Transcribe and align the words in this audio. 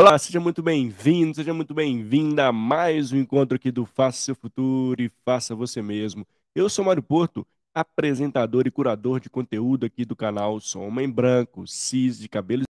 Olá, 0.00 0.18
seja 0.18 0.40
muito 0.40 0.62
bem-vindo, 0.62 1.34
seja 1.34 1.52
muito 1.52 1.74
bem-vinda 1.74 2.46
a 2.46 2.52
mais 2.52 3.12
um 3.12 3.18
encontro 3.18 3.54
aqui 3.54 3.70
do 3.70 3.84
Faça 3.84 4.16
Seu 4.16 4.34
Futuro 4.34 5.02
e 5.02 5.10
Faça 5.26 5.54
Você 5.54 5.82
Mesmo. 5.82 6.26
Eu 6.54 6.70
sou 6.70 6.82
Mário 6.82 7.02
Porto, 7.02 7.46
apresentador 7.74 8.66
e 8.66 8.70
curador 8.70 9.20
de 9.20 9.28
conteúdo 9.28 9.84
aqui 9.84 10.06
do 10.06 10.16
canal. 10.16 10.58
Sou 10.58 10.80
homem 10.86 11.06
branco, 11.06 11.66
cis, 11.66 12.18
de 12.18 12.30
cabelos 12.30 12.64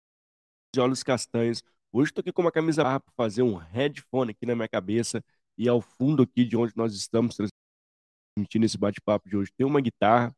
e 0.76 0.78
olhos 0.78 1.02
castanhos. 1.02 1.64
Hoje 1.92 2.10
estou 2.10 2.20
aqui 2.20 2.30
com 2.30 2.42
uma 2.42 2.52
camisa 2.52 2.84
para 2.84 3.02
fazer 3.16 3.42
um 3.42 3.56
headphone 3.56 4.30
aqui 4.30 4.46
na 4.46 4.54
minha 4.54 4.68
cabeça 4.68 5.20
e 5.58 5.68
ao 5.68 5.80
fundo 5.80 6.22
aqui 6.22 6.44
de 6.44 6.56
onde 6.56 6.74
nós 6.76 6.94
estamos 6.94 7.34
transmitindo 7.34 8.66
esse 8.66 8.78
bate-papo 8.78 9.28
de 9.28 9.36
hoje 9.36 9.50
tem 9.58 9.66
uma 9.66 9.80
guitarra 9.80 10.32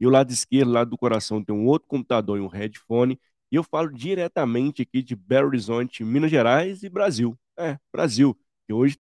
e 0.00 0.06
o 0.06 0.10
lado 0.10 0.32
esquerdo, 0.32 0.72
lado 0.72 0.90
do 0.90 0.98
coração, 0.98 1.44
tem 1.44 1.54
um 1.54 1.66
outro 1.66 1.86
computador 1.86 2.38
e 2.38 2.40
um 2.40 2.48
headphone 2.48 3.20
e 3.54 3.56
eu 3.56 3.62
falo 3.62 3.88
diretamente 3.88 4.82
aqui 4.82 5.00
de 5.00 5.14
Belo 5.14 5.46
Horizonte, 5.46 6.02
Minas 6.02 6.28
Gerais 6.28 6.82
e 6.82 6.88
Brasil. 6.88 7.38
É, 7.56 7.78
Brasil. 7.92 8.36
E 8.68 8.72
hoje 8.72 8.96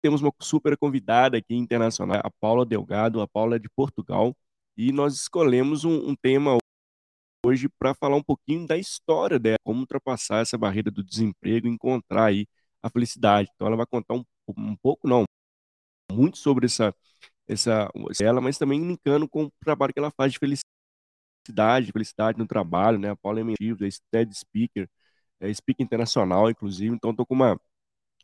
temos 0.00 0.22
uma 0.22 0.32
super 0.40 0.78
convidada 0.78 1.36
aqui 1.36 1.54
internacional, 1.54 2.22
a 2.24 2.30
Paula 2.40 2.64
Delgado. 2.64 3.20
A 3.20 3.28
Paula 3.28 3.56
é 3.56 3.58
de 3.58 3.68
Portugal. 3.68 4.34
E 4.78 4.92
nós 4.92 5.14
escolhemos 5.14 5.84
um, 5.84 6.08
um 6.08 6.16
tema 6.16 6.56
hoje 7.44 7.68
para 7.78 7.92
falar 7.92 8.16
um 8.16 8.22
pouquinho 8.22 8.66
da 8.66 8.78
história 8.78 9.38
dela, 9.38 9.58
como 9.62 9.80
ultrapassar 9.80 10.40
essa 10.40 10.56
barreira 10.56 10.90
do 10.90 11.04
desemprego 11.04 11.66
e 11.66 11.70
encontrar 11.70 12.24
aí 12.24 12.46
a 12.82 12.88
felicidade. 12.88 13.50
Então 13.54 13.66
ela 13.66 13.76
vai 13.76 13.84
contar 13.84 14.14
um, 14.14 14.24
um 14.56 14.74
pouco, 14.76 15.06
não, 15.06 15.26
muito 16.10 16.38
sobre 16.38 16.64
essa, 16.64 16.94
essa 17.46 17.90
ela, 18.22 18.40
mas 18.40 18.56
também 18.56 18.80
linkando 18.80 19.28
com 19.28 19.44
o 19.44 19.52
trabalho 19.62 19.92
que 19.92 19.98
ela 19.98 20.10
faz 20.16 20.32
de 20.32 20.38
felicidade 20.38 20.65
felicidade, 21.46 21.92
felicidade 21.92 22.38
no 22.38 22.46
trabalho, 22.46 22.98
né? 22.98 23.10
A 23.10 23.16
Paula 23.16 23.40
é 23.40 23.44
mentiva, 23.44 23.86
é 23.86 23.90
TED 24.10 24.34
Speaker, 24.36 24.88
é 25.40 25.52
Speaker 25.52 25.84
Internacional, 25.84 26.50
inclusive. 26.50 26.94
Então, 26.94 27.10
estou 27.10 27.26
com 27.26 27.34
uma 27.34 27.60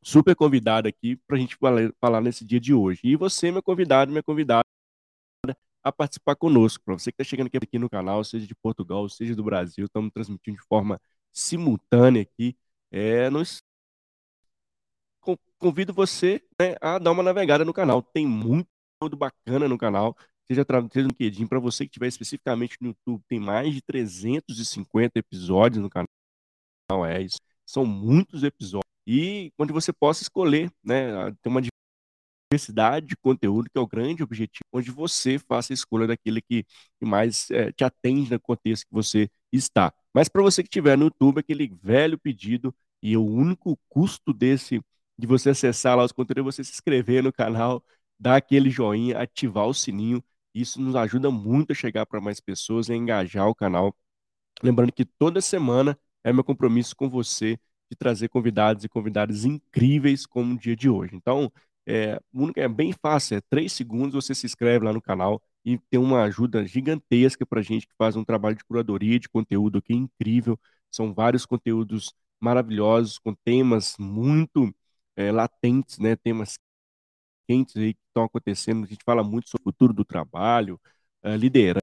super 0.03 0.35
convidada 0.35 0.89
aqui 0.89 1.17
para 1.27 1.37
a 1.37 1.41
gente 1.41 1.57
falar, 2.01 2.21
nesse 2.21 2.45
dia 2.45 2.61
de 2.61 2.75
hoje. 2.75 3.01
E 3.05 3.17
você, 3.17 3.51
meu 3.51 3.63
convidado, 3.63 4.11
minha 4.11 4.23
convidada, 4.23 4.65
a 5.83 5.93
participar 5.93 6.37
conosco. 6.37 6.85
Para 6.85 6.95
você 6.99 7.11
que 7.13 7.23
está 7.23 7.29
chegando 7.29 7.49
aqui 7.49 7.79
no 7.79 7.91
canal, 7.91 8.23
seja 8.25 8.47
de 8.47 8.55
Portugal, 8.55 9.09
seja 9.09 9.35
do 9.35 9.45
Brasil, 9.45 9.87
estamos 9.87 10.13
transmitindo 10.13 10.57
de 10.59 10.65
forma 10.67 11.01
simultânea 11.33 12.23
aqui. 12.23 12.57
É, 12.91 13.31
nos... 13.31 13.63
Convido 15.59 15.93
você 15.95 16.43
né, 16.61 16.75
a 16.81 16.99
dar 16.99 17.13
uma 17.13 17.23
navegada 17.23 17.65
no 17.65 17.73
canal. 17.73 18.03
Tem 18.03 18.27
muito 18.27 18.69
conteúdo 18.99 19.17
bacana 19.17 19.69
no 19.69 19.79
canal 19.79 20.17
seja 20.51 20.63
através 20.63 20.91
do 20.93 21.01
LinkedIn. 21.01 21.47
Para 21.47 21.61
você 21.61 21.85
que 21.85 21.91
estiver 21.91 22.09
especificamente 22.09 22.77
no 22.81 22.89
YouTube, 22.89 23.23
tem 23.29 23.41
mais 23.41 23.75
de 23.75 23.83
350 23.83 25.19
episódios 25.19 25.83
no 25.83 25.91
canal. 25.91 26.09
É 27.07 27.23
isso. 27.23 27.39
São 27.67 27.87
muitos 27.87 28.43
episódios. 28.43 28.83
E 29.07 29.53
onde 29.59 29.73
você 29.73 29.93
possa 29.93 30.23
escolher, 30.23 30.71
né? 30.85 31.33
Tem 31.43 31.51
uma 31.51 31.63
diversidade 32.53 33.07
de 33.07 33.17
conteúdo, 33.17 33.69
que 33.71 33.79
é 33.79 33.81
o 33.81 33.87
grande 33.87 34.23
objetivo, 34.23 34.65
onde 34.73 34.91
você 34.91 35.39
faça 35.39 35.73
a 35.73 35.75
escolha 35.75 36.07
daquele 36.07 36.41
que, 36.43 36.65
que 36.99 37.07
mais 37.07 37.51
é, 37.51 37.73
te 37.73 37.83
atende 37.85 38.31
no 38.31 38.41
contexto 38.41 38.87
que 38.87 38.93
você 38.93 39.29
está. 39.51 39.93
Mas 40.15 40.29
para 40.29 40.43
você 40.43 40.63
que 40.63 40.69
estiver 40.69 40.97
no 40.99 41.05
YouTube, 41.07 41.39
aquele 41.41 41.69
velho 41.83 42.19
pedido, 42.19 42.75
e 43.03 43.17
o 43.17 43.25
único 43.25 43.79
custo 43.89 44.33
desse, 44.33 44.81
de 45.19 45.27
você 45.27 45.51
acessar 45.51 45.97
lá 45.97 46.05
os 46.05 46.13
conteúdos, 46.13 46.41
é 46.41 46.45
você 46.45 46.65
se 46.65 46.73
inscrever 46.73 47.23
no 47.23 47.33
canal, 47.33 47.83
dar 48.19 48.37
aquele 48.37 48.71
joinha, 48.71 49.19
ativar 49.19 49.67
o 49.67 49.75
sininho 49.75 50.23
isso 50.55 50.81
nos 50.81 50.95
ajuda 50.97 51.31
muito 51.31 51.73
a 51.73 51.75
chegar 51.75 52.07
para 52.07 52.21
mais 52.21 52.41
pessoas 52.41 52.89
e 52.89 52.95
engajar 52.95 53.49
o 53.49 53.55
canal. 53.55 53.95
Lembrando 54.63 54.93
que 54.93 55.05
toda 55.05 55.41
semana 55.41 55.99
é 56.25 56.33
meu 56.33 56.45
compromisso 56.45 56.95
com 56.97 57.09
você 57.09 57.59
de 57.91 57.97
trazer 57.97 58.29
convidados 58.29 58.85
e 58.85 58.89
convidadas 58.89 59.45
incríveis 59.45 60.27
como 60.27 60.55
o 60.55 60.59
dia 60.59 60.77
de 60.77 60.89
hoje. 60.89 61.15
Então, 61.15 61.53
é, 61.87 62.21
é 62.57 62.69
bem 62.69 62.93
fácil, 62.93 63.37
é 63.39 63.41
três 63.51 63.73
segundos, 63.73 64.15
você 64.15 64.35
se 64.35 64.47
inscreve 64.47 64.85
lá 64.85 64.93
no 64.93 65.03
canal 65.03 65.43
e 65.65 65.79
tem 65.79 66.01
uma 66.01 66.23
ajuda 66.25 66.65
gigantesca 66.67 67.45
para 67.47 67.61
a 67.61 67.63
gente 67.63 67.87
que 67.87 67.95
faz 67.97 68.17
um 68.17 68.25
trabalho 68.25 68.57
de 68.57 68.65
curadoria 68.65 69.19
de 69.19 69.29
conteúdo 69.29 69.79
aqui 69.79 69.95
incrível. 69.95 70.59
São 70.91 71.13
vários 71.15 71.47
conteúdos 71.47 72.13
maravilhosos, 72.41 73.19
com 73.19 73.35
temas 73.35 73.97
muito 73.99 74.75
é, 75.17 75.31
latentes, 75.31 75.99
né? 75.99 76.17
temas 76.17 76.59
quentes 77.47 77.77
aí 77.77 77.95
que 77.95 78.01
estão 78.09 78.25
acontecendo. 78.25 78.85
A 78.85 78.87
gente 78.89 79.05
fala 79.05 79.23
muito 79.23 79.49
sobre 79.49 79.63
o 79.63 79.73
futuro 79.73 79.93
do 79.93 80.05
trabalho, 80.05 80.81
liderança, 81.39 81.83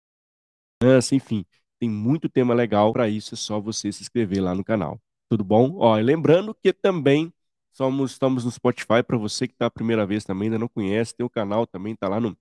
enfim, 1.14 1.46
tem 1.80 1.90
muito 1.90 2.30
tema 2.30 2.54
legal 2.54 2.92
para 2.94 3.08
isso. 3.10 3.34
É 3.36 3.38
só 3.38 3.60
você 3.60 3.92
se 3.92 4.02
inscrever 4.04 4.42
lá 4.44 4.54
no 4.56 4.64
canal. 4.64 5.02
Tudo 5.30 5.44
bom? 5.44 5.78
Ó, 5.78 5.96
lembrando 5.98 6.54
que 6.56 6.74
também 6.74 7.34
somos, 7.72 8.12
estamos 8.12 8.46
no 8.46 8.52
Spotify 8.52 9.04
para 9.06 9.18
você 9.18 9.48
que 9.48 9.54
está 9.54 9.68
a 9.68 9.72
primeira 9.72 10.06
vez 10.06 10.24
também, 10.26 10.48
ainda 10.48 10.60
não 10.60 10.68
conhece, 10.68 11.16
tem 11.16 11.26
o 11.26 11.30
canal 11.30 11.66
também, 11.68 11.94
está 11.94 12.10
lá 12.10 12.20
no, 12.20 12.38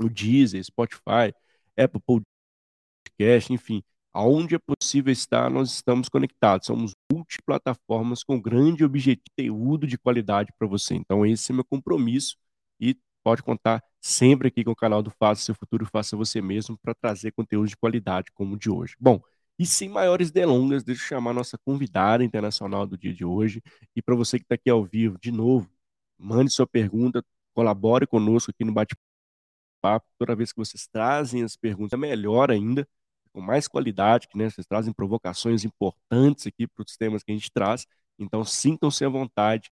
no 0.00 0.08
Deezer, 0.08 0.62
Spotify, 0.64 1.34
Apple 1.76 2.00
Podcast, 2.00 3.52
enfim, 3.52 3.82
aonde 4.12 4.54
é 4.54 4.58
possível 4.58 5.12
estar, 5.12 5.50
nós 5.50 5.72
estamos 5.72 6.08
conectados. 6.08 6.66
Somos 6.66 6.94
multiplataformas 7.12 8.22
com 8.22 8.40
grande 8.40 8.84
objetivo, 8.84 9.22
conteúdo 9.36 9.86
de 9.86 9.98
qualidade 9.98 10.52
para 10.58 10.66
você. 10.68 10.94
Então, 10.94 11.24
esse 11.26 11.52
é 11.52 11.54
meu 11.54 11.64
compromisso 11.64 12.36
e 12.80 12.96
pode 13.22 13.42
contar 13.42 13.82
sempre 14.00 14.48
aqui 14.48 14.64
com 14.64 14.70
o 14.70 14.76
canal 14.76 15.02
do 15.02 15.10
Faça 15.10 15.42
Seu 15.42 15.54
Futuro, 15.54 15.84
Faça 15.86 16.16
Você 16.16 16.40
Mesmo, 16.40 16.78
para 16.78 16.94
trazer 16.94 17.32
conteúdo 17.32 17.68
de 17.68 17.76
qualidade 17.76 18.30
como 18.32 18.54
o 18.54 18.58
de 18.58 18.70
hoje. 18.70 18.96
Bom, 18.98 19.20
e 19.58 19.66
sem 19.66 19.90
maiores 19.90 20.30
delongas, 20.30 20.82
deixa 20.82 21.02
eu 21.02 21.08
chamar 21.08 21.32
a 21.32 21.34
nossa 21.34 21.58
convidada 21.58 22.24
internacional 22.24 22.86
do 22.86 22.96
dia 22.96 23.12
de 23.12 23.26
hoje. 23.26 23.62
E 23.94 24.00
para 24.00 24.14
você 24.14 24.38
que 24.38 24.44
está 24.44 24.54
aqui 24.54 24.70
ao 24.70 24.82
vivo, 24.82 25.18
de 25.20 25.30
novo, 25.30 25.70
mande 26.18 26.50
sua 26.50 26.66
pergunta, 26.66 27.22
colabore 27.52 28.06
conosco 28.06 28.50
aqui 28.50 28.64
no 28.64 28.72
bate-papo. 28.72 30.06
Toda 30.18 30.34
vez 30.34 30.50
que 30.50 30.58
vocês 30.58 30.86
trazem 30.86 31.42
as 31.42 31.56
perguntas, 31.56 31.92
é 31.92 31.96
melhor 32.00 32.50
ainda, 32.50 32.88
com 33.32 33.40
mais 33.42 33.68
qualidade, 33.68 34.28
que 34.28 34.38
né, 34.38 34.48
vocês 34.48 34.66
trazem 34.66 34.94
provocações 34.94 35.62
importantes 35.62 36.46
aqui 36.46 36.66
para 36.66 36.82
os 36.82 36.96
temas 36.96 37.22
que 37.22 37.30
a 37.30 37.34
gente 37.34 37.50
traz. 37.52 37.86
Então, 38.18 38.44
sintam-se 38.44 39.04
à 39.04 39.10
vontade 39.10 39.70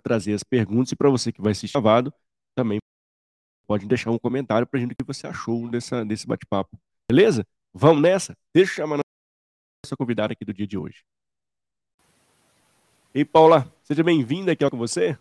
para 0.00 0.10
trazer 0.10 0.32
as 0.32 0.42
perguntas. 0.42 0.92
E 0.92 0.96
para 0.96 1.10
você 1.10 1.32
que 1.32 1.40
vai 1.40 1.52
assistir 1.52 1.72
gravado, 1.72 2.12
também 2.54 2.78
pode 3.66 3.86
deixar 3.86 4.10
um 4.10 4.18
comentário 4.18 4.66
para 4.66 4.78
a 4.78 4.80
gente 4.80 4.92
o 4.92 4.96
que 4.96 5.04
você 5.04 5.26
achou 5.26 5.68
dessa, 5.68 6.04
desse 6.04 6.26
bate-papo. 6.26 6.78
Beleza? 7.10 7.46
Vamos 7.72 8.02
nessa? 8.02 8.36
Deixa 8.54 8.72
eu 8.72 8.76
chamar 8.76 8.96
a 8.96 9.02
nossa 9.84 9.96
convidada 9.96 10.32
aqui 10.32 10.44
do 10.44 10.54
dia 10.54 10.66
de 10.66 10.78
hoje. 10.78 11.04
Ei, 13.14 13.24
Paula, 13.24 13.70
seja 13.82 14.02
bem-vinda 14.02 14.52
aqui 14.52 14.68
com 14.70 14.78
você. 14.78 15.18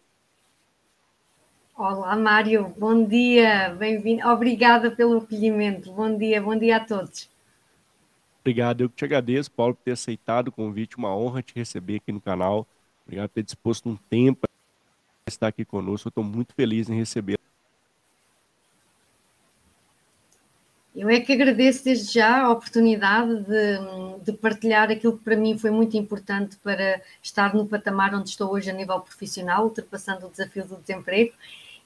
Olá, 1.76 2.16
Mário. 2.16 2.74
Bom 2.78 3.06
dia. 3.06 3.70
Bem-vindo. 3.78 4.28
Obrigada 4.28 4.90
pelo 4.92 5.18
acolhimento. 5.18 5.92
Bom 5.92 6.18
dia, 6.18 6.42
bom 6.42 6.58
dia 6.58 6.78
a 6.78 6.80
todos. 6.80 7.30
Obrigado. 8.42 8.82
Eu 8.82 8.90
te 8.90 9.06
agradeço, 9.06 9.52
Paulo, 9.52 9.76
por 9.76 9.84
ter 9.84 9.92
aceitado 9.92 10.48
o 10.48 10.52
convite. 10.52 10.98
Uma 10.98 11.16
honra 11.16 11.44
te 11.44 11.54
receber 11.54 11.98
aqui 11.98 12.12
no 12.12 12.20
canal. 12.20 12.68
Obrigado 13.06 13.30
por 13.30 13.36
ter 13.36 13.44
disposto 13.44 13.88
um 13.90 13.96
tempo 13.96 14.48
estar 15.28 15.48
aqui 15.48 15.66
conosco. 15.66 16.10
Estou 16.10 16.24
muito 16.24 16.54
feliz 16.54 16.90
em 16.90 16.96
receber. 16.96 17.38
Eu 20.98 21.10
é 21.12 21.20
que 21.20 21.32
agradeço 21.32 21.84
desde 21.84 22.12
já 22.12 22.42
a 22.42 22.52
oportunidade 22.52 23.44
de, 23.44 24.26
de, 24.26 24.34
partilhar 24.34 24.90
aquilo 24.90 25.16
que 25.16 25.24
para 25.24 25.36
mim 25.36 25.56
foi 25.56 25.70
muito 25.70 25.96
importante 25.96 26.58
para 26.58 27.00
estar 27.22 27.54
no 27.54 27.68
patamar 27.68 28.16
onde 28.16 28.30
estou 28.30 28.52
hoje 28.52 28.72
a 28.72 28.74
nível 28.74 29.00
profissional, 29.00 29.66
ultrapassando 29.66 30.26
o 30.26 30.30
desafio 30.32 30.66
do 30.66 30.78
desemprego 30.78 31.34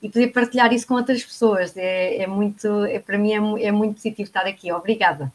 e 0.01 0.09
poder 0.09 0.29
partilhar 0.29 0.71
isso 0.71 0.87
com 0.87 0.94
outras 0.94 1.21
pessoas. 1.25 1.75
É, 1.75 2.23
é 2.23 2.27
muito, 2.27 2.85
é, 2.85 2.99
para 2.99 3.17
mim 3.17 3.33
é, 3.33 3.67
é, 3.67 3.71
muito 3.71 3.95
positivo 3.95 4.23
estar 4.23 4.45
aqui. 4.45 4.71
Obrigada. 4.71 5.31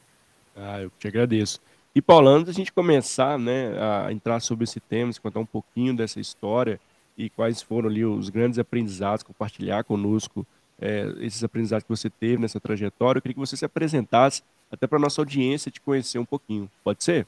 Ah, 0.57 0.81
eu 0.81 0.91
te 0.99 1.07
agradeço. 1.07 1.61
E 1.95 2.01
Paulo, 2.01 2.29
antes 2.29 2.47
da 2.47 2.53
gente 2.53 2.73
começar 2.73 3.39
né, 3.39 3.75
a 3.79 4.11
entrar 4.11 4.41
sobre 4.41 4.65
esse 4.65 4.81
tema, 4.81 5.13
contar 5.23 5.41
um 5.41 5.47
pouquinho 5.47 5.95
dessa 5.95 6.19
história, 6.19 6.81
e 7.17 7.31
quais 7.31 7.63
foram 7.63 7.89
ali 7.89 8.05
os 8.05 8.29
grandes 8.29 8.59
aprendizados, 8.59 9.23
compartilhar 9.23 9.85
conosco 9.85 10.47
é, 10.81 11.13
esses 11.21 11.43
aprendizados 11.43 11.85
que 11.85 11.91
você 11.91 12.11
teve 12.11 12.39
nessa 12.39 12.61
trajetória. 12.61 13.19
Eu 13.19 13.23
queria 13.23 13.35
que 13.35 13.41
você 13.41 13.57
se 13.57 13.65
apresentasse 13.65 14.43
até 14.71 14.87
para 14.87 14.99
a 14.99 15.01
nossa 15.01 15.21
audiência 15.21 15.71
te 15.71 15.81
conhecer 15.81 16.19
um 16.19 16.25
pouquinho. 16.25 16.71
Pode 16.85 17.03
ser? 17.03 17.27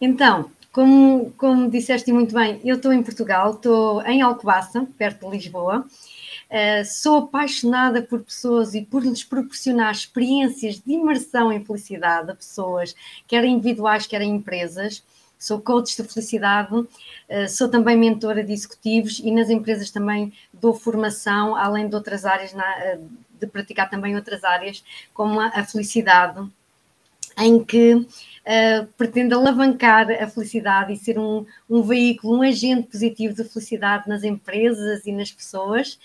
Então, 0.00 0.50
como, 0.72 1.32
como 1.38 1.70
disseste 1.70 2.12
muito 2.12 2.34
bem, 2.34 2.60
eu 2.62 2.76
estou 2.76 2.92
em 2.92 3.02
Portugal, 3.02 3.52
estou 3.52 4.02
em 4.02 4.20
Alcobaça, 4.20 4.86
perto 4.98 5.30
de 5.30 5.36
Lisboa. 5.36 5.86
Uh, 6.48 6.84
sou 6.84 7.18
apaixonada 7.24 8.02
por 8.02 8.20
pessoas 8.20 8.74
e 8.74 8.82
por 8.82 9.02
lhes 9.02 9.24
proporcionar 9.24 9.90
experiências 9.90 10.78
de 10.78 10.92
imersão 10.92 11.50
em 11.50 11.64
felicidade 11.64 12.30
a 12.30 12.34
pessoas, 12.34 12.94
quer 13.26 13.44
individuais, 13.44 14.06
quer 14.06 14.22
empresas 14.22 15.02
sou 15.38 15.60
coach 15.60 15.96
de 15.96 16.08
felicidade, 16.08 16.86
eh, 17.28 17.48
sou 17.48 17.68
também 17.68 17.96
mentora 17.96 18.42
de 18.42 18.52
executivos 18.52 19.18
e 19.18 19.30
nas 19.30 19.50
empresas 19.50 19.90
também 19.90 20.32
dou 20.52 20.74
formação, 20.74 21.54
além 21.56 21.88
de 21.88 21.94
outras 21.94 22.24
áreas, 22.24 22.54
eh, 22.54 22.98
de 23.38 23.46
praticar 23.46 23.90
também 23.90 24.16
outras 24.16 24.44
áreas, 24.44 24.82
como 25.12 25.40
a 25.40 25.64
felicidade 25.64 26.48
em 27.38 27.62
que 27.62 27.94
uh, 27.94 28.86
pretende 28.96 29.34
alavancar 29.34 30.10
a 30.10 30.26
felicidade 30.26 30.92
e 30.92 30.96
ser 30.96 31.18
um, 31.18 31.44
um 31.68 31.82
veículo, 31.82 32.38
um 32.38 32.42
agente 32.42 32.88
positivo 32.88 33.34
de 33.34 33.44
felicidade 33.44 34.08
nas 34.08 34.24
empresas 34.24 35.06
e 35.06 35.12
nas 35.12 35.30
pessoas. 35.30 35.98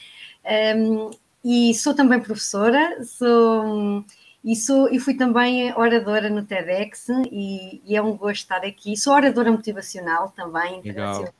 Um, 0.76 1.12
e 1.44 1.74
sou 1.74 1.94
também 1.94 2.20
professora, 2.20 3.04
sou 3.04 4.04
e, 4.44 4.56
sou, 4.56 4.92
e 4.92 5.00
fui 5.00 5.14
também 5.14 5.72
oradora 5.76 6.30
no 6.30 6.44
TEDx 6.44 7.10
e, 7.32 7.82
e, 7.86 7.96
é 7.96 8.02
um 8.02 8.18
gosto 8.18 8.42
estar 8.42 8.66
aqui. 8.66 8.98
Sou 8.98 9.14
oradora 9.14 9.52
motivacional 9.52 10.30
também. 10.30 10.82
Legal. 10.82 11.32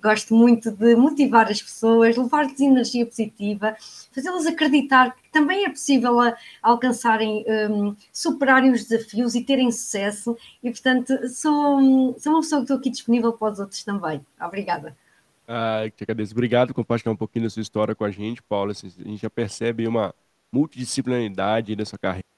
Gosto 0.00 0.34
muito 0.34 0.70
de 0.70 0.94
motivar 0.94 1.50
as 1.50 1.62
pessoas, 1.62 2.14
levar-lhes 2.16 2.60
energia 2.60 3.06
positiva, 3.06 3.74
fazê-las 4.12 4.46
acreditar 4.46 5.16
que 5.16 5.30
também 5.32 5.64
é 5.64 5.70
possível 5.70 6.20
a, 6.20 6.36
alcançarem, 6.62 7.42
um, 7.70 7.96
superarem 8.12 8.70
os 8.70 8.84
desafios 8.84 9.34
e 9.34 9.42
terem 9.42 9.72
sucesso. 9.72 10.36
E, 10.62 10.70
portanto, 10.70 11.28
sou, 11.30 12.14
sou 12.18 12.32
uma 12.34 12.40
pessoa 12.42 12.60
que 12.60 12.64
estou 12.64 12.76
aqui 12.76 12.90
disponível 12.90 13.32
para 13.32 13.52
os 13.52 13.58
outros 13.58 13.82
também. 13.82 14.24
Obrigada. 14.40 14.94
Ah, 15.48 15.90
te 15.94 16.04
agradeço. 16.04 16.32
Obrigado 16.32 16.68
por 16.68 16.74
compartilhar 16.74 17.12
um 17.12 17.16
pouquinho 17.16 17.46
da 17.46 17.50
sua 17.50 17.62
história 17.62 17.94
com 17.94 18.04
a 18.04 18.10
gente, 18.10 18.42
Paula. 18.42 18.72
Assim, 18.72 18.86
a 18.86 19.08
gente 19.08 19.22
já 19.22 19.30
percebe 19.30 19.88
uma 19.88 20.14
multidisciplinaridade 20.52 21.74
da 21.74 21.84
sua 21.84 21.98
carreira. 21.98 22.33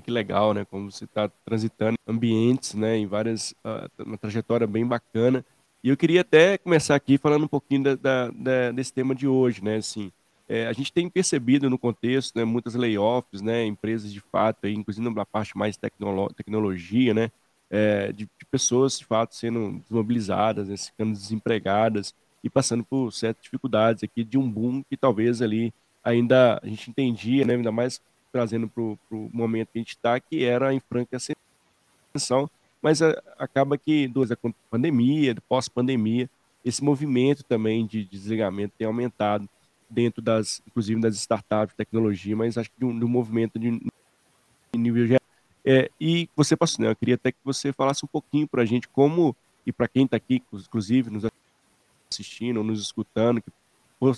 Que 0.00 0.10
legal, 0.10 0.54
né? 0.54 0.64
Como 0.64 0.90
você 0.90 1.04
está 1.04 1.28
transitando 1.44 1.96
ambientes, 2.06 2.74
né? 2.74 2.96
Em 2.96 3.06
várias, 3.06 3.52
uh, 3.64 4.04
uma 4.04 4.18
trajetória 4.18 4.66
bem 4.66 4.86
bacana. 4.86 5.44
E 5.82 5.88
eu 5.88 5.96
queria 5.96 6.22
até 6.22 6.58
começar 6.58 6.94
aqui 6.94 7.18
falando 7.18 7.44
um 7.44 7.48
pouquinho 7.48 7.84
da, 7.84 7.94
da, 7.94 8.30
da, 8.30 8.72
desse 8.72 8.92
tema 8.92 9.14
de 9.14 9.26
hoje, 9.26 9.62
né? 9.62 9.76
Assim, 9.76 10.10
é, 10.48 10.66
a 10.66 10.72
gente 10.72 10.92
tem 10.92 11.08
percebido 11.08 11.70
no 11.70 11.78
contexto, 11.78 12.36
né? 12.36 12.44
Muitas 12.44 12.74
layoffs, 12.74 13.40
né? 13.42 13.64
Empresas 13.64 14.12
de 14.12 14.20
fato, 14.20 14.66
aí, 14.66 14.74
inclusive 14.74 15.08
na 15.08 15.24
parte 15.24 15.56
mais 15.56 15.76
tecnolo 15.76 16.32
tecnologia, 16.34 17.14
né? 17.14 17.30
é, 17.70 18.12
de, 18.12 18.24
de, 18.24 18.44
pessoas, 18.50 18.98
de 18.98 19.04
fato, 19.04 19.34
sendo 19.34 19.78
desmobilizadas, 19.80 20.68
né, 20.68 20.76
ficando 20.76 21.12
desempregadas 21.12 22.14
e 22.42 22.50
passando 22.50 22.84
por 22.84 23.12
certas 23.12 23.42
dificuldades 23.42 24.04
aqui 24.04 24.22
de 24.22 24.38
um 24.38 24.48
boom 24.48 24.82
que 24.88 24.96
talvez 24.96 25.42
ali 25.42 25.72
ainda 26.02 26.60
a 26.62 26.66
gente 26.66 26.90
entendia, 26.90 27.44
né, 27.44 27.54
ainda 27.54 27.72
mais 27.72 28.00
trazendo 28.36 28.68
para 28.68 28.82
o 28.82 28.98
momento 29.32 29.68
que 29.72 29.78
a 29.78 29.80
gente 29.80 29.96
está, 29.96 30.20
que 30.20 30.44
era 30.44 30.74
em 30.74 30.80
franca 30.80 31.16
ascensão, 31.16 32.50
mas 32.82 33.00
a, 33.00 33.10
acaba 33.38 33.78
que, 33.78 34.06
duas, 34.06 34.30
a 34.30 34.36
pandemia, 34.70 35.34
pós-pandemia, 35.48 36.28
esse 36.62 36.84
movimento 36.84 37.42
também 37.42 37.86
de 37.86 38.04
desligamento 38.04 38.74
tem 38.76 38.86
aumentado 38.86 39.48
dentro 39.88 40.20
das, 40.20 40.60
inclusive 40.66 41.00
das 41.00 41.16
startups 41.16 41.72
de 41.72 41.76
tecnologia, 41.76 42.36
mas 42.36 42.58
acho 42.58 42.70
que 42.70 42.78
de 42.78 42.84
um, 42.84 42.98
de 42.98 43.04
movimento 43.06 43.58
de 43.58 43.80
nível 44.76 45.06
geral 45.06 45.26
é, 45.64 45.90
e 45.98 46.28
você 46.36 46.54
passou, 46.56 46.84
né? 46.84 46.90
Eu 46.90 46.96
queria 46.96 47.14
até 47.16 47.32
que 47.32 47.38
você 47.42 47.72
falasse 47.72 48.04
um 48.04 48.08
pouquinho 48.08 48.46
para 48.46 48.62
a 48.62 48.64
gente 48.66 48.86
como, 48.86 49.34
e 49.64 49.72
para 49.72 49.88
quem 49.88 50.04
está 50.04 50.16
aqui, 50.16 50.42
inclusive, 50.52 51.10
nos 51.10 51.24
assistindo 52.12 52.62
nos 52.62 52.80
escutando, 52.80 53.42
que 53.42 53.50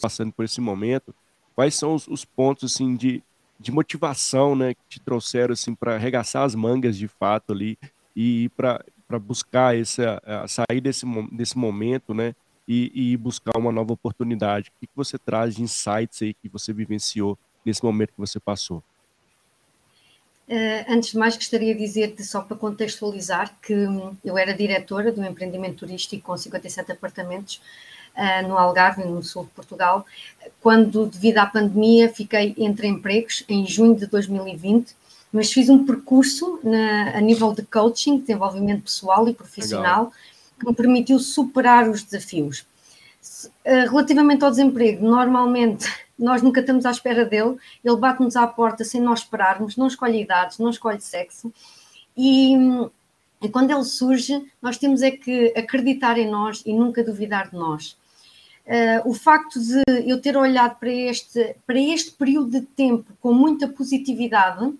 passando 0.00 0.32
por 0.32 0.44
esse 0.44 0.60
momento, 0.60 1.14
quais 1.54 1.74
são 1.74 1.94
os, 1.94 2.06
os 2.06 2.24
pontos 2.24 2.72
assim 2.72 2.94
de, 2.96 3.22
de 3.58 3.72
motivação, 3.72 4.54
né, 4.54 4.74
que 4.74 4.80
te 4.88 5.00
trouxeram 5.00 5.52
assim 5.52 5.74
para 5.74 5.94
arregaçar 5.94 6.44
as 6.44 6.54
mangas 6.54 6.96
de 6.96 7.08
fato 7.08 7.52
ali 7.52 7.78
e 8.14 8.50
para 8.56 8.82
buscar 9.20 9.76
essa 9.76 10.20
sair 10.46 10.80
desse 10.80 11.04
desse 11.32 11.56
momento, 11.58 12.14
né, 12.14 12.34
e, 12.68 13.12
e 13.12 13.16
buscar 13.16 13.56
uma 13.56 13.72
nova 13.72 13.94
oportunidade. 13.94 14.68
O 14.68 14.80
que, 14.80 14.86
que 14.86 14.92
você 14.94 15.18
traz 15.18 15.54
de 15.56 15.62
insights 15.62 16.20
aí 16.20 16.34
que 16.34 16.48
você 16.48 16.72
vivenciou 16.72 17.38
nesse 17.64 17.82
momento 17.82 18.12
que 18.12 18.18
você 18.18 18.38
passou? 18.38 18.82
Uh, 20.46 20.84
antes 20.88 21.10
de 21.10 21.18
mais, 21.18 21.36
gostaria 21.36 21.74
de 21.74 21.80
dizer-te, 21.80 22.22
só 22.24 22.40
para 22.40 22.56
contextualizar, 22.56 23.54
que 23.60 23.74
eu 24.24 24.38
era 24.38 24.54
diretora 24.54 25.10
do 25.12 25.24
empreendimento 25.24 25.78
turístico 25.78 26.22
com 26.22 26.36
57 26.36 26.92
apartamentos 26.92 27.60
no 28.46 28.58
Algarve, 28.58 29.04
no 29.04 29.22
sul 29.22 29.44
de 29.44 29.50
Portugal, 29.50 30.04
quando, 30.60 31.06
devido 31.06 31.38
à 31.38 31.46
pandemia, 31.46 32.08
fiquei 32.08 32.54
entre 32.58 32.86
empregos 32.86 33.44
em 33.48 33.66
junho 33.66 33.94
de 33.94 34.06
2020, 34.06 34.94
mas 35.32 35.52
fiz 35.52 35.68
um 35.68 35.84
percurso 35.84 36.58
na, 36.62 37.16
a 37.16 37.20
nível 37.20 37.52
de 37.52 37.62
coaching, 37.62 38.18
desenvolvimento 38.18 38.84
pessoal 38.84 39.28
e 39.28 39.34
profissional, 39.34 40.04
Legal. 40.04 40.12
que 40.58 40.66
me 40.66 40.74
permitiu 40.74 41.18
superar 41.18 41.88
os 41.88 42.02
desafios. 42.02 42.66
Uh, 43.64 43.88
relativamente 43.90 44.44
ao 44.44 44.50
desemprego, 44.50 45.06
normalmente 45.06 45.86
nós 46.18 46.42
nunca 46.42 46.60
estamos 46.60 46.86
à 46.86 46.90
espera 46.90 47.24
dele, 47.24 47.56
ele 47.84 47.96
bate-nos 47.96 48.36
à 48.36 48.46
porta 48.46 48.84
sem 48.84 49.00
nós 49.00 49.20
esperarmos, 49.20 49.76
não 49.76 49.86
escolhe 49.86 50.22
idades, 50.22 50.58
não 50.58 50.70
escolhe 50.70 51.00
sexo, 51.00 51.52
e, 52.16 52.54
e, 53.40 53.48
quando 53.48 53.70
ele 53.70 53.84
surge, 53.84 54.44
nós 54.60 54.76
temos 54.76 55.02
é 55.02 55.12
que 55.12 55.52
acreditar 55.56 56.18
em 56.18 56.28
nós 56.28 56.64
e 56.66 56.72
nunca 56.72 57.04
duvidar 57.04 57.50
de 57.50 57.56
nós. 57.56 57.96
Uh, 58.68 59.08
o 59.08 59.14
facto 59.14 59.58
de 59.58 59.82
eu 60.06 60.20
ter 60.20 60.36
olhado 60.36 60.78
para 60.78 60.92
este, 60.92 61.56
para 61.66 61.80
este 61.80 62.10
período 62.10 62.50
de 62.50 62.60
tempo 62.60 63.10
com 63.18 63.32
muita 63.32 63.66
positividade 63.66 64.74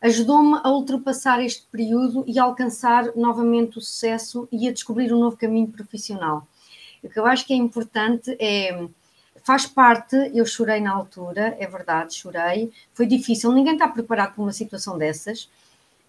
ajudou-me 0.00 0.58
a 0.64 0.70
ultrapassar 0.70 1.44
este 1.44 1.66
período 1.70 2.24
e 2.26 2.38
a 2.38 2.44
alcançar 2.44 3.14
novamente 3.14 3.76
o 3.76 3.80
sucesso 3.82 4.48
e 4.50 4.66
a 4.66 4.72
descobrir 4.72 5.12
um 5.12 5.20
novo 5.20 5.36
caminho 5.36 5.68
profissional. 5.68 6.48
O 7.02 7.10
que 7.10 7.18
eu 7.18 7.26
acho 7.26 7.46
que 7.46 7.52
é 7.52 7.56
importante 7.56 8.34
é 8.40 8.88
faz 9.44 9.64
parte, 9.64 10.16
eu 10.34 10.44
chorei 10.44 10.80
na 10.80 10.90
altura, 10.90 11.56
é 11.60 11.66
verdade, 11.66 12.14
chorei, 12.14 12.72
foi 12.92 13.06
difícil, 13.06 13.52
ninguém 13.52 13.74
está 13.74 13.86
preparado 13.86 14.34
para 14.34 14.42
uma 14.42 14.52
situação 14.52 14.98
dessas. 14.98 15.48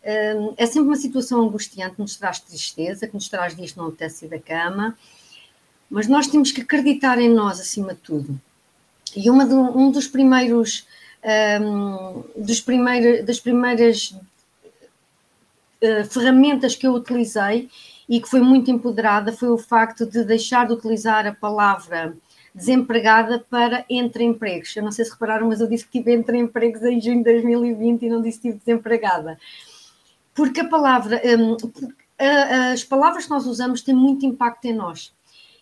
Hum, 0.04 0.54
é 0.58 0.66
sempre 0.66 0.88
uma 0.88 0.96
situação 0.96 1.44
angustiante, 1.44 2.00
nos 2.00 2.16
traz 2.16 2.40
tristeza, 2.40 3.06
que 3.08 3.14
nos 3.14 3.30
traz 3.30 3.56
dias 3.56 3.74
que 3.74 3.78
não 3.78 3.90
apetece 3.90 4.28
da 4.28 4.40
cama, 4.40 4.98
mas 5.90 6.08
nós 6.08 6.28
temos 6.28 6.52
que 6.52 6.62
acreditar 6.62 7.20
em 7.20 7.30
nós 7.30 7.60
acima 7.60 7.94
de 7.94 8.02
tudo. 8.02 8.40
E 9.16 9.30
uma 9.30 9.46
um 9.46 9.90
dos 9.90 10.08
primeiros, 10.08 10.86
um, 11.62 12.24
dos 12.36 12.62
primeiros 12.62 13.26
das 13.26 13.40
primeiras 13.40 14.12
uh, 15.82 16.06
ferramentas 16.10 16.76
que 16.76 16.86
eu 16.86 16.94
utilizei 16.94 17.70
e 18.08 18.22
que 18.22 18.30
foi 18.30 18.42
muito 18.42 18.70
empoderada 18.70 19.32
foi 19.32 19.50
o 19.50 19.58
facto 19.58 20.06
de 20.06 20.24
deixar 20.24 20.68
de 20.68 20.74
utilizar 20.74 21.26
a 21.26 21.34
palavra 21.34 22.16
desempregada 22.54 23.46
para 23.50 23.86
entre 23.90 24.24
empregos. 24.24 24.76
Eu 24.76 24.84
não 24.84 24.92
sei 24.92 25.06
se 25.06 25.12
repararam, 25.12 25.48
mas 25.48 25.62
eu 25.62 25.68
disse 25.68 25.86
que 25.86 26.00
tive 26.00 26.14
entre 26.14 26.38
empregos 26.38 26.82
em 26.84 27.00
junho 27.00 27.18
de 27.20 27.32
2020 27.32 28.02
e 28.04 28.10
não 28.10 28.22
disse 28.22 28.40
que 28.40 28.48
tive 28.50 28.60
desempregada. 28.66 29.38
Porque 30.34 30.62
a 30.62 30.68
palavra, 30.68 31.22
um, 31.38 31.56
as 32.74 32.84
palavras 32.84 33.26
que 33.26 33.30
nós 33.30 33.46
usamos 33.46 33.82
têm 33.82 33.94
muito 33.94 34.26
impacto 34.26 34.66
em 34.66 34.74
nós. 34.74 35.14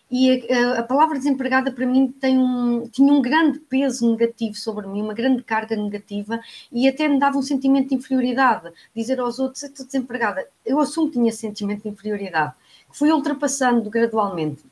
E 0.08 0.46
a, 0.52 0.80
a, 0.80 0.82
palavra 0.84 1.18
desempregada 1.18 1.72
para 1.72 1.84
mim 1.84 2.12
tem 2.12 2.38
um, 2.38 2.88
tinha 2.88 3.12
um 3.12 3.20
grande 3.20 3.58
peso 3.58 4.08
negativo 4.08 4.54
sobre 4.54 4.86
mim, 4.86 5.02
uma 5.02 5.14
grande 5.14 5.42
carga 5.42 5.74
negativa 5.74 6.40
e 6.70 6.88
até 6.88 7.08
me 7.08 7.18
dava 7.18 7.36
um 7.36 7.42
sentimento 7.42 7.88
de 7.88 7.96
inferioridade. 7.96 8.72
Dizer 8.94 9.18
aos 9.18 9.40
outros, 9.40 9.64
estou 9.64 9.84
desempregada. 9.84 10.48
Eu 10.64 10.78
assumo 10.78 11.08
que 11.08 11.14
tinha 11.14 11.32
sentimento 11.32 11.82
de 11.82 11.88
inferioridade, 11.88 12.54
que 12.88 12.96
fui 12.96 13.10
ultrapassando 13.10 13.90
gradualmente. 13.90 14.62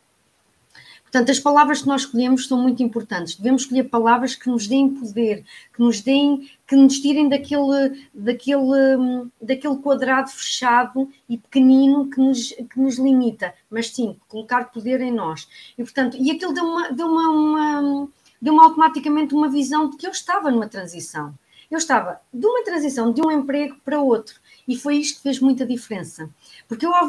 Portanto, 1.14 1.30
as 1.30 1.38
palavras 1.38 1.80
que 1.80 1.86
nós 1.86 2.00
escolhemos 2.00 2.48
são 2.48 2.60
muito 2.60 2.82
importantes. 2.82 3.36
Devemos 3.36 3.62
escolher 3.62 3.84
palavras 3.84 4.34
que 4.34 4.48
nos 4.48 4.66
deem 4.66 4.88
poder, 4.88 5.44
que 5.72 5.78
nos 5.80 6.00
deem, 6.00 6.50
que 6.66 6.74
nos 6.74 6.98
tirem 6.98 7.28
daquele, 7.28 8.04
daquele, 8.12 9.30
daquele 9.40 9.76
quadrado 9.76 10.28
fechado 10.28 11.08
e 11.28 11.38
pequenino 11.38 12.10
que 12.10 12.18
nos, 12.18 12.48
que 12.48 12.80
nos 12.80 12.98
limita, 12.98 13.54
mas 13.70 13.90
sim, 13.90 14.16
colocar 14.26 14.72
poder 14.72 15.00
em 15.00 15.12
nós. 15.12 15.46
E, 15.78 15.84
portanto, 15.84 16.16
e 16.18 16.32
aquilo 16.32 16.52
deu 16.52 16.64
uma, 16.64 16.90
deu 16.90 17.06
uma, 17.06 17.28
uma 17.28 18.08
deu-me 18.42 18.58
automaticamente 18.58 19.36
uma 19.36 19.48
visão 19.48 19.90
de 19.90 19.96
que 19.96 20.08
eu 20.08 20.10
estava 20.10 20.50
numa 20.50 20.66
transição. 20.66 21.32
Eu 21.70 21.78
estava 21.78 22.20
de 22.32 22.44
uma 22.44 22.64
transição 22.64 23.12
de 23.12 23.24
um 23.24 23.30
emprego 23.30 23.76
para 23.84 24.00
outro. 24.00 24.34
E 24.66 24.76
foi 24.76 24.96
isto 24.96 25.18
que 25.18 25.22
fez 25.22 25.38
muita 25.38 25.64
diferença. 25.64 26.28
Porque 26.66 26.84
eu, 26.84 26.92
ao, 26.92 27.08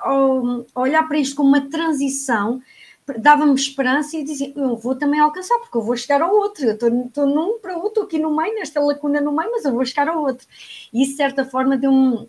ao, 0.00 0.66
ao 0.74 0.82
olhar 0.82 1.06
para 1.06 1.18
isto 1.18 1.36
como 1.36 1.50
uma 1.50 1.60
transição, 1.60 2.60
dava-me 3.18 3.54
esperança 3.54 4.16
e 4.16 4.24
dizia, 4.24 4.52
eu 4.56 4.76
vou 4.76 4.94
também 4.94 5.20
alcançar, 5.20 5.58
porque 5.58 5.76
eu 5.76 5.82
vou 5.82 5.96
chegar 5.96 6.22
ao 6.22 6.34
outro, 6.34 6.64
eu 6.64 6.74
estou 6.74 7.26
num 7.26 7.58
para 7.58 7.76
outro, 7.76 8.04
aqui 8.04 8.18
no 8.18 8.34
meio, 8.34 8.54
nesta 8.54 8.80
lacuna 8.80 9.20
no 9.20 9.32
meio, 9.32 9.50
mas 9.50 9.64
eu 9.64 9.72
vou 9.72 9.84
chegar 9.84 10.08
ao 10.08 10.22
outro. 10.22 10.46
E 10.92 11.02
isso, 11.02 11.12
de 11.12 11.16
certa 11.18 11.44
forma, 11.44 11.76
deu-me 11.76 12.28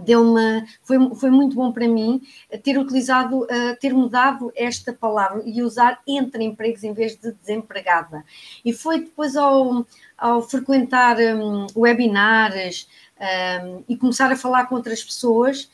deu 0.00 0.22
uma 0.22 0.64
foi, 0.82 0.96
foi 1.14 1.30
muito 1.30 1.54
bom 1.54 1.70
para 1.70 1.86
mim 1.86 2.22
ter 2.62 2.78
utilizado, 2.78 3.42
uh, 3.42 3.76
ter 3.78 3.92
mudado 3.92 4.50
esta 4.56 4.92
palavra 4.92 5.42
e 5.44 5.62
usar 5.62 6.00
entre 6.06 6.44
empregos 6.44 6.82
em 6.82 6.92
vez 6.92 7.16
de 7.16 7.32
desempregada. 7.32 8.24
E 8.64 8.72
foi 8.72 9.00
depois 9.00 9.36
ao, 9.36 9.86
ao 10.16 10.42
frequentar 10.42 11.18
um, 11.18 11.66
webinars 11.76 12.88
um, 13.20 13.84
e 13.88 13.96
começar 13.96 14.32
a 14.32 14.36
falar 14.36 14.66
com 14.66 14.76
outras 14.76 15.02
pessoas 15.04 15.70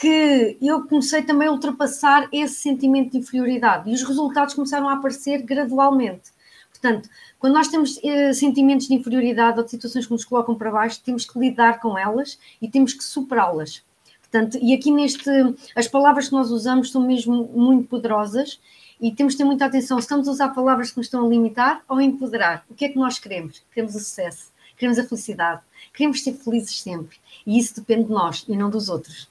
que 0.00 0.56
eu 0.62 0.86
comecei 0.86 1.22
também 1.22 1.48
a 1.48 1.52
ultrapassar 1.52 2.28
esse 2.32 2.54
sentimento 2.54 3.12
de 3.12 3.18
inferioridade 3.18 3.90
e 3.90 3.94
os 3.94 4.02
resultados 4.02 4.54
começaram 4.54 4.88
a 4.88 4.92
aparecer 4.94 5.42
gradualmente. 5.42 6.30
Portanto, 6.70 7.08
Quando 7.38 7.54
nós 7.54 7.68
temos 7.68 8.00
eh, 8.02 8.32
sentimentos 8.32 8.88
de 8.88 8.94
inferioridade 8.94 9.58
ou 9.58 9.64
de 9.64 9.70
situações 9.70 10.06
que 10.06 10.12
nos 10.12 10.24
colocam 10.24 10.56
para 10.56 10.70
baixo, 10.72 11.00
temos 11.04 11.24
que 11.24 11.38
lidar 11.38 11.80
com 11.80 11.96
elas 11.96 12.38
e 12.60 12.68
temos 12.68 12.92
que 12.92 13.04
superá-las. 13.04 13.84
Portanto, 14.20 14.58
e 14.60 14.74
aqui 14.74 14.90
neste, 14.90 15.30
as 15.74 15.88
palavras 15.88 16.28
que 16.28 16.34
nós 16.34 16.50
usamos 16.50 16.90
são 16.90 17.00
mesmo 17.06 17.48
muito 17.54 17.88
poderosas 17.88 18.60
e 19.00 19.12
temos 19.12 19.34
de 19.34 19.38
ter 19.38 19.44
muita 19.44 19.66
atenção 19.66 19.98
estamos 19.98 20.28
a 20.28 20.32
usar 20.32 20.48
palavras 20.48 20.90
que 20.90 20.96
nos 20.96 21.06
estão 21.06 21.24
a 21.24 21.28
limitar 21.28 21.82
ou 21.88 21.98
a 21.98 22.04
empoderar. 22.04 22.64
O 22.68 22.74
que 22.74 22.84
é 22.84 22.88
que 22.88 22.98
nós 22.98 23.18
queremos? 23.18 23.62
Queremos 23.72 23.94
o 23.94 23.98
sucesso, 24.00 24.52
queremos 24.76 24.98
a 24.98 25.04
felicidade, 25.04 25.62
queremos 25.94 26.22
ser 26.22 26.34
felizes 26.34 26.80
sempre. 26.80 27.16
E 27.46 27.58
isso 27.58 27.76
depende 27.76 28.04
de 28.04 28.10
nós 28.10 28.44
e 28.48 28.56
não 28.56 28.68
dos 28.68 28.88
outros. 28.88 29.28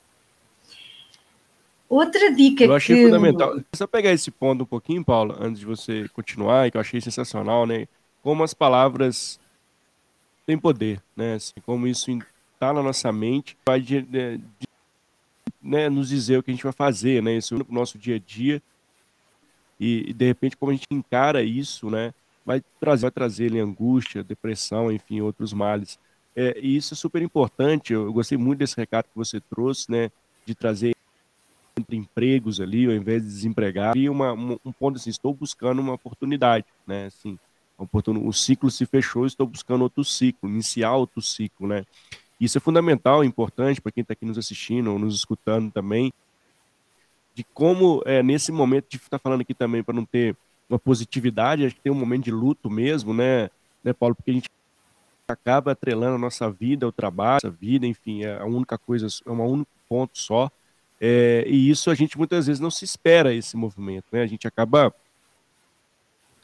Outra 1.90 2.34
dica 2.34 2.66
eu 2.66 2.76
achei 2.76 2.98
que... 2.98 3.04
fundamental. 3.04 3.60
Só 3.74 3.88
pegar 3.88 4.12
esse 4.12 4.30
ponto 4.30 4.64
um 4.64 4.68
pouquinho, 4.68 5.04
Paulo, 5.04 5.36
antes 5.40 5.60
de 5.60 5.66
você 5.66 6.08
continuar, 6.10 6.70
que 6.70 6.78
eu 6.78 6.82
achei 6.82 7.00
sensacional, 7.00 7.66
né? 7.66 7.88
Como 8.22 8.44
as 8.44 8.54
palavras 8.54 9.40
têm 10.46 10.58
poder, 10.58 11.02
né? 11.16 11.36
Assim, 11.36 11.54
como 11.66 11.88
isso 11.88 12.12
está 12.54 12.74
na 12.74 12.84
nossa 12.84 13.12
mente, 13.12 13.58
vai 13.66 13.80
de, 13.80 14.02
de, 14.02 14.42
né, 15.62 15.90
nos 15.90 16.10
dizer 16.10 16.38
o 16.38 16.44
que 16.44 16.52
a 16.52 16.54
gente 16.54 16.64
vai 16.64 16.74
fazer, 16.74 17.22
né? 17.24 17.38
Isso 17.38 17.56
no 17.56 17.66
nosso 17.70 17.98
dia 17.98 18.16
a 18.16 18.20
dia. 18.20 18.62
E, 19.80 20.14
de 20.14 20.26
repente, 20.26 20.58
como 20.58 20.72
a 20.72 20.76
gente 20.76 20.88
encara 20.92 21.44
isso, 21.44 21.90
né? 21.90 22.14
Vai 22.46 22.62
trazer, 22.80 23.02
vai 23.04 23.12
trazer 23.12 23.48
ali, 23.48 23.60
angústia, 23.60 24.24
depressão, 24.24 24.92
enfim, 24.92 25.22
outros 25.22 25.54
males. 25.54 26.00
É, 26.36 26.58
e 26.62 26.76
isso 26.76 26.94
é 26.94 26.98
super 26.98 27.22
importante. 27.22 27.94
Eu, 27.94 28.06
eu 28.06 28.14
gostei 28.14 28.38
muito 28.38 28.60
desse 28.60 28.76
recado 28.76 29.06
que 29.06 29.16
você 29.16 29.40
trouxe, 29.40 29.92
né? 29.92 30.10
De 30.46 30.56
trazer 30.56 30.96
empregos 31.90 32.60
ali, 32.60 32.86
ao 32.86 32.94
invés 32.94 33.22
de 33.22 33.28
desempregar, 33.28 33.96
e 33.96 34.10
uma, 34.10 34.34
um 34.34 34.72
ponto 34.72 34.98
assim, 34.98 35.10
estou 35.10 35.34
buscando 35.34 35.80
uma 35.80 35.94
oportunidade, 35.94 36.66
né? 36.86 37.06
Assim, 37.06 37.38
o 37.78 38.34
ciclo 38.34 38.72
se 38.72 38.86
fechou, 38.86 39.26
estou 39.26 39.46
buscando 39.46 39.84
outro 39.84 40.04
ciclo, 40.04 40.50
iniciar 40.50 40.96
outro 40.96 41.22
ciclo, 41.22 41.68
né? 41.68 41.86
Isso 42.40 42.58
é 42.58 42.62
fundamental, 42.62 43.24
importante 43.24 43.82
para 43.82 43.92
quem 43.92 44.02
está 44.02 44.14
aqui 44.14 44.26
nos 44.26 44.38
assistindo 44.38 44.92
ou 44.92 45.00
nos 45.00 45.16
escutando 45.16 45.72
também, 45.72 46.12
de 47.34 47.44
como 47.54 48.02
é, 48.06 48.24
nesse 48.24 48.52
momento 48.52 48.88
de 48.90 48.98
estar 48.98 49.18
tá 49.18 49.20
falando 49.20 49.42
aqui 49.42 49.54
também 49.54 49.84
para 49.84 49.94
não 49.94 50.06
ter 50.06 50.36
uma 50.70 50.80
positividade, 50.80 51.66
acho 51.66 51.76
que 51.76 51.82
tem 51.82 51.92
um 51.92 51.96
momento 51.96 52.26
de 52.26 52.32
luto 52.32 52.70
mesmo, 52.70 53.14
né, 53.14 53.50
né, 53.84 53.94
Paulo? 53.94 54.16
Porque 54.16 54.32
a 54.32 54.34
gente 54.34 54.50
acaba 55.28 55.72
atrelando 55.72 56.16
a 56.16 56.20
nossa 56.20 56.50
vida 56.50 56.86
ao 56.86 56.92
trabalho, 56.92 57.42
a 57.46 57.50
vida, 57.50 57.86
enfim, 57.86 58.24
é 58.24 58.40
a 58.40 58.46
única 58.46 58.78
coisa, 58.78 59.08
é 59.26 59.32
um 59.32 59.46
único 59.46 59.72
ponto 59.88 60.18
só. 60.18 60.50
É, 61.00 61.44
e 61.48 61.70
isso 61.70 61.92
a 61.92 61.96
gente 61.96 62.18
muitas 62.18 62.48
vezes 62.48 62.60
não 62.60 62.72
se 62.72 62.84
espera 62.84 63.34
esse 63.34 63.56
movimento, 63.56 64.06
né? 64.12 64.22
A 64.22 64.28
gente 64.28 64.48
acaba 64.48 64.94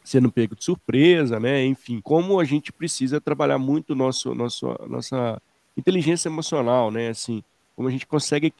sendo 0.03 0.31
pego 0.31 0.55
de 0.55 0.63
surpresa, 0.63 1.39
né? 1.39 1.65
Enfim, 1.65 2.01
como 2.01 2.39
a 2.39 2.43
gente 2.43 2.71
precisa 2.71 3.21
trabalhar 3.21 3.57
muito 3.57 3.95
nosso, 3.95 4.35
nosso, 4.35 4.67
nossa 4.87 5.41
inteligência 5.77 6.29
emocional, 6.29 6.91
né? 6.91 7.09
Assim, 7.09 7.43
como 7.75 7.87
a 7.87 7.91
gente 7.91 8.05
consegue 8.05 8.53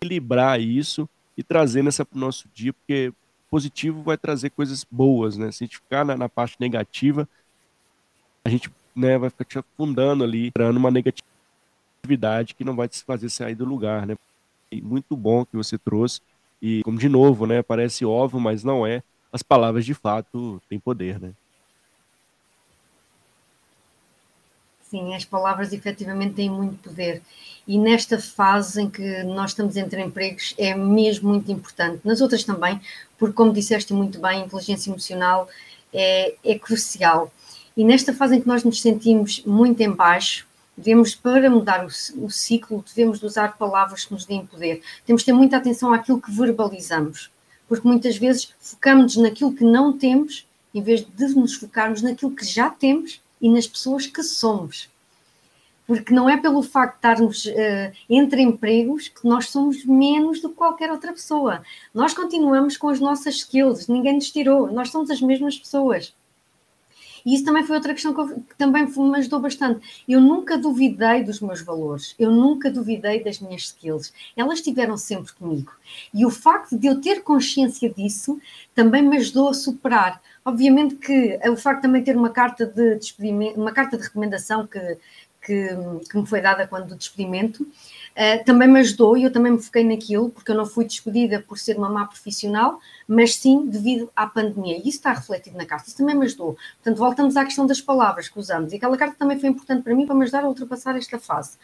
equilibrar 0.00 0.60
isso 0.60 1.08
e 1.36 1.42
trazer 1.42 1.82
nessa 1.82 2.04
para 2.04 2.16
o 2.16 2.20
nosso 2.20 2.48
dia, 2.52 2.72
porque 2.72 3.12
positivo 3.50 4.02
vai 4.02 4.16
trazer 4.16 4.50
coisas 4.50 4.84
boas, 4.90 5.36
né? 5.36 5.52
Se 5.52 5.62
a 5.62 5.66
gente 5.66 5.76
ficar 5.76 6.04
na, 6.04 6.16
na 6.16 6.28
parte 6.28 6.56
negativa, 6.58 7.28
a 8.44 8.48
gente 8.48 8.70
né, 8.94 9.18
vai 9.18 9.30
ficar 9.30 9.44
te 9.44 9.58
afundando 9.58 10.24
ali, 10.24 10.50
criando 10.50 10.76
uma 10.76 10.90
negatividade 10.90 12.54
que 12.54 12.64
não 12.64 12.74
vai 12.74 12.88
te 12.88 13.02
fazer 13.04 13.28
sair 13.28 13.54
do 13.54 13.64
lugar, 13.64 14.06
né? 14.06 14.16
Muito 14.72 15.16
bom 15.16 15.44
que 15.44 15.56
você 15.56 15.78
trouxe. 15.78 16.20
E, 16.60 16.82
como 16.82 16.98
de 16.98 17.08
novo, 17.08 17.46
né, 17.46 17.62
parece 17.62 18.04
óbvio, 18.04 18.40
mas 18.40 18.64
não 18.64 18.86
é. 18.86 19.02
As 19.32 19.42
palavras 19.42 19.84
de 19.84 19.94
fato 19.94 20.62
têm 20.68 20.78
poder, 20.78 21.20
né? 21.20 21.32
Sim, 24.82 25.14
as 25.14 25.24
palavras 25.24 25.72
efetivamente 25.72 26.34
têm 26.34 26.48
muito 26.48 26.78
poder. 26.88 27.20
E 27.66 27.78
nesta 27.78 28.20
fase 28.20 28.82
em 28.82 28.88
que 28.88 29.22
nós 29.24 29.50
estamos 29.50 29.76
entre 29.76 30.00
empregos 30.00 30.54
é 30.56 30.74
mesmo 30.74 31.30
muito 31.30 31.50
importante. 31.50 32.00
Nas 32.04 32.20
outras 32.20 32.44
também, 32.44 32.80
porque, 33.18 33.34
como 33.34 33.52
disseste 33.52 33.92
muito 33.92 34.20
bem, 34.20 34.42
a 34.42 34.46
inteligência 34.46 34.90
emocional 34.90 35.48
é, 35.92 36.34
é 36.44 36.58
crucial. 36.58 37.32
E 37.76 37.84
nesta 37.84 38.14
fase 38.14 38.36
em 38.36 38.40
que 38.40 38.46
nós 38.46 38.62
nos 38.62 38.80
sentimos 38.80 39.42
muito 39.44 39.80
em 39.80 39.90
baixo, 39.90 40.46
Devemos, 40.76 41.14
para 41.14 41.48
mudar 41.48 41.86
o, 41.86 42.24
o, 42.24 42.30
ciclo, 42.30 42.84
devemos 42.84 43.22
usar 43.22 43.56
palavras 43.56 44.04
que 44.04 44.12
nos 44.12 44.24
deem 44.24 44.44
poder. 44.44 44.82
Temos 45.06 45.22
de 45.22 45.26
ter 45.26 45.32
muita 45.32 45.56
atenção 45.56 45.92
àquilo 45.92 46.20
que 46.20 46.32
verbalizamos, 46.32 47.30
porque 47.68 47.86
muitas 47.86 48.16
vezes 48.16 48.52
focamos 48.58 49.16
naquilo 49.16 49.54
que 49.54 49.64
não 49.64 49.96
temos, 49.96 50.46
em 50.74 50.82
vez 50.82 51.06
de 51.06 51.26
nos 51.34 51.54
focarmos 51.54 52.02
naquilo 52.02 52.34
que 52.34 52.44
já 52.44 52.68
temos 52.68 53.22
e 53.40 53.48
nas 53.48 53.66
pessoas 53.66 54.06
que 54.06 54.22
somos. 54.22 54.90
Porque 55.86 56.12
não 56.12 56.28
é 56.28 56.36
pelo 56.36 56.62
facto 56.62 56.94
de 56.94 56.98
estarmos 56.98 57.44
uh, 57.44 57.92
entre 58.08 58.42
empregos 58.42 59.08
que 59.08 59.28
nós 59.28 59.50
somos 59.50 59.84
menos 59.84 60.40
do 60.40 60.48
que 60.48 60.56
qualquer 60.56 60.90
outra 60.90 61.12
pessoa. 61.12 61.62
Nós 61.92 62.14
continuamos 62.14 62.76
com 62.76 62.88
as 62.88 62.98
nossas 62.98 63.36
skills, 63.36 63.86
ninguém 63.86 64.14
nos 64.14 64.30
tirou, 64.30 64.72
nós 64.72 64.90
somos 64.90 65.10
as 65.10 65.20
mesmas 65.20 65.56
pessoas. 65.56 66.14
E 67.24 67.34
isso 67.34 67.44
também 67.44 67.64
foi 67.64 67.76
outra 67.76 67.94
questão 67.94 68.12
que, 68.12 68.40
também 68.58 68.86
me 68.86 69.18
ajudou 69.18 69.40
bastante. 69.40 70.04
Eu 70.06 70.20
nunca 70.20 70.58
duvidei 70.58 71.24
dos 71.24 71.40
meus 71.40 71.62
valores, 71.62 72.14
eu 72.18 72.30
nunca 72.30 72.70
duvidei 72.70 73.22
das 73.22 73.40
minhas 73.40 73.62
skills. 73.62 74.12
Elas 74.36 74.58
estiveram 74.58 74.96
sempre 74.96 75.32
comigo. 75.32 75.72
E 76.12 76.26
o 76.26 76.30
facto 76.30 76.78
de 76.78 76.86
eu 76.86 77.00
ter 77.00 77.22
consciência 77.22 77.88
disso 77.88 78.38
também 78.74 79.02
me 79.02 79.16
ajudou 79.16 79.48
a 79.48 79.54
superar. 79.54 80.20
Obviamente 80.44 80.96
que 80.96 81.38
o 81.48 81.56
facto 81.56 81.76
de 81.76 81.82
também 81.82 82.04
ter 82.04 82.16
uma 82.16 82.30
carta 82.30 82.66
de 82.66 82.96
despedimento, 82.96 83.58
uma 83.58 83.72
carta 83.72 83.96
de 83.96 84.02
recomendação 84.02 84.66
que, 84.66 84.98
que, 85.44 85.68
que 86.10 86.18
me 86.18 86.26
foi 86.26 86.40
dada 86.40 86.66
quando 86.66 86.88
do 86.88 86.96
despedimento, 86.96 87.66
Uh, 88.14 88.44
também 88.44 88.68
me 88.68 88.78
ajudou 88.78 89.16
e 89.16 89.24
eu 89.24 89.32
também 89.32 89.50
me 89.50 89.60
foquei 89.60 89.82
naquilo, 89.82 90.30
porque 90.30 90.52
eu 90.52 90.54
não 90.54 90.64
fui 90.64 90.84
despedida 90.84 91.40
por 91.40 91.58
ser 91.58 91.76
uma 91.76 91.88
má 91.88 92.06
profissional, 92.06 92.78
mas 93.08 93.34
sim 93.34 93.66
devido 93.66 94.08
à 94.14 94.24
pandemia. 94.24 94.76
E 94.76 94.82
isso 94.82 94.98
está 94.98 95.12
refletido 95.12 95.56
na 95.56 95.66
carta, 95.66 95.88
isso 95.88 95.96
também 95.96 96.14
me 96.14 96.24
ajudou. 96.24 96.56
Portanto, 96.76 96.96
voltamos 96.96 97.36
à 97.36 97.44
questão 97.44 97.66
das 97.66 97.80
palavras 97.80 98.28
que 98.28 98.38
usamos. 98.38 98.72
E 98.72 98.76
aquela 98.76 98.96
carta 98.96 99.16
também 99.18 99.40
foi 99.40 99.48
importante 99.48 99.82
para 99.82 99.96
mim, 99.96 100.06
para 100.06 100.14
me 100.14 100.22
ajudar 100.22 100.44
a 100.44 100.48
ultrapassar 100.48 100.96
esta 100.96 101.18
fase. 101.18 101.58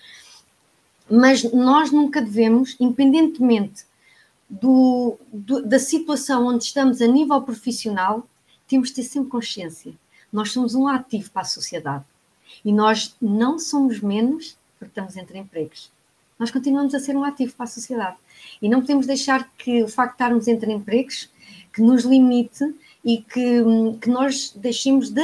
Mas 1.09 1.45
nós 1.53 1.93
nunca 1.93 2.21
devemos, 2.21 2.75
independentemente 2.81 3.85
do, 4.49 5.19
do, 5.33 5.63
da 5.63 5.79
situação 5.79 6.49
onde 6.49 6.65
estamos 6.65 7.01
a 7.01 7.07
nível 7.07 7.41
profissional, 7.43 8.27
temos 8.67 8.89
de 8.89 8.97
ter 8.97 9.05
sempre 9.05 9.31
consciência. 9.31 9.93
Nós 10.33 10.51
somos 10.51 10.75
um 10.75 10.89
ativo 10.89 11.31
para 11.31 11.43
a 11.43 11.45
sociedade. 11.45 12.05
E 12.65 12.73
nós 12.73 13.15
não 13.23 13.57
somos 13.57 14.01
menos 14.01 14.59
porque 14.77 14.91
estamos 14.91 15.17
entre 15.17 15.39
empregos 15.39 15.93
nós 16.41 16.51
continuamos 16.51 16.95
a 16.95 16.99
ser 16.99 17.15
um 17.15 17.23
ativo 17.23 17.53
para 17.53 17.65
a 17.65 17.69
sociedade. 17.69 18.17
E 18.63 18.69
não 18.69 18.81
podemos 18.81 19.07
deixar 19.07 19.47
que 19.59 19.83
o 19.83 19.89
facto 19.89 20.13
de 20.13 20.15
estarmos 20.15 20.49
entre 20.49 20.73
empregos 20.73 21.31
que 21.71 21.83
nos 21.83 22.05
limite 22.05 22.65
e 23.05 23.19
que, 23.19 23.63
que 24.01 24.09
nós 24.09 24.51
deixemos 24.57 25.11
de 25.11 25.23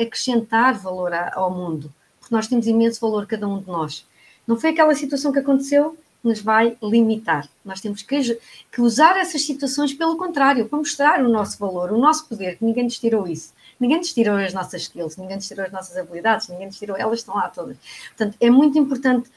acrescentar 0.00 0.78
valor 0.78 1.12
ao 1.12 1.50
mundo, 1.50 1.92
porque 2.20 2.32
nós 2.32 2.46
temos 2.46 2.68
imenso 2.68 3.00
valor, 3.00 3.26
cada 3.26 3.48
um 3.48 3.60
de 3.60 3.66
nós. 3.66 4.06
Não 4.46 4.56
foi 4.56 4.70
aquela 4.70 4.94
situação 4.94 5.32
que 5.32 5.40
aconteceu 5.40 5.96
que 6.22 6.28
nos 6.28 6.40
vai 6.40 6.76
limitar. 6.80 7.48
Nós 7.64 7.80
temos 7.80 8.02
que, 8.02 8.38
que 8.70 8.80
usar 8.80 9.16
essas 9.16 9.42
situações 9.42 9.92
pelo 9.92 10.16
contrário, 10.16 10.66
para 10.66 10.78
mostrar 10.78 11.24
o 11.24 11.28
nosso 11.28 11.58
valor, 11.58 11.90
o 11.90 11.98
nosso 11.98 12.28
poder, 12.28 12.58
que 12.58 12.64
ninguém 12.64 12.84
nos 12.84 12.98
tirou 12.98 13.26
isso. 13.26 13.52
Ninguém 13.78 13.98
nos 13.98 14.12
tirou 14.12 14.36
as 14.36 14.54
nossas 14.54 14.82
skills, 14.82 15.16
ninguém 15.16 15.36
nos 15.36 15.48
tirou 15.48 15.66
as 15.66 15.72
nossas 15.72 15.96
habilidades, 15.96 16.48
ninguém 16.48 16.66
nos 16.66 16.78
tirou, 16.78 16.96
elas 16.96 17.18
estão 17.18 17.34
lá 17.34 17.48
todas. 17.48 17.76
Portanto, 18.16 18.36
é 18.40 18.48
muito 18.50 18.78
importante 18.78 19.28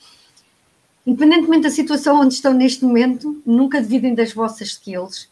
Independentemente 1.07 1.63
da 1.63 1.69
situação 1.69 2.19
onde 2.19 2.33
estão 2.33 2.53
neste 2.53 2.83
momento, 2.83 3.41
nunca 3.45 3.81
dividem 3.81 4.13
das 4.13 4.33
vossas 4.33 4.67
skills. 4.67 5.29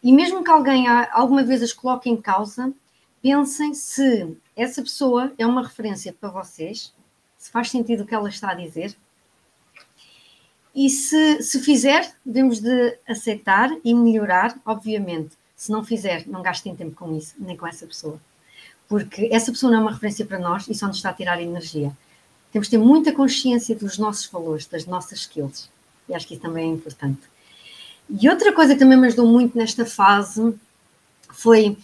E 0.00 0.12
mesmo 0.12 0.44
que 0.44 0.50
alguém 0.52 0.86
alguma 0.86 1.42
vez 1.42 1.64
as 1.64 1.72
coloque 1.72 2.08
em 2.08 2.16
causa, 2.16 2.72
pensem 3.20 3.74
se 3.74 4.36
essa 4.54 4.80
pessoa 4.80 5.32
é 5.36 5.44
uma 5.44 5.64
referência 5.64 6.12
para 6.12 6.30
vocês, 6.30 6.94
se 7.36 7.50
faz 7.50 7.70
sentido 7.70 8.04
o 8.04 8.06
que 8.06 8.14
ela 8.14 8.28
está 8.28 8.52
a 8.52 8.54
dizer. 8.54 8.96
E 10.72 10.88
se, 10.88 11.42
se 11.42 11.58
fizer, 11.58 12.14
devemos 12.24 12.60
de 12.60 12.96
aceitar 13.08 13.68
e 13.82 13.92
melhorar, 13.94 14.56
obviamente. 14.64 15.36
Se 15.56 15.72
não 15.72 15.82
fizer, 15.82 16.24
não 16.28 16.40
gastem 16.40 16.76
tempo 16.76 16.94
com 16.94 17.16
isso, 17.16 17.34
nem 17.36 17.56
com 17.56 17.66
essa 17.66 17.84
pessoa. 17.84 18.20
Porque 18.86 19.28
essa 19.32 19.50
pessoa 19.50 19.72
não 19.72 19.80
é 19.80 19.82
uma 19.82 19.92
referência 19.92 20.24
para 20.24 20.38
nós 20.38 20.68
e 20.68 20.74
só 20.74 20.86
nos 20.86 20.98
está 20.98 21.10
a 21.10 21.14
tirar 21.14 21.42
energia. 21.42 21.92
Temos 22.56 22.68
de 22.68 22.78
ter 22.78 22.82
muita 22.82 23.12
consciência 23.12 23.76
dos 23.76 23.98
nossos 23.98 24.24
valores, 24.28 24.64
das 24.64 24.86
nossas 24.86 25.18
skills. 25.18 25.68
E 26.08 26.14
acho 26.14 26.26
que 26.26 26.32
isso 26.32 26.42
também 26.42 26.70
é 26.70 26.72
importante. 26.72 27.20
E 28.08 28.26
outra 28.30 28.50
coisa 28.50 28.72
que 28.72 28.78
também 28.78 28.96
me 28.96 29.08
ajudou 29.08 29.26
muito 29.26 29.58
nesta 29.58 29.84
fase 29.84 30.54
foi 31.34 31.76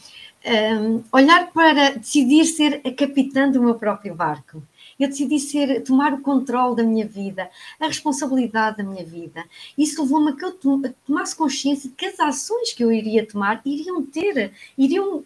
um, 0.47 1.03
olhar 1.13 1.53
para 1.53 1.91
decidir 1.91 2.47
ser 2.47 2.81
a 2.87 2.91
capitã 2.91 3.51
do 3.51 3.61
meu 3.61 3.75
próprio 3.75 4.15
barco. 4.15 4.63
Eu 4.99 5.09
decidi 5.09 5.39
ser, 5.39 5.83
tomar 5.83 6.15
o 6.15 6.23
controle 6.23 6.75
da 6.75 6.83
minha 6.83 7.07
vida, 7.07 7.51
a 7.79 7.87
responsabilidade 7.87 8.79
da 8.79 8.83
minha 8.83 9.05
vida. 9.05 9.45
Isso 9.77 10.01
levou-me 10.03 10.31
a 10.31 10.35
que 10.35 10.43
eu 10.47 10.59
tomasse 11.05 11.37
consciência 11.37 11.91
de 11.91 11.95
que 11.95 12.07
as 12.07 12.19
ações 12.19 12.73
que 12.73 12.83
eu 12.83 12.91
iria 12.91 13.27
tomar 13.27 13.61
iriam 13.67 14.03
ter, 14.07 14.53
iriam 14.79 15.23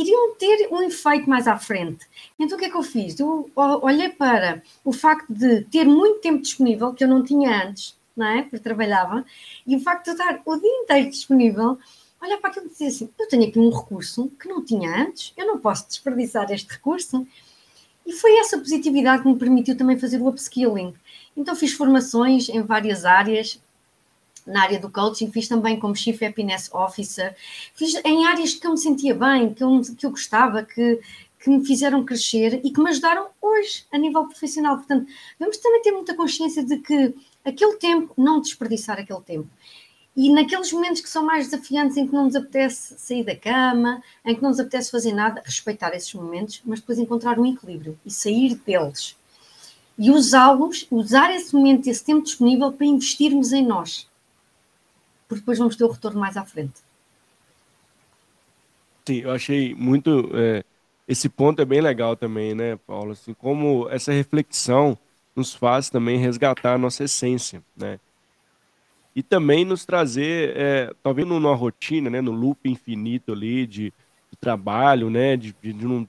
iriam 0.00 0.34
ter 0.36 0.68
um 0.70 0.82
efeito 0.82 1.28
mais 1.28 1.46
à 1.46 1.56
frente. 1.58 2.06
Então 2.38 2.56
o 2.56 2.60
que 2.60 2.66
é 2.66 2.70
que 2.70 2.76
eu 2.76 2.82
fiz? 2.82 3.18
Eu 3.18 3.50
olhei 3.54 4.08
para 4.08 4.62
o 4.84 4.92
facto 4.92 5.32
de 5.32 5.62
ter 5.64 5.84
muito 5.84 6.20
tempo 6.20 6.42
disponível, 6.42 6.92
que 6.94 7.04
eu 7.04 7.08
não 7.08 7.22
tinha 7.22 7.66
antes, 7.66 7.98
não 8.16 8.26
é? 8.26 8.42
Porque 8.42 8.58
trabalhava, 8.58 9.24
e 9.66 9.76
o 9.76 9.80
facto 9.80 10.06
de 10.06 10.10
estar 10.12 10.40
o 10.44 10.56
dia 10.56 10.82
inteiro 10.82 11.10
disponível, 11.10 11.78
olhar 12.20 12.38
para 12.38 12.50
aquilo 12.50 12.66
e 12.66 12.70
dizer 12.70 12.86
assim: 12.86 13.10
eu 13.18 13.28
tenho 13.28 13.48
aqui 13.48 13.58
um 13.58 13.70
recurso 13.70 14.30
que 14.40 14.48
não 14.48 14.64
tinha 14.64 15.02
antes, 15.02 15.32
eu 15.36 15.46
não 15.46 15.58
posso 15.58 15.86
desperdiçar 15.88 16.50
este 16.50 16.72
recurso. 16.72 17.26
E 18.06 18.12
foi 18.12 18.38
essa 18.38 18.58
positividade 18.58 19.22
que 19.22 19.28
me 19.28 19.38
permitiu 19.38 19.76
também 19.76 19.98
fazer 19.98 20.20
o 20.20 20.28
upskilling. 20.28 20.94
Então 21.36 21.54
fiz 21.54 21.72
formações 21.74 22.48
em 22.48 22.62
várias 22.62 23.04
áreas, 23.04 23.62
na 24.50 24.62
área 24.62 24.78
do 24.78 24.90
coaching, 24.90 25.30
fiz 25.30 25.48
também 25.48 25.78
como 25.78 25.96
Chief 25.96 26.20
Happiness 26.22 26.70
Officer, 26.72 27.34
fiz 27.74 27.94
em 28.04 28.26
áreas 28.26 28.54
que 28.54 28.66
eu 28.66 28.72
me 28.72 28.78
sentia 28.78 29.14
bem, 29.14 29.54
que 29.54 29.62
eu, 29.62 29.80
que 29.96 30.04
eu 30.06 30.10
gostava, 30.10 30.62
que, 30.62 31.00
que 31.38 31.48
me 31.50 31.64
fizeram 31.64 32.04
crescer 32.04 32.60
e 32.64 32.70
que 32.70 32.80
me 32.80 32.90
ajudaram 32.90 33.28
hoje 33.40 33.86
a 33.90 33.98
nível 33.98 34.26
profissional. 34.26 34.76
Portanto, 34.76 35.06
vamos 35.38 35.56
também 35.58 35.82
ter 35.82 35.92
muita 35.92 36.14
consciência 36.14 36.64
de 36.64 36.78
que 36.78 37.14
aquele 37.44 37.76
tempo, 37.76 38.12
não 38.16 38.40
desperdiçar 38.40 38.98
aquele 38.98 39.20
tempo. 39.22 39.48
E 40.14 40.30
naqueles 40.32 40.72
momentos 40.72 41.00
que 41.00 41.08
são 41.08 41.24
mais 41.24 41.48
desafiantes, 41.48 41.96
em 41.96 42.06
que 42.06 42.12
não 42.12 42.24
nos 42.24 42.34
apetece 42.34 42.94
sair 42.98 43.24
da 43.24 43.36
cama, 43.36 44.02
em 44.24 44.34
que 44.34 44.42
não 44.42 44.50
nos 44.50 44.60
apetece 44.60 44.90
fazer 44.90 45.12
nada, 45.12 45.40
respeitar 45.44 45.94
esses 45.94 46.12
momentos, 46.12 46.60
mas 46.64 46.80
depois 46.80 46.98
encontrar 46.98 47.38
um 47.38 47.46
equilíbrio 47.46 47.98
e 48.04 48.10
sair 48.10 48.56
deles. 48.56 49.16
E 49.96 50.10
usá-los, 50.10 50.86
usar 50.90 51.34
esse 51.34 51.54
momento, 51.54 51.86
esse 51.86 52.04
tempo 52.04 52.22
disponível 52.22 52.72
para 52.72 52.86
investirmos 52.86 53.52
em 53.52 53.64
nós 53.64 54.09
porque 55.30 55.42
depois 55.42 55.58
vamos 55.58 55.76
ter 55.76 55.84
o 55.84 55.88
retorno 55.88 56.18
mais 56.18 56.36
à 56.36 56.44
frente. 56.44 56.80
Sim, 59.06 59.18
eu 59.18 59.30
achei 59.30 59.72
muito. 59.76 60.28
É, 60.34 60.64
esse 61.06 61.28
ponto 61.28 61.62
é 61.62 61.64
bem 61.64 61.80
legal 61.80 62.16
também, 62.16 62.52
né, 62.52 62.76
Paulo? 62.84 63.12
Assim, 63.12 63.32
como 63.32 63.88
essa 63.90 64.10
reflexão 64.10 64.98
nos 65.36 65.54
faz 65.54 65.88
também 65.88 66.18
resgatar 66.18 66.74
a 66.74 66.78
nossa 66.78 67.04
essência, 67.04 67.62
né? 67.76 68.00
E 69.14 69.22
também 69.22 69.64
nos 69.64 69.84
trazer, 69.84 70.56
é, 70.56 70.92
talvez 71.00 71.26
numa 71.26 71.54
rotina, 71.54 72.10
né, 72.10 72.20
no 72.20 72.32
loop 72.32 72.68
infinito 72.68 73.32
ali 73.32 73.68
de, 73.68 73.92
de 74.30 74.36
trabalho, 74.40 75.10
né, 75.10 75.36
de, 75.36 75.54
de, 75.62 75.72
de 75.72 75.84
não, 75.84 76.08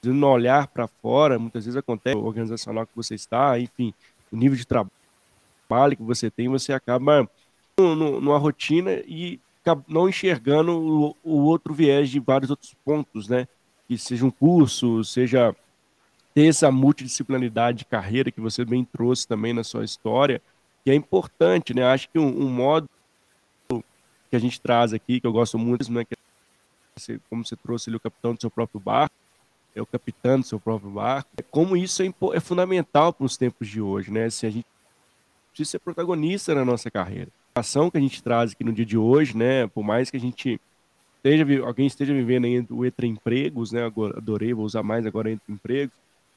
de 0.00 0.10
não 0.10 0.28
olhar 0.28 0.68
para 0.68 0.86
fora, 0.86 1.38
muitas 1.38 1.64
vezes 1.64 1.76
acontece, 1.76 2.16
o 2.16 2.24
organizacional 2.24 2.86
que 2.86 2.94
você 2.94 3.14
está, 3.14 3.58
enfim, 3.58 3.92
o 4.32 4.36
nível 4.36 4.56
de 4.56 4.66
trabalho 4.66 5.96
que 5.96 6.02
você 6.02 6.30
tem, 6.30 6.48
você 6.48 6.72
acaba 6.72 7.28
no, 7.78 8.20
numa 8.20 8.38
rotina 8.38 9.02
e 9.06 9.38
não 9.86 10.08
enxergando 10.08 10.72
o, 10.72 11.16
o, 11.22 11.44
outro 11.44 11.74
viés 11.74 12.08
de 12.08 12.18
vários 12.18 12.50
outros 12.50 12.74
pontos, 12.84 13.28
né? 13.28 13.46
Que 13.86 13.98
seja 13.98 14.24
um 14.24 14.30
curso, 14.30 15.04
seja 15.04 15.54
ter 16.32 16.46
essa 16.46 16.70
multidisciplinaridade 16.70 17.78
de 17.78 17.84
carreira 17.84 18.30
que 18.30 18.40
você 18.40 18.64
bem 18.64 18.84
trouxe 18.84 19.26
também 19.26 19.52
na 19.52 19.64
sua 19.64 19.84
história, 19.84 20.40
que 20.84 20.90
é 20.90 20.94
importante, 20.94 21.74
né? 21.74 21.84
Acho 21.84 22.08
que 22.08 22.18
um, 22.18 22.26
um 22.26 22.48
modo 22.48 22.88
que 23.68 24.36
a 24.36 24.38
gente 24.38 24.60
traz 24.60 24.92
aqui, 24.92 25.20
que 25.20 25.26
eu 25.26 25.32
gosto 25.32 25.58
muito, 25.58 25.92
né? 25.92 26.04
É, 27.08 27.18
como 27.28 27.44
você 27.44 27.56
trouxe 27.56 27.90
ali 27.90 27.96
o 27.96 28.00
capitão 28.00 28.34
do 28.34 28.40
seu 28.40 28.50
próprio 28.50 28.80
barco, 28.80 29.14
é 29.74 29.82
o 29.82 29.86
capitão 29.86 30.40
do 30.40 30.46
seu 30.46 30.58
próprio 30.58 30.90
barco, 30.90 31.28
é 31.36 31.42
como 31.42 31.76
isso 31.76 32.02
é, 32.02 32.06
é 32.32 32.40
fundamental 32.40 33.12
para 33.12 33.26
os 33.26 33.36
tempos 33.36 33.68
de 33.68 33.82
hoje, 33.82 34.10
né? 34.10 34.30
Se 34.30 34.46
a 34.46 34.50
gente 34.50 34.66
precisa 35.50 35.72
ser 35.72 35.78
protagonista 35.80 36.54
na 36.54 36.64
nossa 36.64 36.90
carreira 36.90 37.30
ação 37.60 37.90
que 37.90 37.96
a 37.96 38.00
gente 38.00 38.22
traz 38.22 38.52
aqui 38.52 38.62
no 38.62 38.72
dia 38.72 38.84
de 38.84 38.98
hoje, 38.98 39.36
né? 39.36 39.66
Por 39.66 39.82
mais 39.82 40.10
que 40.10 40.16
a 40.16 40.20
gente 40.20 40.60
esteja, 41.16 41.44
alguém 41.64 41.86
esteja 41.86 42.12
vivendo 42.12 42.44
aí 42.44 42.64
o 42.70 42.84
entre 42.84 43.06
empregos, 43.06 43.72
né? 43.72 43.84
Agora, 43.84 44.18
adorei, 44.18 44.52
vou 44.52 44.64
usar 44.64 44.82
mais 44.82 45.06
agora 45.06 45.30
entre 45.30 45.52
empregos. 45.52 45.94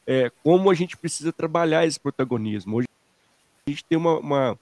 É, 0.07 0.31
como 0.43 0.71
a 0.71 0.73
gente 0.73 0.97
precisa 0.97 1.31
trabalhar 1.31 1.85
esse 1.85 1.99
protagonismo. 1.99 2.77
Hoje 2.77 2.87
a 3.67 3.69
gente 3.69 3.83
tem 3.83 3.97
uma, 3.97 4.17
uma, 4.17 4.59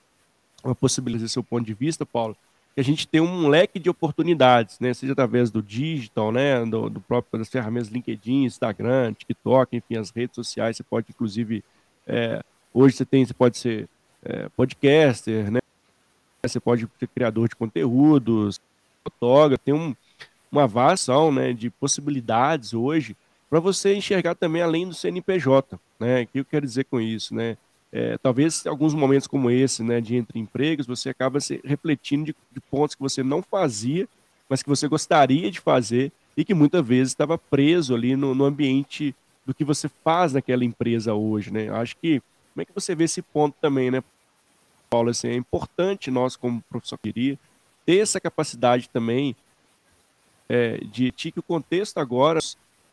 uma 0.64 0.76
possibilidade, 0.76 1.26
do 1.26 1.30
seu 1.30 1.44
ponto 1.44 1.66
de 1.66 1.74
vista, 1.74 2.06
Paulo, 2.06 2.36
que 2.76 2.82
a 2.82 2.84
gente 2.84 3.08
tem 3.08 3.22
um 3.22 3.48
leque 3.48 3.80
de 3.80 3.90
oportunidades, 3.90 4.80
né? 4.80 4.94
Seja 4.94 5.14
através 5.14 5.50
do 5.50 5.62
digital, 5.62 6.32
né? 6.32 6.66
Do, 6.66 6.90
do 6.90 7.00
próprio 7.00 7.40
das 7.40 7.50
ferramentas 7.50 7.88
LinkedIn, 7.90 8.44
Instagram, 8.44 9.14
TikTok, 9.14 9.78
enfim, 9.78 9.96
as 9.98 10.10
redes 10.10 10.36
sociais. 10.36 10.76
Você 10.76 10.84
pode, 10.84 11.08
inclusive, 11.10 11.64
é, 12.06 12.44
hoje 12.74 12.98
você 12.98 13.06
tem, 13.06 13.26
você 13.26 13.34
pode 13.34 13.58
ser 13.58 13.88
é, 14.24 14.50
podcaster, 14.50 15.50
né? 15.50 15.60
Você 16.48 16.60
pode 16.60 16.88
ser 17.00 17.08
criador 17.08 17.50
de 17.50 17.56
conteúdos, 17.56 18.60
fotógrafo, 19.04 19.64
tem 19.64 19.74
um, 19.74 19.96
uma 20.52 20.68
vasta 20.68 21.14
né, 21.32 21.54
de 21.54 21.70
possibilidades 21.70 22.74
hoje 22.74 23.16
para 23.50 23.60
você 23.60 23.96
enxergar 23.96 24.36
também 24.36 24.62
além 24.62 24.88
do 24.88 24.94
CNPJ. 24.94 25.80
Né? 26.00 26.24
O 26.24 26.28
que 26.28 26.40
eu 26.40 26.46
quero 26.46 26.66
dizer 26.66 26.86
com 26.86 27.00
isso? 27.00 27.34
Né? 27.34 27.58
É, 27.92 28.18
talvez 28.18 28.66
alguns 28.68 28.94
momentos 28.94 29.28
como 29.28 29.50
esse, 29.50 29.82
né, 29.82 30.02
de 30.02 30.16
entre 30.16 30.40
empregos, 30.40 30.86
você 30.86 31.10
acaba 31.10 31.40
se 31.40 31.62
refletindo 31.64 32.26
de, 32.26 32.36
de, 32.52 32.60
pontos 32.60 32.96
que 32.96 33.02
você 33.02 33.24
não 33.24 33.42
fazia, 33.42 34.08
mas 34.50 34.62
que 34.62 34.70
você 34.70 34.88
gostaria 34.88 35.50
de 35.50 35.60
fazer 35.60 36.12
e 36.36 36.44
que 36.44 36.54
muitas 36.54 36.86
vezes 36.86 37.14
estava 37.14 37.38
preso 37.38 37.96
ali 37.96 38.16
no, 38.16 38.36
no, 38.36 38.46
ambiente 38.46 39.16
do 39.46 39.54
que 39.54 39.64
você 39.64 39.90
faz 40.04 40.34
naquela 40.34 40.66
empresa 40.66 41.14
hoje, 41.14 41.52
né? 41.52 41.70
Acho 41.70 41.96
que 41.98 42.22
como 42.54 42.62
é 42.62 42.66
que 42.66 42.74
você 42.74 42.94
vê 42.94 43.06
esse 43.06 43.22
ponto 43.22 43.56
também, 43.62 43.90
né? 43.90 44.04
Paulo, 44.90 45.10
assim, 45.10 45.28
é 45.30 45.36
importante 45.36 46.12
nós, 46.12 46.36
como 46.36 46.62
professor 46.70 46.98
queria, 46.98 47.38
ter 47.86 47.98
essa 47.98 48.20
capacidade 48.20 48.90
também 48.90 49.36
é, 50.50 50.78
de, 50.78 51.12
que 51.12 51.34
o 51.38 51.44
contexto 51.44 51.98
agora 51.98 52.40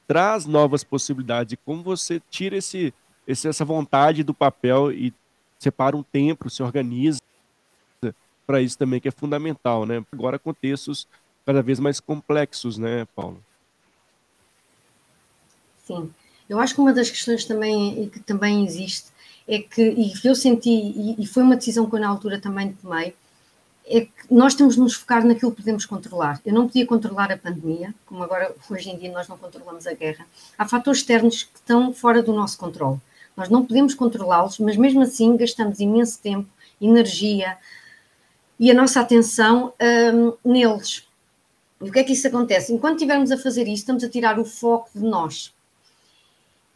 traz 0.07 0.46
novas 0.46 0.85
possibilidades 0.85 1.52
e 1.52 1.57
como 1.57 1.83
você 1.83 2.20
tira 2.30 2.57
esse, 2.57 2.92
esse, 3.26 3.48
essa 3.48 3.64
vontade 3.64 4.22
do 4.22 4.35
papel 4.35 4.92
e 4.92 5.12
separa 5.59 5.96
um 5.96 6.02
tempo, 6.02 6.50
se 6.50 6.62
organiza 6.62 7.20
para 8.46 8.61
isso 8.61 8.76
também 8.76 9.00
que 9.00 9.09
é 9.09 9.11
fundamental, 9.11 9.87
né? 9.87 10.04
Agora 10.12 10.38
contextos 10.38 11.09
cada 11.46 11.62
vez 11.62 11.80
mais 11.80 12.00
complexos, 12.00 12.76
né, 12.76 13.07
Paulo? 13.14 13.42
Sim, 15.85 16.12
eu 16.48 16.61
acho 16.61 16.74
que 16.74 16.80
uma 16.80 16.92
das 16.92 17.11
questões 17.11 17.44
também 17.44 18.09
que 18.09 18.20
também 18.20 18.64
existe 18.64 19.13
é 19.46 19.59
que, 19.59 19.83
e 19.83 20.12
eu 20.24 20.35
senti, 20.35 20.70
e, 20.70 21.16
e 21.18 21.26
foi 21.26 21.42
uma 21.42 21.57
decisão 21.57 21.88
que 21.88 21.94
eu 21.94 22.00
na 22.00 22.09
altura 22.09 22.40
também 22.40 22.72
tomei, 22.72 23.14
é 23.87 24.00
que 24.00 24.11
nós 24.30 24.54
temos 24.54 24.76
de 24.76 24.80
nos 24.80 24.94
focar 24.94 25.24
naquilo 25.26 25.50
que 25.50 25.59
podemos 25.59 25.85
controlar. 25.85 26.40
Eu 26.44 26.54
não 26.54 26.66
podia 26.66 26.87
controlar 26.87 27.30
a 27.30 27.37
pandemia, 27.37 27.94
como 28.07 28.22
agora, 28.22 28.54
hoje 28.70 28.90
em 28.90 28.96
dia, 28.96 29.12
nós 29.12 29.28
não 29.28 29.37
controlamos 29.37 29.87
a 29.87 29.92
guerra. 29.92 30.26
Há 30.57 30.66
fatores 30.66 31.00
externos 31.00 31.42
que 31.42 31.59
estão 31.59 31.92
fora 31.92 32.22
do 32.22 32.33
nosso 32.33 32.57
controle. 32.57 32.98
Nós 33.37 33.48
não 33.50 33.64
podemos 33.64 33.94
controlá-los, 33.94 34.59
mas 34.59 34.76
mesmo 34.76 35.02
assim 35.02 35.37
gastamos 35.37 35.80
imenso 35.80 36.18
tempo, 36.20 36.48
energia 36.80 37.59
e 38.59 38.70
a 38.70 38.74
nossa 38.74 39.00
atenção 39.00 39.74
um, 40.14 40.52
neles. 40.52 41.07
E 41.83 41.88
o 41.90 41.92
que 41.92 41.98
é 41.98 42.04
que 42.04 42.12
isso 42.12 42.26
acontece? 42.26 42.72
Enquanto 42.72 42.94
estivermos 42.94 43.30
a 43.30 43.37
fazer 43.37 43.64
isso, 43.64 43.83
estamos 43.83 44.04
a 44.04 44.09
tirar 44.09 44.38
o 44.38 44.44
foco 44.44 44.88
de 44.94 45.04
nós. 45.04 45.52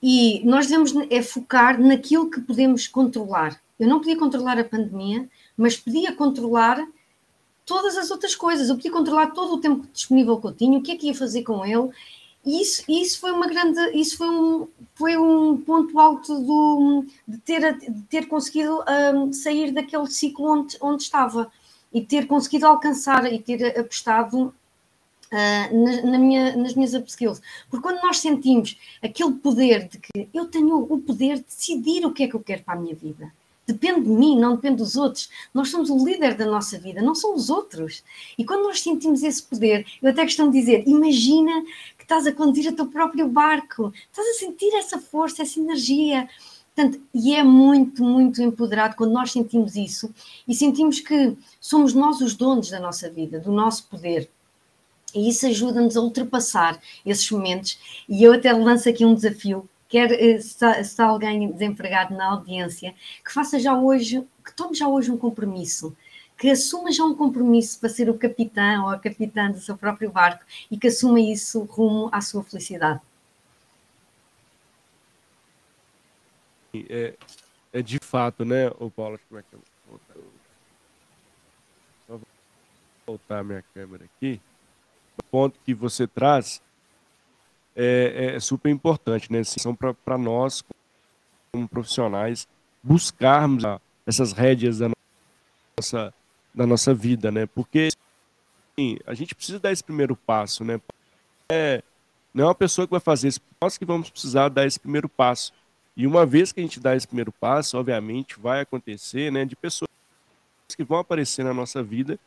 E 0.02 0.42
nós 0.44 0.66
devemos 0.66 0.94
é 1.11 1.22
focar 1.22 1.80
naquilo 1.80 2.30
que 2.30 2.40
podemos 2.40 2.87
controlar. 2.87 3.61
Eu 3.78 3.88
não 3.88 3.98
podia 3.98 4.18
controlar 4.18 4.58
a 4.58 4.64
pandemia, 4.64 5.28
mas 5.56 5.76
podia 5.76 6.14
controlar 6.14 6.87
todas 7.64 7.96
as 7.96 8.11
outras 8.11 8.34
coisas. 8.34 8.68
Eu 8.68 8.76
podia 8.76 8.90
controlar 8.90 9.28
todo 9.28 9.54
o 9.54 9.61
tempo 9.61 9.87
disponível 9.92 10.40
que 10.40 10.46
eu 10.46 10.54
tinha, 10.54 10.78
o 10.78 10.82
que 10.82 10.92
é 10.92 10.96
que 10.96 11.06
ia 11.06 11.14
fazer 11.14 11.42
com 11.42 11.64
ele. 11.64 11.90
E 12.44 12.62
isso, 12.62 12.82
isso 12.88 13.20
foi 13.20 13.32
uma 13.32 13.46
grande, 13.46 13.78
isso 13.92 14.16
foi 14.16 14.28
um, 14.30 14.68
foi 14.94 15.16
um 15.16 15.56
ponto 15.58 15.98
alto 15.98 16.40
do, 16.40 17.04
de, 17.26 17.38
ter, 17.38 17.78
de 17.78 18.02
ter 18.02 18.26
conseguido 18.26 18.82
um, 19.14 19.32
sair 19.32 19.72
daquele 19.72 20.06
ciclo 20.06 20.46
onde, 20.46 20.76
onde 20.80 21.02
estava 21.02 21.50
e 21.92 22.00
ter 22.00 22.26
conseguido 22.26 22.66
alcançar 22.66 23.30
e 23.30 23.38
ter 23.38 23.78
apostado 23.78 24.54
Uh, 25.30 25.84
na, 25.84 26.12
na 26.12 26.18
minha, 26.18 26.56
nas 26.56 26.74
minhas 26.74 26.94
upskills. 26.94 27.42
Porque 27.68 27.82
quando 27.86 28.02
nós 28.02 28.18
sentimos 28.18 28.78
aquele 29.02 29.32
poder 29.32 29.86
de 29.86 29.98
que 29.98 30.26
eu 30.32 30.46
tenho 30.46 30.78
o 30.90 30.98
poder 31.00 31.36
de 31.36 31.44
decidir 31.44 32.06
o 32.06 32.12
que 32.12 32.22
é 32.22 32.28
que 32.28 32.34
eu 32.34 32.40
quero 32.40 32.62
para 32.62 32.72
a 32.72 32.80
minha 32.80 32.94
vida, 32.94 33.30
depende 33.68 34.00
de 34.00 34.08
mim, 34.08 34.40
não 34.40 34.56
depende 34.56 34.76
dos 34.76 34.96
outros. 34.96 35.28
Nós 35.52 35.68
somos 35.68 35.90
o 35.90 36.04
líder 36.04 36.34
da 36.34 36.46
nossa 36.46 36.78
vida, 36.78 37.02
não 37.02 37.14
são 37.14 37.34
os 37.34 37.50
outros. 37.50 38.02
E 38.38 38.44
quando 38.44 38.62
nós 38.62 38.80
sentimos 38.80 39.22
esse 39.22 39.42
poder, 39.42 39.86
eu 40.02 40.10
até 40.10 40.22
costumo 40.22 40.50
dizer: 40.50 40.82
imagina 40.86 41.62
que 41.98 42.04
estás 42.04 42.26
a 42.26 42.32
conduzir 42.32 42.72
o 42.72 42.74
teu 42.74 42.86
próprio 42.86 43.28
barco, 43.28 43.92
estás 44.10 44.26
a 44.28 44.38
sentir 44.38 44.74
essa 44.74 44.98
força, 44.98 45.42
essa 45.42 45.60
energia. 45.60 46.28
Portanto, 46.74 47.00
e 47.12 47.34
é 47.34 47.42
muito, 47.42 48.02
muito 48.04 48.40
empoderado 48.40 48.94
quando 48.96 49.12
nós 49.12 49.32
sentimos 49.32 49.74
isso 49.74 50.14
e 50.46 50.54
sentimos 50.54 51.00
que 51.00 51.36
somos 51.60 51.92
nós 51.92 52.20
os 52.20 52.34
donos 52.34 52.70
da 52.70 52.78
nossa 52.78 53.10
vida, 53.10 53.40
do 53.40 53.50
nosso 53.50 53.88
poder. 53.88 54.30
E 55.18 55.28
isso 55.28 55.46
ajuda-nos 55.46 55.96
a 55.96 56.00
ultrapassar 56.00 56.81
esses 57.04 57.31
momentos. 57.31 57.78
E 58.09 58.22
eu 58.22 58.33
até 58.33 58.52
lanço 58.52 58.88
aqui 58.88 59.04
um 59.04 59.14
desafio. 59.14 59.68
Quer 59.88 60.12
eh, 60.12 60.38
se 60.40 60.64
está 60.81 61.07
alguém 61.07 61.50
desempregado 61.50 62.14
na 62.14 62.33
audiência, 62.33 62.94
que 63.24 63.33
faça 63.33 63.59
já 63.59 63.76
hoje, 63.76 64.24
que 64.44 64.54
tome 64.54 64.74
já 64.76 64.87
hoje 64.87 65.11
um 65.11 65.16
compromisso 65.16 65.96
que 66.38 66.48
assuma 66.48 66.92
já 66.92 67.04
um 67.04 67.16
compromisso 67.16 67.81
para 67.81 67.88
ser 67.88 68.09
o 68.09 68.16
capitão 68.16 68.85
ou 68.85 68.90
a 68.90 68.98
capitã 68.98 69.50
do 69.50 69.59
seu 69.59 69.76
próprio 69.76 70.11
barco 70.11 70.44
e 70.70 70.78
que 70.78 70.87
assuma 70.87 71.20
isso 71.20 71.64
rumo 71.64 72.09
à 72.12 72.20
sua 72.20 72.44
felicidade. 72.44 73.00
É, 76.88 77.14
é 77.72 77.83
de 77.83 77.98
fato, 77.98 78.44
né, 78.44 78.68
o 78.78 78.88
Paulo? 78.88 79.18
Como 79.28 79.40
é 79.40 79.42
que 79.42 79.52
eu 79.52 79.61
vou 79.88 80.00
Só 82.07 82.20
voltar 83.04 83.40
a 83.40 83.44
minha 83.44 83.64
câmera 83.74 84.04
aqui. 84.04 84.40
Ponto 85.31 85.59
que 85.64 85.74
você 85.74 86.07
traz 86.07 86.62
é, 87.76 88.35
é 88.37 88.40
super 88.40 88.70
importante, 88.70 89.31
né? 89.31 89.40
Assim, 89.40 89.61
são 89.61 89.74
para 89.74 90.18
nós, 90.18 90.64
como 91.52 91.68
profissionais, 91.68 92.48
buscarmos 92.83 93.62
essas 94.07 94.33
rédeas 94.33 94.78
da 94.78 94.90
nossa, 95.76 96.14
da 96.54 96.66
nossa 96.66 96.94
vida, 96.94 97.31
né? 97.31 97.46
Porque 97.46 97.88
assim, 98.72 98.98
a 99.07 99.14
gente 99.14 99.35
precisa 99.35 99.61
dar 99.61 99.70
esse 99.70 99.85
primeiro 99.85 100.16
passo, 100.16 100.64
né? 100.64 100.81
É, 101.50 101.83
não 102.33 102.44
é 102.44 102.46
uma 102.48 102.54
pessoa 102.54 102.87
que 102.87 102.90
vai 102.90 103.00
fazer 103.00 103.28
isso, 103.28 103.40
nós 103.61 103.78
que 103.78 103.85
vamos 103.85 104.11
precisar 104.11 104.48
dar 104.48 104.66
esse 104.66 104.78
primeiro 104.78 105.09
passo. 105.09 105.52
E 105.96 106.07
uma 106.07 106.24
vez 106.24 106.52
que 106.52 106.61
a 106.61 106.62
gente 106.62 106.78
dá 106.78 106.94
esse 106.94 107.07
primeiro 107.07 107.33
passo, 107.33 107.76
obviamente 107.76 108.38
vai 108.38 108.61
acontecer, 108.61 109.33
né, 109.33 109.44
de 109.44 109.57
pessoas 109.57 109.88
que 110.76 110.85
vão 110.85 110.98
aparecer 110.98 111.44
na 111.44 111.52
nossa 111.52 111.83
vida 111.83 112.18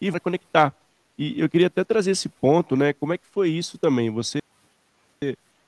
e 0.00 0.10
vai 0.10 0.18
conectar. 0.18 0.74
E 1.20 1.38
eu 1.38 1.50
queria 1.50 1.66
até 1.66 1.84
trazer 1.84 2.12
esse 2.12 2.30
ponto, 2.30 2.74
né? 2.74 2.94
Como 2.94 3.12
é 3.12 3.18
que 3.18 3.26
foi 3.26 3.50
isso 3.50 3.76
também? 3.76 4.08
Você 4.08 4.38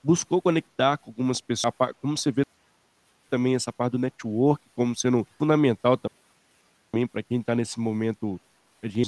buscou 0.02 0.40
conectar 0.40 0.96
com 0.96 1.10
algumas 1.10 1.42
pessoas, 1.42 1.74
como 2.00 2.16
você 2.16 2.32
vê 2.32 2.42
também 3.28 3.54
essa 3.54 3.70
parte 3.70 3.92
do 3.92 3.98
network 3.98 4.64
como 4.74 4.96
sendo 4.96 5.26
fundamental 5.38 5.98
também 5.98 7.06
para 7.06 7.22
quem 7.22 7.40
está 7.40 7.54
nesse 7.54 7.78
momento, 7.78 8.40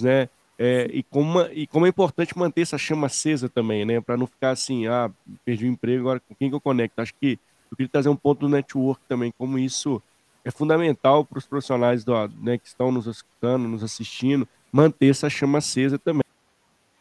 né? 0.03 0.29
É, 0.59 0.91
e, 0.93 1.03
como, 1.03 1.41
e 1.47 1.67
como 1.67 1.87
é 1.87 1.89
importante 1.89 2.37
manter 2.37 2.61
essa 2.61 2.77
chama 2.77 3.07
acesa 3.07 3.49
também, 3.49 3.87
né? 3.87 4.03
Para 4.03 4.19
não 4.19 4.27
ficar 4.27 4.51
assim, 4.51 4.87
ah, 4.87 5.11
perdi 5.47 5.65
o 5.65 5.69
emprego, 5.69 6.03
agora 6.03 6.21
com 6.21 6.35
quem 6.35 6.51
que 6.51 6.55
eu 6.55 6.61
conecto? 6.61 7.01
Acho 7.01 7.15
que 7.15 7.39
eu 7.71 7.77
queria 7.79 7.89
trazer 7.89 8.11
um 8.11 8.17
ponto 8.17 8.41
do 8.41 8.51
network 8.51 9.01
também, 9.09 9.33
como 9.39 9.59
isso 9.59 10.01
é 10.45 10.51
fundamental 10.51 11.25
para 11.25 11.39
os 11.39 11.47
profissionais 11.47 12.05
do, 12.05 12.13
né, 12.43 12.59
que 12.59 12.69
estão 12.69 12.93
nos 12.93 13.07
escutando, 13.07 13.67
nos 13.67 13.83
assistindo, 13.83 14.47
manter 14.71 15.09
essa 15.09 15.31
chama 15.31 15.57
acesa 15.57 15.99
também, 15.99 16.23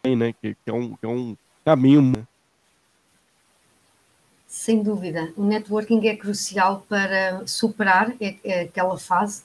né? 0.03 0.33
Que, 0.33 0.53
que 0.53 0.69
é, 0.69 0.73
um, 0.73 0.95
que 0.95 1.05
é 1.05 1.07
um 1.07 1.37
caminho. 1.63 2.01
Né? 2.01 2.23
Sem 4.47 4.83
dúvida, 4.83 5.33
o 5.37 5.43
networking 5.43 6.05
é 6.07 6.15
crucial 6.15 6.85
para 6.87 7.41
superar 7.47 8.13
aquela 8.61 8.97
fase 8.97 9.43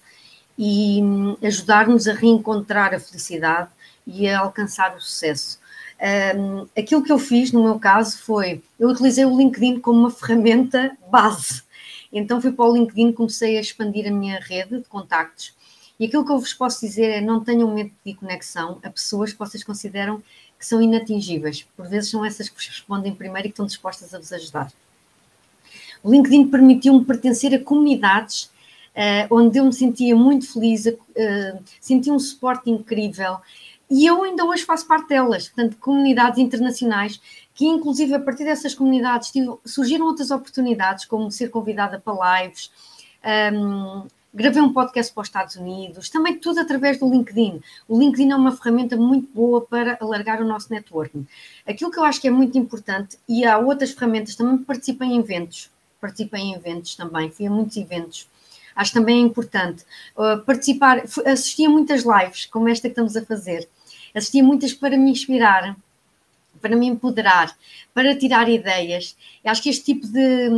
e 0.59 1.01
hum, 1.01 1.37
ajudar-nos 1.43 2.09
a 2.09 2.13
reencontrar 2.13 2.93
a 2.93 2.99
felicidade 2.99 3.71
e 4.05 4.29
a 4.29 4.41
alcançar 4.41 4.97
o 4.97 5.01
sucesso. 5.01 5.61
Um, 6.37 6.67
aquilo 6.77 7.03
que 7.03 7.13
eu 7.13 7.19
fiz 7.19 7.53
no 7.53 7.63
meu 7.63 7.79
caso 7.79 8.19
foi, 8.19 8.63
eu 8.79 8.89
utilizei 8.89 9.25
o 9.25 9.37
LinkedIn 9.37 9.81
como 9.81 10.01
uma 10.01 10.11
ferramenta 10.11 10.97
base. 11.11 11.63
Então 12.13 12.41
fui 12.41 12.53
para 12.53 12.65
o 12.65 12.77
LinkedIn, 12.77 13.13
comecei 13.13 13.57
a 13.57 13.61
expandir 13.61 14.09
a 14.09 14.11
minha 14.11 14.41
rede 14.41 14.79
de 14.79 14.85
contactos. 14.85 15.55
E 15.99 16.07
aquilo 16.07 16.25
que 16.25 16.31
eu 16.31 16.39
vos 16.39 16.55
posso 16.55 16.81
dizer 16.81 17.07
é 17.07 17.21
não 17.21 17.43
tenham 17.43 17.75
medo 17.75 17.91
de 18.05 18.15
conexão 18.15 18.79
a 18.83 18.91
pessoas 18.91 19.33
que 19.33 19.39
vocês 19.39 19.65
consideram 19.65 20.23
que 20.59 20.67
são 20.67 20.83
inatingíveis. 20.83 21.67
Por 21.77 21.89
vezes 21.89 22.11
são 22.11 22.25
essas 22.25 22.49
que 22.49 22.57
vos 22.57 22.67
respondem 22.67 23.15
primeiro 23.15 23.47
e 23.47 23.51
que 23.51 23.55
estão 23.55 23.67
dispostas 23.67 24.13
a 24.15 24.19
vos 24.19 24.33
ajudar. 24.33 24.73
O 26.03 26.11
LinkedIn 26.11 26.49
permitiu-me 26.49 27.05
pertencer 27.05 27.55
a 27.55 27.59
comunidades 27.59 28.45
uh, 28.95 29.35
onde 29.35 29.59
eu 29.59 29.65
me 29.65 29.73
sentia 29.73 30.15
muito 30.17 30.53
feliz, 30.53 30.87
uh, 30.87 32.13
um 32.13 32.19
suporte 32.19 32.71
incrível 32.71 33.39
e 33.91 34.05
eu 34.05 34.23
ainda 34.23 34.45
hoje 34.45 34.65
faço 34.65 34.87
parte 34.87 35.09
delas, 35.09 35.49
portanto, 35.49 35.79
comunidades 35.79 36.39
internacionais, 36.39 37.21
que 37.55 37.65
inclusive 37.65 38.15
a 38.15 38.21
partir 38.21 38.45
dessas 38.45 38.75
comunidades 38.75 39.33
surgiram 39.65 40.07
outras 40.07 40.31
oportunidades, 40.31 41.07
como 41.07 41.31
ser 41.31 41.49
convidada 41.49 41.99
para 41.99 42.43
lives, 42.43 42.71
um, 43.53 44.07
gravei 44.39 44.63
um 44.63 44.73
podcast 44.73 45.13
para 45.13 45.23
os 45.23 45.27
Estados 45.27 45.57
Unidos, 45.57 46.09
também 46.09 46.39
tudo 46.39 46.61
através 46.61 46.97
do 46.97 47.11
LinkedIn. 47.11 47.61
O 47.89 47.99
LinkedIn 47.99 48.31
é 48.31 48.37
uma 48.37 48.57
ferramenta 48.57 48.97
muito 48.97 49.29
boa 49.35 49.61
para 49.61 49.99
alargar 50.01 50.41
o 50.41 50.47
nosso 50.47 50.73
networking. 50.73 51.27
Aquilo 51.67 51.91
que 51.91 51.99
eu 51.99 52.05
acho 52.05 52.21
que 52.21 52.29
é 52.29 52.31
muito 52.31 52.57
importante, 52.57 53.19
e 53.29 53.45
há 53.45 53.59
outras 53.59 53.91
ferramentas, 53.91 54.37
também 54.37 54.59
participem 54.59 55.17
em 55.17 55.19
eventos, 55.19 55.71
participei 56.01 56.41
em 56.41 56.55
eventos 56.55 56.95
também, 56.95 57.33
fui 57.33 57.49
a 57.49 57.51
muitos 57.51 57.77
eventos. 57.77 58.29
Acho 58.77 58.93
também 58.93 59.19
é 59.19 59.21
importante 59.21 59.83
uh, 60.17 60.41
participar, 60.45 61.03
assisti 61.27 61.67
a 61.67 61.69
muitas 61.69 62.05
lives, 62.05 62.47
como 62.47 62.69
esta 62.69 62.89
que 62.89 62.93
estamos 62.93 63.17
a 63.17 63.27
fazer 63.27 63.69
assistia 64.15 64.43
muitas 64.43 64.73
para 64.73 64.97
me 64.97 65.11
inspirar, 65.11 65.77
para 66.59 66.77
me 66.77 66.87
empoderar, 66.87 67.57
para 67.95 68.17
tirar 68.17 68.49
ideias. 68.49 69.17
Eu 69.45 69.51
acho 69.51 69.63
que 69.63 69.71
este 69.71 69.85
tipo 69.85 70.07
de, 70.07 70.49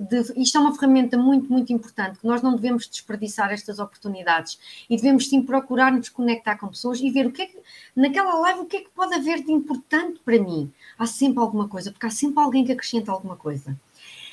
de, 0.00 0.40
Isto 0.40 0.58
é 0.58 0.60
uma 0.60 0.74
ferramenta 0.74 1.16
muito, 1.18 1.50
muito 1.50 1.72
importante, 1.72 2.18
que 2.18 2.26
nós 2.26 2.42
não 2.42 2.54
devemos 2.54 2.88
desperdiçar 2.88 3.52
estas 3.52 3.78
oportunidades 3.78 4.58
e 4.88 4.96
devemos 4.96 5.28
sim 5.28 5.42
procurar 5.42 5.92
nos 5.92 6.08
conectar 6.08 6.56
com 6.56 6.68
pessoas 6.68 7.00
e 7.00 7.10
ver 7.10 7.26
o 7.26 7.32
que 7.32 7.42
é 7.42 7.46
que, 7.46 7.58
naquela 7.94 8.34
live, 8.40 8.60
o 8.60 8.66
que 8.66 8.76
é 8.76 8.80
que 8.80 8.90
pode 8.90 9.14
haver 9.14 9.42
de 9.42 9.52
importante 9.52 10.20
para 10.24 10.38
mim. 10.38 10.72
Há 10.98 11.06
sempre 11.06 11.40
alguma 11.40 11.68
coisa, 11.68 11.90
porque 11.90 12.06
há 12.06 12.10
sempre 12.10 12.40
alguém 12.40 12.64
que 12.64 12.72
acrescenta 12.72 13.10
alguma 13.10 13.36
coisa. 13.36 13.76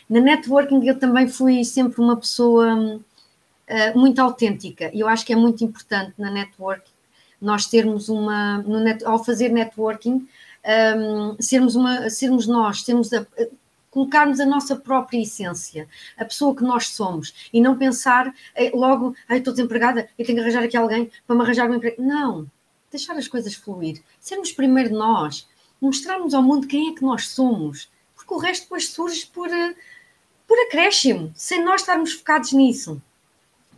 Na 0.09 0.19
networking 0.19 0.85
eu 0.85 0.99
também 0.99 1.27
fui 1.27 1.63
sempre 1.63 2.01
uma 2.01 2.17
pessoa 2.17 2.75
uh, 2.75 3.99
muito 3.99 4.19
autêntica 4.19 4.91
e 4.93 4.99
eu 4.99 5.07
acho 5.07 5.25
que 5.25 5.33
é 5.33 5.35
muito 5.35 5.63
importante 5.63 6.13
na 6.17 6.29
networking 6.29 6.93
nós 7.43 7.65
termos 7.65 8.07
uma, 8.07 8.59
net, 8.59 9.03
ao 9.03 9.21
fazer 9.21 9.49
networking, 9.49 10.25
um, 10.65 11.41
sermos, 11.41 11.75
uma, 11.75 12.09
sermos 12.09 12.47
nós, 12.47 12.83
sermos 12.83 13.11
a, 13.13 13.25
colocarmos 13.93 14.39
a 14.39 14.45
nossa 14.45 14.75
própria 14.75 15.21
essência, 15.21 15.87
a 16.17 16.25
pessoa 16.25 16.55
que 16.55 16.63
nós 16.63 16.87
somos, 16.89 17.49
e 17.53 17.61
não 17.61 17.77
pensar 17.77 18.33
eh, 18.55 18.71
logo, 18.73 19.15
ai, 19.29 19.37
estou 19.37 19.53
desempregada, 19.53 20.09
eu 20.17 20.25
tenho 20.25 20.37
que 20.37 20.41
arranjar 20.41 20.63
aqui 20.63 20.75
alguém 20.75 21.11
para 21.27 21.35
me 21.35 21.43
arranjar 21.43 21.69
um 21.69 21.75
emprego. 21.75 22.01
Não, 22.01 22.49
deixar 22.89 23.15
as 23.15 23.27
coisas 23.27 23.53
fluir, 23.53 24.01
sermos 24.19 24.51
primeiro 24.51 24.95
nós, 24.95 25.47
mostrarmos 25.79 26.33
ao 26.33 26.41
mundo 26.41 26.67
quem 26.67 26.89
é 26.89 26.95
que 26.95 27.03
nós 27.03 27.27
somos, 27.27 27.87
porque 28.15 28.33
o 28.33 28.37
resto 28.37 28.63
depois 28.63 28.89
surge 28.89 29.27
por, 29.27 29.47
eh, 29.47 29.75
por 30.47 30.57
acréscimo, 30.67 31.31
sem 31.35 31.63
nós 31.63 31.81
estarmos 31.81 32.13
focados 32.13 32.51
nisso. 32.51 32.99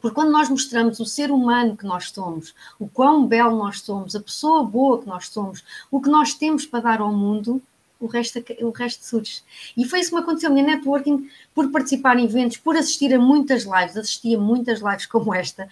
Porque 0.06 0.13
quando 0.13 0.30
nós 0.30 0.50
mostramos 0.50 1.00
o 1.00 1.06
ser 1.06 1.32
humano 1.32 1.76
que 1.76 1.84
nós 1.84 2.12
somos, 2.12 2.54
o 2.78 2.88
quão 2.88 3.26
belo 3.26 3.58
nós 3.58 3.82
somos, 3.82 4.15
a 4.15 4.20
pessoa 4.20 4.63
boa 4.63 5.02
que 5.02 5.08
nós 5.08 5.30
somos, 5.30 5.63
o 5.89 6.00
que 6.00 6.08
nós 6.08 6.36
temos 6.36 6.63
para 6.63 6.82
dar 6.82 7.02
ao 7.02 7.12
mundo, 7.12 7.60
o 8.00 8.06
resto, 8.06 8.39
o 8.62 8.70
resto 8.70 9.04
surge. 9.04 9.41
E 9.76 9.84
foi 9.84 10.02
isso 10.02 10.12
que 10.12 10.15
me 10.15 10.22
aconteceu. 10.22 10.54
Minha 10.54 10.76
networking, 10.76 11.28
por 11.56 11.72
participar 11.72 12.20
em 12.20 12.26
eventos, 12.26 12.58
por 12.58 12.78
assistir 12.78 13.15
a 13.15 13.20
muitas 13.20 13.63
lives, 13.63 13.98
assisti 13.98 14.36
a 14.36 14.38
muitas 14.38 14.80
lives 14.80 15.08
como 15.08 15.34
esta, 15.34 15.68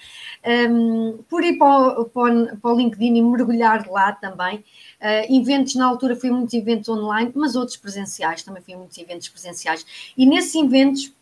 um, 0.67 1.19
por 1.30 1.43
ir 1.43 1.60
para 1.60 2.02
o, 2.02 2.06
para, 2.06 2.58
o, 2.63 2.76
LinkedIn 2.76 3.15
e 3.15 3.22
mergulhar 3.22 3.88
lá 3.88 4.13
também. 4.13 4.65
Uh, 5.00 5.32
eventos, 5.41 5.76
na 5.76 5.86
altura, 5.86 6.15
fui 6.15 6.32
muitos 6.32 6.56
eventos 6.56 6.89
online, 6.89 7.32
mas 7.36 7.56
outros 7.56 7.78
presenciais, 7.78 8.41
também 8.41 8.63
fui 8.63 8.76
muitos 8.76 8.98
eventos 8.98 9.30
presenciais. 9.30 9.86
E 10.17 10.26
nesses 10.26 10.56
eventos, 10.56 11.13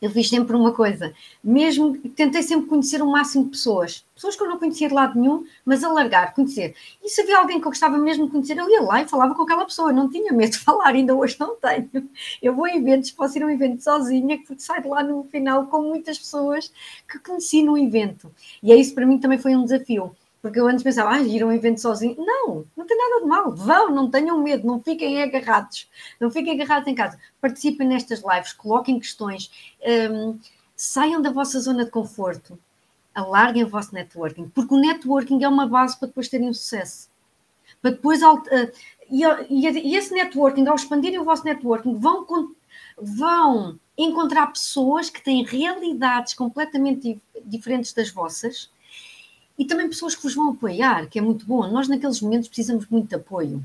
eu 0.00 0.10
fiz 0.10 0.28
sempre 0.28 0.56
uma 0.56 0.72
coisa, 0.72 1.12
mesmo 1.42 1.96
tentei 2.10 2.42
sempre 2.42 2.66
conhecer 2.66 3.02
o 3.02 3.06
máximo 3.06 3.44
de 3.44 3.50
pessoas, 3.50 4.04
pessoas 4.14 4.36
que 4.36 4.42
eu 4.42 4.48
não 4.48 4.58
conhecia 4.58 4.88
de 4.88 4.94
lado 4.94 5.18
nenhum, 5.18 5.44
mas 5.64 5.84
alargar, 5.84 6.34
conhecer. 6.34 6.74
E 7.02 7.08
se 7.08 7.20
havia 7.20 7.38
alguém 7.38 7.60
que 7.60 7.66
eu 7.66 7.70
gostava 7.70 7.98
mesmo 7.98 8.26
de 8.26 8.32
conhecer, 8.32 8.56
eu 8.58 8.68
ia 8.68 8.82
lá 8.82 9.02
e 9.02 9.08
falava 9.08 9.34
com 9.34 9.42
aquela 9.42 9.64
pessoa, 9.64 9.92
não 9.92 10.08
tinha 10.10 10.32
medo 10.32 10.52
de 10.52 10.58
falar, 10.60 10.88
ainda 10.88 11.14
hoje 11.14 11.36
não 11.38 11.56
tenho. 11.56 12.08
Eu 12.42 12.54
vou 12.54 12.64
a 12.64 12.74
eventos, 12.74 13.10
posso 13.10 13.38
ir 13.38 13.42
a 13.42 13.46
um 13.46 13.50
evento 13.50 13.82
sozinha, 13.82 14.38
que 14.38 14.54
saio 14.58 14.82
de 14.82 14.88
lá 14.88 15.02
no 15.02 15.24
final 15.24 15.66
com 15.66 15.82
muitas 15.82 16.18
pessoas 16.18 16.72
que 17.08 17.18
conheci 17.18 17.62
no 17.62 17.76
evento. 17.76 18.30
E 18.62 18.72
é 18.72 18.76
isso 18.76 18.94
para 18.94 19.06
mim 19.06 19.18
também 19.18 19.38
foi 19.38 19.54
um 19.54 19.64
desafio. 19.64 20.14
Porque 20.42 20.58
eu 20.58 20.66
antes 20.66 20.82
pensava, 20.82 21.10
ah, 21.10 21.20
ir 21.20 21.42
a 21.42 21.46
um 21.46 21.52
evento 21.52 21.80
sozinho. 21.80 22.16
Não, 22.16 22.64
não 22.76 22.86
tem 22.86 22.96
nada 22.96 23.20
de 23.20 23.26
mal. 23.26 23.54
Vão, 23.54 23.90
não 23.90 24.10
tenham 24.10 24.42
medo, 24.42 24.66
não 24.66 24.80
fiquem 24.80 25.22
agarrados. 25.22 25.88
Não 26.18 26.30
fiquem 26.30 26.54
agarrados 26.54 26.88
em 26.88 26.94
casa. 26.94 27.18
Participem 27.40 27.86
nestas 27.86 28.22
lives, 28.22 28.52
coloquem 28.52 28.98
questões, 28.98 29.50
um, 30.10 30.38
saiam 30.74 31.20
da 31.20 31.30
vossa 31.30 31.60
zona 31.60 31.84
de 31.84 31.90
conforto, 31.90 32.58
alarguem 33.14 33.64
o 33.64 33.68
vosso 33.68 33.94
networking, 33.94 34.48
porque 34.48 34.74
o 34.74 34.80
networking 34.80 35.44
é 35.44 35.48
uma 35.48 35.66
base 35.66 35.98
para 35.98 36.08
depois 36.08 36.28
terem 36.28 36.52
sucesso. 36.52 37.10
Para 37.82 37.90
depois. 37.90 38.22
Uh, 38.22 38.72
e, 39.10 39.24
e, 39.50 39.96
esse 39.96 40.14
networking, 40.14 40.66
ao 40.66 40.76
expandirem 40.76 41.18
o 41.18 41.24
vosso 41.24 41.44
networking, 41.44 41.98
vão, 41.98 42.26
vão 42.96 43.78
encontrar 43.98 44.46
pessoas 44.46 45.10
que 45.10 45.22
têm 45.22 45.44
realidades 45.44 46.32
completamente 46.32 47.20
diferentes 47.44 47.92
das 47.92 48.10
vossas 48.10 48.70
e 49.60 49.66
também 49.66 49.90
pessoas 49.90 50.16
que 50.16 50.22
vos 50.22 50.34
vão 50.34 50.52
apoiar, 50.52 51.06
que 51.06 51.18
é 51.18 51.22
muito 51.22 51.44
bom. 51.44 51.70
Nós, 51.70 51.86
naqueles 51.86 52.18
momentos, 52.22 52.48
precisamos 52.48 52.86
muito 52.88 53.10
de 53.10 53.16
apoio. 53.16 53.62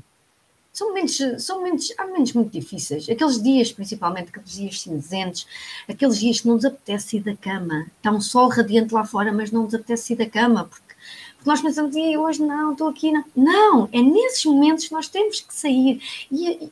São 0.70 0.88
momentos, 0.88 1.18
são 1.38 1.56
momentos, 1.56 1.90
há 1.96 2.06
momentos 2.06 2.34
muito 2.34 2.52
difíceis. 2.52 3.08
Aqueles 3.08 3.42
dias, 3.42 3.72
principalmente, 3.72 4.28
aqueles 4.28 4.52
dias 4.52 4.82
cinzentos, 4.82 5.46
aqueles 5.88 6.18
dias 6.18 6.42
que 6.42 6.48
não 6.48 6.56
nos 6.56 6.66
apetece 6.66 7.16
ir 7.16 7.20
da 7.20 7.34
cama. 7.34 7.86
Está 7.96 8.12
um 8.12 8.20
sol 8.20 8.50
radiante 8.50 8.92
lá 8.92 9.06
fora, 9.06 9.32
mas 9.32 9.50
não 9.50 9.62
nos 9.62 9.74
apetece 9.74 10.12
ir 10.12 10.16
da 10.16 10.28
cama, 10.28 10.66
porque 10.66 10.94
Porque 11.36 11.48
nós 11.48 11.62
pensamos, 11.62 11.96
e 11.96 12.14
hoje 12.14 12.42
não, 12.42 12.72
estou 12.72 12.88
aqui. 12.88 13.10
Não. 13.10 13.24
não, 13.34 13.88
é 13.90 14.02
nesses 14.02 14.44
momentos 14.44 14.88
que 14.88 14.92
nós 14.92 15.08
temos 15.08 15.40
que 15.40 15.54
sair. 15.54 16.02
E, 16.30 16.70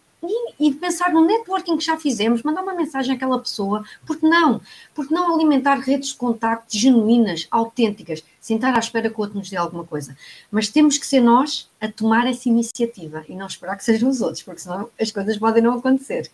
e, 0.61 0.73
pensar 0.73 1.13
no 1.13 1.25
networking 1.25 1.79
que 1.79 1.85
já 1.85 1.97
fizemos, 1.97 2.43
mandar 2.43 2.63
uma 2.63 2.75
mensagem 2.75 3.15
àquela 3.15 3.39
pessoa, 3.39 3.85
porque 4.07 4.27
não? 4.27 4.61
Porque 4.95 5.15
não 5.15 5.35
alimentar 5.35 5.77
redes 5.77 6.11
de 6.11 6.17
contacto 6.17 6.77
genuínas, 6.77 7.47
autênticas, 7.51 8.23
sem 8.45 8.57
estar 8.57 8.77
à 8.77 8.79
espera 8.79 9.09
que 9.09 9.17
o 9.17 9.21
outro 9.23 9.39
nos 9.39 9.49
dê 9.49 9.57
alguma 9.57 9.87
coisa. 9.87 10.15
Mas 10.51 10.69
temos 10.69 10.99
que 10.99 11.07
ser 11.07 11.23
nós 11.23 11.67
a 11.81 11.91
tomar 11.91 12.27
essa 12.27 12.47
iniciativa 12.47 13.25
e 13.27 13.35
não 13.35 13.47
esperar 13.47 13.75
que 13.75 13.83
sejam 13.83 14.11
os 14.11 14.21
outros, 14.21 14.43
porque 14.43 14.61
senão 14.61 14.91
as 15.01 15.11
coisas 15.11 15.39
podem 15.39 15.63
não 15.63 15.79
acontecer. 15.79 16.31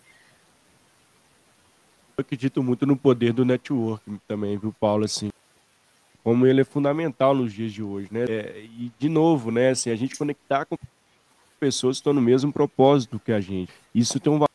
Eu 2.17 2.21
acredito 2.21 2.61
muito 2.61 2.85
no 2.85 2.97
poder 2.97 3.31
do 3.31 3.45
networking 3.45 4.19
também, 4.27 4.57
viu, 4.57 4.75
Paulo? 4.77 5.05
Assim, 5.05 5.29
como 6.21 6.45
ele 6.45 6.59
é 6.59 6.65
fundamental 6.65 7.33
nos 7.33 7.53
dias 7.53 7.71
de 7.71 7.81
hoje, 7.81 8.09
né? 8.11 8.25
É, 8.27 8.61
e 8.61 8.91
de 8.99 9.07
novo, 9.07 9.49
né? 9.49 9.69
Assim, 9.69 9.89
a 9.89 9.95
gente 9.95 10.17
conectar 10.17 10.65
com 10.65 10.77
pessoas 11.61 11.95
que 11.95 12.01
estão 12.01 12.11
no 12.11 12.21
mesmo 12.21 12.51
propósito 12.51 13.21
que 13.23 13.31
a 13.31 13.39
gente. 13.39 13.71
Isso 13.95 14.19
tem 14.19 14.33
um 14.33 14.45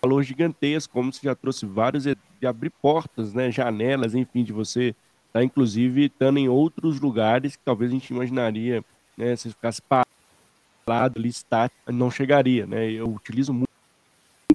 valor 0.00 0.22
gigantesco, 0.22 0.92
como 0.92 1.12
você 1.12 1.18
já 1.24 1.34
trouxe 1.34 1.66
vários, 1.66 2.04
de 2.04 2.46
abrir 2.46 2.70
portas, 2.70 3.34
né? 3.34 3.50
Janelas, 3.50 4.14
enfim, 4.14 4.44
de 4.44 4.52
você 4.52 4.94
tá, 5.36 5.44
inclusive, 5.44 6.06
estando 6.06 6.38
em 6.38 6.48
outros 6.48 6.98
lugares 6.98 7.56
que 7.56 7.62
talvez 7.62 7.90
a 7.90 7.94
gente 7.94 8.08
imaginaria, 8.08 8.82
né? 9.18 9.36
Se 9.36 9.50
ficasse 9.50 9.82
parado 9.82 11.18
ali, 11.18 11.28
estático, 11.28 11.92
não 11.92 12.10
chegaria, 12.10 12.66
né? 12.66 12.90
Eu 12.90 13.06
utilizo 13.12 13.52
muito 13.52 13.68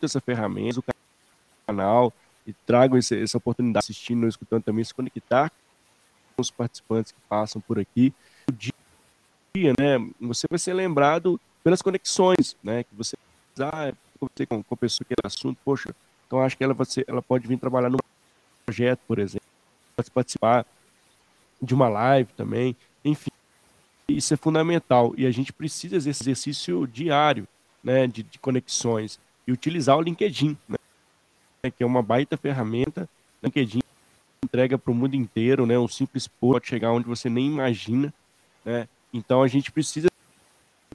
essa 0.01 0.19
ferramenta, 0.19 0.79
o 0.79 0.83
canal, 1.67 2.11
e 2.47 2.53
trago 2.65 2.97
esse, 2.97 3.21
essa 3.21 3.37
oportunidade 3.37 3.83
assistindo, 3.83 4.27
escutando 4.27 4.63
também, 4.63 4.83
se 4.83 4.91
conectar 4.91 5.51
com 6.35 6.41
os 6.41 6.49
participantes 6.49 7.11
que 7.11 7.19
passam 7.29 7.61
por 7.61 7.77
aqui. 7.77 8.11
O 8.49 8.51
dia, 8.51 9.73
né, 9.79 9.99
você 10.19 10.47
vai 10.49 10.57
ser 10.57 10.73
lembrado 10.73 11.39
pelas 11.63 11.83
conexões, 11.83 12.57
né, 12.63 12.83
que 12.83 12.95
você 12.95 13.15
ah, 13.59 13.93
com, 14.19 14.63
com 14.63 14.73
a 14.73 14.77
pessoa 14.77 15.05
que 15.05 15.13
é 15.13 15.27
assunto, 15.27 15.59
poxa, 15.63 15.93
então 16.25 16.41
acho 16.41 16.57
que 16.57 16.63
ela, 16.63 16.73
vai 16.73 16.87
ser, 16.87 17.05
ela 17.07 17.21
pode 17.21 17.47
vir 17.47 17.59
trabalhar 17.59 17.89
no 17.91 17.99
projeto, 18.65 19.01
por 19.07 19.19
exemplo, 19.19 19.50
participar 20.09 20.65
de 21.61 21.73
uma 21.73 21.87
live 21.89 22.31
também, 22.33 22.75
enfim, 23.05 23.29
isso 24.07 24.33
é 24.33 24.37
fundamental 24.37 25.13
e 25.17 25.25
a 25.25 25.31
gente 25.31 25.53
precisa 25.53 25.95
desse 25.95 26.23
exercício 26.23 26.87
diário, 26.87 27.47
né, 27.83 28.07
de, 28.07 28.23
de 28.23 28.39
conexões 28.39 29.19
e 29.47 29.51
utilizar 29.51 29.97
o 29.97 30.01
LinkedIn, 30.01 30.57
né, 30.67 31.71
que 31.71 31.83
é 31.83 31.85
uma 31.85 32.01
baita 32.01 32.37
ferramenta. 32.37 33.07
LinkedIn 33.43 33.81
entrega 34.43 34.77
para 34.77 34.91
o 34.91 34.95
mundo 34.95 35.15
inteiro, 35.15 35.65
né? 35.65 35.77
Um 35.77 35.87
simples 35.87 36.27
post 36.27 36.53
pode 36.53 36.67
chegar 36.67 36.91
onde 36.91 37.07
você 37.07 37.29
nem 37.29 37.47
imagina, 37.47 38.13
né? 38.65 38.87
Então 39.13 39.41
a 39.41 39.47
gente 39.47 39.71
precisa 39.71 40.09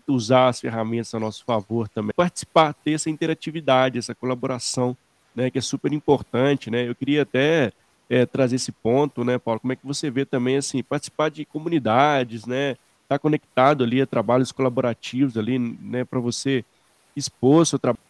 usar 0.07 0.49
as 0.49 0.61
ferramentas 0.61 1.14
a 1.14 1.19
nosso 1.19 1.45
favor 1.45 1.88
também, 1.88 2.12
participar, 2.14 2.73
ter 2.73 2.92
essa 2.92 3.11
interatividade, 3.11 3.99
essa 3.99 4.14
colaboração, 4.14 4.97
né? 5.35 5.51
Que 5.51 5.59
é 5.59 5.62
super 5.62 5.92
importante, 5.92 6.71
né? 6.71 6.88
Eu 6.88 6.95
queria 6.95 7.23
até 7.23 7.73
é, 8.09 8.25
trazer 8.25 8.57
esse 8.57 8.73
ponto, 8.73 9.25
né, 9.25 9.38
Paulo? 9.38 9.61
Como 9.61 9.73
é 9.73 9.77
que 9.77 9.87
você 9.87 10.11
vê 10.11 10.25
também 10.25 10.57
assim 10.57 10.83
participar 10.83 11.31
de 11.31 11.45
comunidades, 11.45 12.47
né? 12.47 12.71
Estar 12.71 13.16
tá 13.16 13.19
conectado 13.19 13.85
ali 13.85 14.01
a 14.01 14.07
trabalhos 14.07 14.53
colaborativos 14.53 15.37
ali, 15.37 15.59
né? 15.59 16.05
Para 16.05 16.21
você 16.21 16.64
expor 17.16 17.66
seu 17.66 17.79
trabalho 17.79 18.01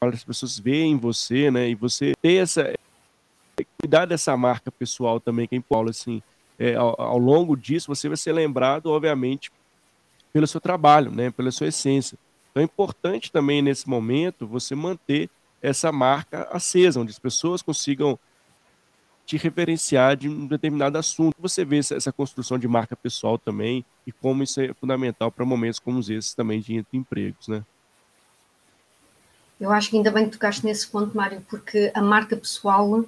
as 0.00 0.22
pessoas 0.22 0.58
veem 0.58 0.96
você, 0.96 1.50
né? 1.50 1.68
E 1.68 1.74
você 1.74 2.14
ter 2.22 2.36
essa 2.36 2.72
cuidar 3.80 4.04
dessa 4.04 4.36
marca 4.36 4.70
pessoal 4.70 5.18
também 5.18 5.48
que 5.48 5.56
é 5.56 5.58
em 5.58 5.60
Paulo, 5.60 5.90
assim, 5.90 6.22
é, 6.56 6.76
ao, 6.76 7.00
ao, 7.00 7.18
longo 7.18 7.56
disso 7.56 7.88
você 7.88 8.06
vai 8.06 8.16
ser 8.16 8.32
lembrado, 8.32 8.86
obviamente, 8.86 9.50
pelo 10.32 10.46
seu 10.46 10.60
trabalho, 10.60 11.10
né? 11.10 11.30
Pela 11.30 11.50
sua 11.50 11.66
essência. 11.66 12.16
Então 12.50 12.60
é 12.60 12.64
importante 12.64 13.32
também 13.32 13.60
nesse 13.60 13.88
momento 13.88 14.46
você 14.46 14.74
manter 14.74 15.28
essa 15.60 15.90
marca 15.90 16.48
acesa, 16.52 17.00
onde 17.00 17.10
as 17.10 17.18
pessoas 17.18 17.62
consigam 17.62 18.18
te 19.28 19.36
referenciar 19.36 20.16
de 20.16 20.26
um 20.26 20.46
determinado 20.46 20.96
assunto. 20.96 21.36
Você 21.38 21.62
vê 21.62 21.76
essa, 21.76 22.10
construção 22.10 22.58
de 22.58 22.66
marca 22.66 22.96
pessoal 22.96 23.36
também 23.36 23.84
e 24.06 24.10
como 24.10 24.42
isso 24.42 24.58
é 24.58 24.72
fundamental 24.72 25.30
para 25.30 25.44
momentos 25.44 25.78
como 25.78 26.00
esses 26.00 26.32
também 26.32 26.60
de 26.60 26.82
empregos, 26.94 27.46
né? 27.46 27.62
Eu 29.60 29.70
acho 29.70 29.90
que 29.90 29.98
ainda 29.98 30.10
bem 30.10 30.24
que 30.24 30.30
tocaste 30.30 30.64
nesse 30.64 30.88
ponto, 30.88 31.14
Mário, 31.14 31.44
porque 31.46 31.92
a 31.92 32.00
marca 32.00 32.36
pessoal 32.38 33.04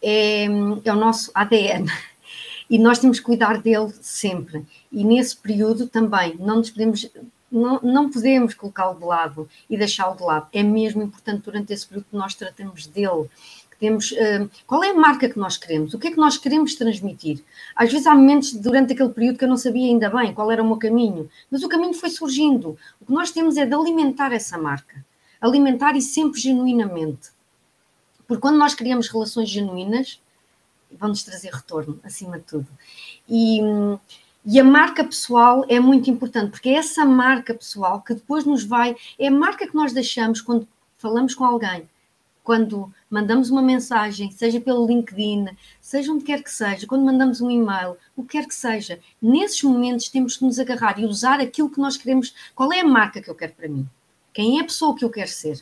é, 0.00 0.44
é 0.44 0.92
o 0.92 0.96
nosso 0.96 1.32
ADN 1.34 1.90
e 2.70 2.78
nós 2.78 3.00
temos 3.00 3.18
que 3.18 3.24
cuidar 3.24 3.58
dele 3.60 3.92
sempre. 4.00 4.64
E 4.92 5.02
nesse 5.02 5.36
período 5.36 5.88
também 5.88 6.36
não 6.38 6.58
nos 6.58 6.70
podemos, 6.70 7.10
não, 7.50 7.80
não 7.82 8.08
podemos 8.08 8.54
colocá-lo 8.54 9.00
de 9.00 9.04
lado 9.04 9.48
e 9.68 9.76
deixá-lo 9.76 10.16
de 10.16 10.22
lado. 10.22 10.46
É 10.52 10.62
mesmo 10.62 11.02
importante 11.02 11.42
durante 11.42 11.72
esse 11.72 11.88
período 11.88 12.06
que 12.08 12.16
nós 12.16 12.36
tratamos 12.36 12.86
dele. 12.86 13.28
Temos, 13.78 14.12
uh, 14.12 14.50
qual 14.66 14.82
é 14.82 14.90
a 14.90 14.94
marca 14.94 15.28
que 15.28 15.38
nós 15.38 15.56
queremos? 15.56 15.94
O 15.94 15.98
que 15.98 16.08
é 16.08 16.10
que 16.10 16.16
nós 16.16 16.38
queremos 16.38 16.74
transmitir? 16.74 17.42
Às 17.74 17.90
vezes 17.90 18.06
há 18.06 18.14
momentos 18.14 18.52
durante 18.52 18.92
aquele 18.92 19.10
período 19.10 19.38
que 19.38 19.44
eu 19.44 19.48
não 19.48 19.56
sabia 19.56 19.86
ainda 19.86 20.10
bem 20.10 20.32
qual 20.32 20.50
era 20.50 20.62
o 20.62 20.66
meu 20.66 20.76
caminho, 20.76 21.28
mas 21.50 21.62
o 21.62 21.68
caminho 21.68 21.94
foi 21.94 22.10
surgindo. 22.10 22.76
O 23.00 23.06
que 23.06 23.12
nós 23.12 23.30
temos 23.30 23.56
é 23.56 23.66
de 23.66 23.74
alimentar 23.74 24.32
essa 24.32 24.56
marca 24.58 25.04
alimentar 25.40 25.96
e 25.96 26.02
sempre 26.02 26.40
genuinamente. 26.40 27.30
Porque 28.26 28.40
quando 28.40 28.58
nós 28.58 28.74
criamos 28.74 29.08
relações 29.08 29.48
genuínas, 29.48 30.20
vamos 30.90 31.22
trazer 31.22 31.52
retorno, 31.52 32.00
acima 32.02 32.38
de 32.38 32.44
tudo. 32.44 32.66
E, 33.28 33.60
e 34.44 34.58
a 34.58 34.64
marca 34.64 35.04
pessoal 35.04 35.64
é 35.68 35.78
muito 35.78 36.10
importante, 36.10 36.50
porque 36.50 36.70
é 36.70 36.74
essa 36.74 37.04
marca 37.04 37.54
pessoal 37.54 38.00
que 38.02 38.14
depois 38.14 38.44
nos 38.44 38.64
vai. 38.64 38.96
É 39.18 39.28
a 39.28 39.30
marca 39.30 39.66
que 39.66 39.74
nós 39.74 39.92
deixamos 39.92 40.40
quando 40.40 40.66
falamos 40.98 41.34
com 41.34 41.44
alguém, 41.44 41.88
quando 42.46 42.94
mandamos 43.10 43.50
uma 43.50 43.60
mensagem, 43.60 44.30
seja 44.30 44.60
pelo 44.60 44.86
LinkedIn, 44.86 45.48
seja 45.80 46.12
onde 46.12 46.22
quer 46.22 46.44
que 46.44 46.50
seja, 46.50 46.86
quando 46.86 47.04
mandamos 47.04 47.40
um 47.40 47.50
e-mail, 47.50 47.96
o 48.16 48.22
que 48.22 48.38
quer 48.38 48.46
que 48.46 48.54
seja. 48.54 49.00
Nesses 49.20 49.60
momentos 49.64 50.08
temos 50.08 50.36
que 50.36 50.44
nos 50.44 50.60
agarrar 50.60 50.96
e 50.96 51.04
usar 51.04 51.40
aquilo 51.40 51.68
que 51.68 51.80
nós 51.80 51.96
queremos. 51.96 52.32
Qual 52.54 52.72
é 52.72 52.78
a 52.78 52.86
marca 52.86 53.20
que 53.20 53.28
eu 53.28 53.34
quero 53.34 53.52
para 53.52 53.68
mim? 53.68 53.84
Quem 54.32 54.58
é 54.58 54.60
a 54.60 54.64
pessoa 54.64 54.94
que 54.94 55.04
eu 55.04 55.10
quero 55.10 55.28
ser? 55.28 55.60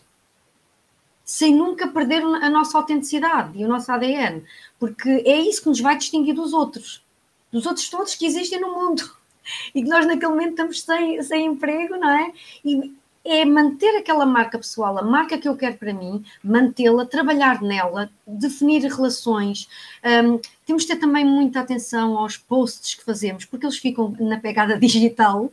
Sem 1.24 1.54
nunca 1.54 1.88
perder 1.88 2.22
a 2.22 2.50
nossa 2.50 2.76
autenticidade 2.76 3.58
e 3.58 3.64
o 3.64 3.68
nosso 3.68 3.90
ADN, 3.90 4.44
porque 4.78 5.08
é 5.08 5.40
isso 5.40 5.62
que 5.62 5.70
nos 5.70 5.80
vai 5.80 5.96
distinguir 5.96 6.34
dos 6.34 6.52
outros, 6.52 7.02
dos 7.50 7.64
outros 7.64 7.88
todos 7.88 8.14
que 8.14 8.26
existem 8.26 8.60
no 8.60 8.74
mundo 8.74 9.10
e 9.74 9.82
que 9.82 9.88
nós 9.88 10.04
naquele 10.04 10.32
momento 10.32 10.50
estamos 10.50 10.82
sem, 10.82 11.22
sem 11.22 11.46
emprego, 11.46 11.96
não 11.96 12.10
é? 12.10 12.30
E 12.62 12.94
é 13.24 13.44
manter 13.44 13.96
aquela 13.96 14.26
marca 14.26 14.58
pessoal, 14.58 14.98
a 14.98 15.02
marca 15.02 15.38
que 15.38 15.48
eu 15.48 15.56
quero 15.56 15.76
para 15.78 15.94
mim, 15.94 16.22
mantê-la, 16.42 17.06
trabalhar 17.06 17.62
nela, 17.62 18.10
definir 18.26 18.82
relações. 18.84 19.68
Um, 20.04 20.38
temos 20.66 20.82
de 20.82 20.88
ter 20.88 20.96
também 20.96 21.24
muita 21.24 21.60
atenção 21.60 22.18
aos 22.18 22.36
posts 22.36 22.94
que 22.94 23.04
fazemos, 23.04 23.44
porque 23.46 23.64
eles 23.64 23.78
ficam 23.78 24.14
na 24.20 24.38
pegada 24.38 24.76
digital, 24.78 25.50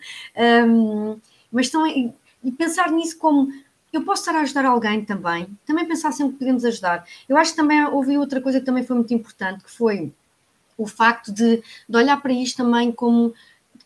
um, 0.68 1.18
mas 1.52 1.68
estão 1.68 1.88
e 2.44 2.52
pensar 2.52 2.92
nisso 2.92 3.18
como 3.18 3.52
eu 3.94 4.04
posso 4.04 4.22
estar 4.22 4.38
a 4.38 4.42
ajudar 4.42 4.66
alguém 4.66 5.04
também, 5.04 5.48
também 5.66 5.88
pensar 5.88 6.12
sempre 6.12 6.34
que 6.34 6.40
podemos 6.40 6.64
ajudar. 6.66 7.06
Eu 7.28 7.38
acho 7.38 7.52
que 7.52 7.58
também 7.58 7.86
houve 7.86 8.18
outra 8.18 8.42
coisa 8.42 8.60
que 8.60 8.66
também 8.66 8.84
foi 8.84 8.96
muito 8.96 9.14
importante, 9.14 9.64
que 9.64 9.72
foi 9.72 10.12
o 10.78 10.88
facto 10.88 11.32
de, 11.32 11.62
de 11.88 11.98
olhar 11.98 12.20
para 12.22 12.34
isto 12.34 12.58
também 12.58 12.92
como 12.92 13.34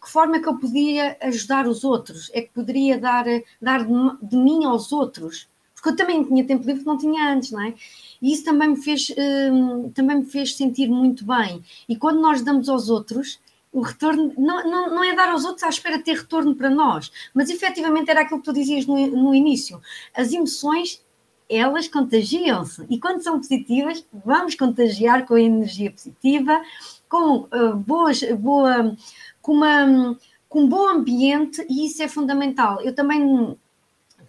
que 0.05 0.11
forma 0.11 0.39
que 0.39 0.47
eu 0.47 0.55
podia 0.55 1.17
ajudar 1.19 1.67
os 1.67 1.83
outros, 1.83 2.29
é 2.31 2.41
que 2.41 2.53
poderia 2.53 2.99
dar, 2.99 3.25
dar 3.59 3.83
de, 3.83 3.93
de 4.21 4.37
mim 4.37 4.63
aos 4.63 4.91
outros, 4.91 5.49
porque 5.73 5.89
eu 5.89 5.95
também 5.95 6.23
tinha 6.23 6.45
tempo 6.45 6.63
livre 6.63 6.81
que 6.81 6.87
não 6.87 6.97
tinha 6.97 7.33
antes, 7.33 7.49
não 7.49 7.61
é? 7.61 7.73
E 8.21 8.31
isso 8.31 8.43
também 8.43 8.69
me 8.69 8.77
fez, 8.77 9.11
hum, 9.51 9.89
também 9.95 10.19
me 10.19 10.25
fez 10.25 10.55
sentir 10.55 10.87
muito 10.87 11.25
bem. 11.25 11.63
E 11.89 11.95
quando 11.95 12.21
nós 12.21 12.43
damos 12.43 12.69
aos 12.69 12.87
outros, 12.87 13.39
o 13.73 13.81
retorno 13.81 14.31
não, 14.37 14.63
não, 14.69 14.95
não 14.95 15.03
é 15.03 15.15
dar 15.15 15.29
aos 15.29 15.43
outros 15.43 15.63
à 15.63 15.69
espera 15.69 15.97
de 15.97 16.03
ter 16.03 16.17
retorno 16.17 16.55
para 16.55 16.69
nós, 16.69 17.11
mas 17.33 17.49
efetivamente 17.49 18.09
era 18.11 18.21
aquilo 18.21 18.39
que 18.39 18.45
tu 18.45 18.53
dizias 18.53 18.85
no, 18.85 18.95
no 19.07 19.33
início. 19.33 19.81
As 20.15 20.31
emoções, 20.31 21.03
elas 21.49 21.87
contagiam-se 21.87 22.85
e 22.91 22.99
quando 22.99 23.23
são 23.23 23.37
positivas, 23.37 24.05
vamos 24.23 24.53
contagiar 24.53 25.25
com 25.25 25.33
a 25.33 25.41
energia 25.41 25.91
positiva, 25.91 26.61
com 27.09 27.47
uh, 27.51 27.75
boas, 27.75 28.21
boa, 28.33 28.95
com, 29.45 29.53
uma, 29.53 30.17
com 30.49 30.61
um 30.61 30.67
bom 30.67 30.87
ambiente 30.89 31.63
e 31.69 31.85
isso 31.85 32.01
é 32.01 32.07
fundamental. 32.07 32.81
Eu 32.81 32.95
também, 32.95 33.55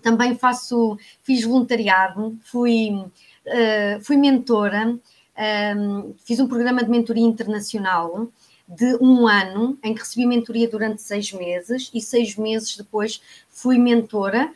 também 0.02 0.37
faço, 0.37 0.98
fiz 1.22 1.42
voluntariado, 1.42 2.38
fui, 2.42 2.90
uh, 2.90 4.05
fui 4.05 4.18
mentora, 4.18 4.88
um, 4.88 5.00
eh, 5.35 5.74
fiz 6.22 6.38
um 6.38 6.46
programa 6.46 6.85
de 6.85 6.90
mentoria 6.90 7.24
internacional 7.24 8.29
de 8.68 8.96
um 9.00 9.29
ano, 9.29 9.79
em 9.83 9.94
que 9.94 10.00
recebi 10.00 10.26
mentoria 10.26 10.68
durante 10.68 11.00
seis 11.00 11.33
meses 11.33 11.90
e 11.94 12.00
seis 12.00 12.37
meses 12.37 12.76
depois 12.76 13.22
fui 13.48 13.79
mentora, 13.79 14.52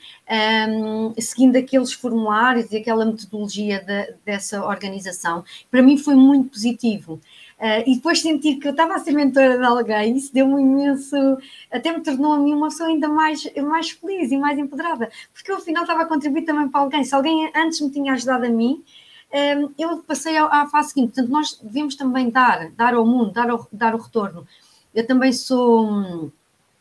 um, 0.68 1.14
seguindo 1.18 1.56
aqueles 1.56 1.92
formulários 1.92 2.72
e 2.72 2.78
aquela 2.78 3.04
metodologia 3.04 3.80
de, 3.80 4.14
dessa 4.24 4.64
organização. 4.66 5.44
Para 5.70 5.80
mim 5.80 5.96
foi 5.96 6.16
muito 6.16 6.50
positivo. 6.50 7.20
Uh, 7.60 7.84
e 7.86 7.94
depois 7.96 8.22
sentir 8.22 8.56
que 8.56 8.66
eu 8.66 8.70
estava 8.70 8.94
a 8.94 8.98
ser 8.98 9.12
mentora 9.12 9.58
de 9.58 9.64
alguém, 9.64 10.16
isso 10.16 10.32
deu-me 10.32 10.62
imenso, 10.62 11.14
até 11.70 11.92
me 11.92 12.00
tornou 12.00 12.32
a 12.32 12.38
mim 12.38 12.54
uma 12.54 12.70
pessoa 12.70 12.88
ainda 12.88 13.06
mais, 13.06 13.46
mais 13.62 13.90
feliz 13.90 14.32
e 14.32 14.38
mais 14.38 14.58
empoderada, 14.58 15.10
porque 15.30 15.52
eu 15.52 15.56
afinal 15.56 15.82
estava 15.82 16.02
a 16.02 16.06
contribuir 16.06 16.46
também 16.46 16.70
para 16.70 16.80
alguém. 16.80 17.04
Se 17.04 17.14
alguém 17.14 17.52
antes 17.54 17.78
me 17.82 17.90
tinha 17.90 18.14
ajudado 18.14 18.46
a 18.46 18.48
mim, 18.48 18.82
um, 19.32 19.72
eu 19.78 19.98
passei 19.98 20.36
à, 20.38 20.66
fase 20.68 20.94
seguinte. 20.94 21.12
Portanto, 21.14 21.30
nós 21.30 21.60
devemos 21.62 21.94
também 21.96 22.30
dar, 22.30 22.70
dar 22.72 22.94
ao 22.94 23.06
mundo, 23.06 23.30
dar 23.30 23.52
o, 23.52 23.66
dar 23.70 23.94
o 23.94 23.98
retorno. 23.98 24.46
Eu 24.94 25.06
também 25.06 25.32
sou 25.32 26.32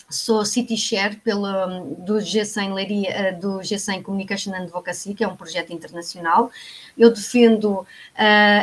sou 0.10 0.44
City 0.44 0.76
Share 0.76 1.16
pelo, 1.18 1.86
do 2.00 2.16
G100 2.16 2.74
Leiria, 2.74 3.10
eh, 3.10 3.32
do 3.34 3.60
G100 3.60 4.02
Communication 4.02 4.54
and 4.54 4.64
Advocacy, 4.64 5.14
que 5.14 5.24
é 5.24 5.28
um 5.28 5.36
projeto 5.36 5.72
internacional. 5.72 6.52
Eu 6.98 7.14
defendo 7.14 7.82
uh, 7.82 7.86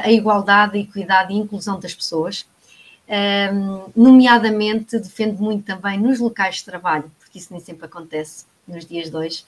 a 0.02 0.10
igualdade, 0.10 0.76
a 0.76 0.80
equidade 0.80 1.32
e 1.32 1.36
a 1.36 1.38
inclusão 1.38 1.78
das 1.78 1.94
pessoas. 1.94 2.46
Um, 3.08 3.12
ehm, 3.12 3.82
nomeadamente, 3.94 4.98
defendo 4.98 5.38
muito 5.38 5.64
também 5.64 5.98
nos 5.98 6.18
locais 6.18 6.56
de 6.56 6.64
trabalho, 6.64 7.10
porque 7.20 7.38
isso 7.38 7.52
nem 7.52 7.60
sempre 7.60 7.86
acontece 7.86 8.44
nos 8.66 8.84
dias 8.84 9.08
de 9.08 9.16
hoje. 9.16 9.44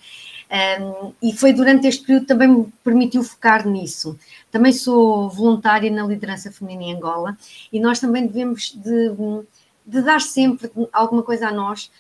Um, 0.49 0.55
ehm, 0.55 1.13
e 1.21 1.33
foi 1.33 1.53
durante 1.53 1.89
este 1.89 2.07
período 2.07 2.27
também 2.27 2.47
me 2.47 2.73
permitiu 2.85 3.25
focar 3.25 3.67
nisso. 3.67 4.17
Também 4.53 4.73
sou 4.73 5.29
voluntária 5.29 5.91
na 5.91 6.07
liderança 6.07 6.53
feminina 6.53 6.85
em 6.85 6.97
Angola 6.97 7.37
e 7.73 7.81
nós 7.81 7.99
também 7.99 8.27
devemos 8.27 8.73
de 8.73 9.11
de 9.11 9.47
dar 9.89 10.21
sempre 10.21 10.71
alguma 10.93 11.23
coisa 11.23 11.49
a 11.49 11.53
nós, 11.53 11.91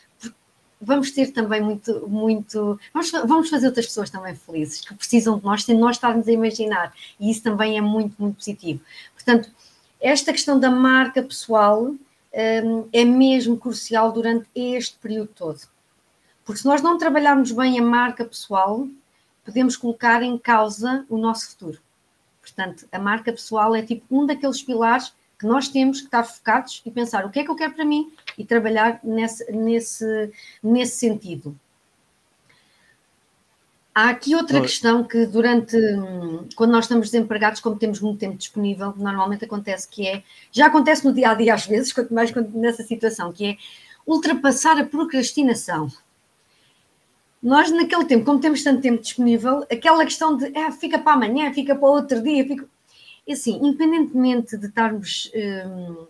vamos 0.80 1.10
ter 1.10 1.32
também 1.32 1.60
muito, 1.60 2.08
muito. 2.08 2.78
Vamos, 2.92 3.10
vamos 3.10 3.50
fazer 3.50 3.66
outras 3.66 3.86
pessoas 3.86 4.10
também 4.10 4.34
felizes, 4.34 4.82
que 4.82 4.94
precisam 4.94 5.38
de 5.38 5.44
nós, 5.44 5.64
sem 5.64 5.76
nós 5.76 5.96
estarmos 5.96 6.28
a 6.28 6.32
imaginar. 6.32 6.92
E 7.18 7.30
isso 7.30 7.42
também 7.42 7.76
é 7.76 7.80
muito, 7.80 8.14
muito 8.18 8.36
positivo. 8.36 8.80
Portanto, 9.14 9.50
esta 10.00 10.32
questão 10.32 10.58
da 10.58 10.70
marca 10.70 11.22
pessoal 11.22 11.82
um, 11.84 12.88
é 12.92 13.04
mesmo 13.04 13.56
crucial 13.56 14.12
durante 14.12 14.46
este 14.54 14.96
período 14.98 15.30
todo. 15.34 15.60
Porque 16.44 16.60
se 16.60 16.66
nós 16.66 16.80
não 16.80 16.96
trabalharmos 16.96 17.52
bem 17.52 17.78
a 17.78 17.82
marca 17.82 18.24
pessoal, 18.24 18.88
podemos 19.44 19.76
colocar 19.76 20.22
em 20.22 20.38
causa 20.38 21.04
o 21.08 21.18
nosso 21.18 21.50
futuro. 21.50 21.78
Portanto, 22.40 22.86
a 22.90 22.98
marca 22.98 23.32
pessoal 23.32 23.74
é 23.74 23.82
tipo 23.82 24.04
um 24.10 24.24
daqueles 24.24 24.62
pilares 24.62 25.12
que 25.38 25.46
nós 25.46 25.68
temos 25.68 26.00
que 26.00 26.06
estar 26.06 26.24
focados 26.24 26.82
e 26.84 26.90
pensar 26.90 27.24
o 27.24 27.30
que 27.30 27.38
é 27.38 27.44
que 27.44 27.50
eu 27.50 27.54
quero 27.54 27.74
para 27.74 27.84
mim 27.84 28.12
e 28.36 28.44
trabalhar 28.44 29.00
nesse, 29.04 29.50
nesse, 29.52 30.32
nesse 30.62 30.96
sentido. 30.96 31.56
Há 33.94 34.10
aqui 34.10 34.34
outra 34.34 34.60
questão 34.60 35.02
que 35.02 35.26
durante, 35.26 35.76
quando 36.54 36.70
nós 36.70 36.84
estamos 36.84 37.10
desempregados, 37.10 37.60
como 37.60 37.76
temos 37.76 38.00
muito 38.00 38.20
tempo 38.20 38.36
disponível, 38.36 38.94
normalmente 38.96 39.44
acontece 39.44 39.88
que 39.88 40.06
é, 40.06 40.22
já 40.52 40.66
acontece 40.66 41.04
no 41.04 41.12
dia 41.12 41.30
a 41.30 41.34
dia 41.34 41.54
às 41.54 41.66
vezes, 41.66 41.90
quanto 41.94 42.14
mais 42.14 42.32
nessa 42.52 42.82
situação, 42.84 43.32
que 43.32 43.44
é 43.44 43.56
ultrapassar 44.06 44.78
a 44.78 44.84
procrastinação. 44.84 45.88
Nós, 47.42 47.70
naquele 47.70 48.04
tempo, 48.04 48.24
como 48.24 48.40
temos 48.40 48.62
tanto 48.62 48.80
tempo 48.80 49.02
disponível, 49.02 49.64
aquela 49.70 50.04
questão 50.04 50.36
de 50.36 50.46
ah, 50.56 50.72
fica 50.72 50.98
para 50.98 51.12
amanhã, 51.12 51.52
fica 51.52 51.74
para 51.74 51.88
outro 51.88 52.22
dia, 52.22 52.46
fica 52.46 52.68
assim, 53.32 53.58
independentemente 53.62 54.56
de 54.56 54.66
estarmos. 54.66 55.30
Hum, 55.34 56.06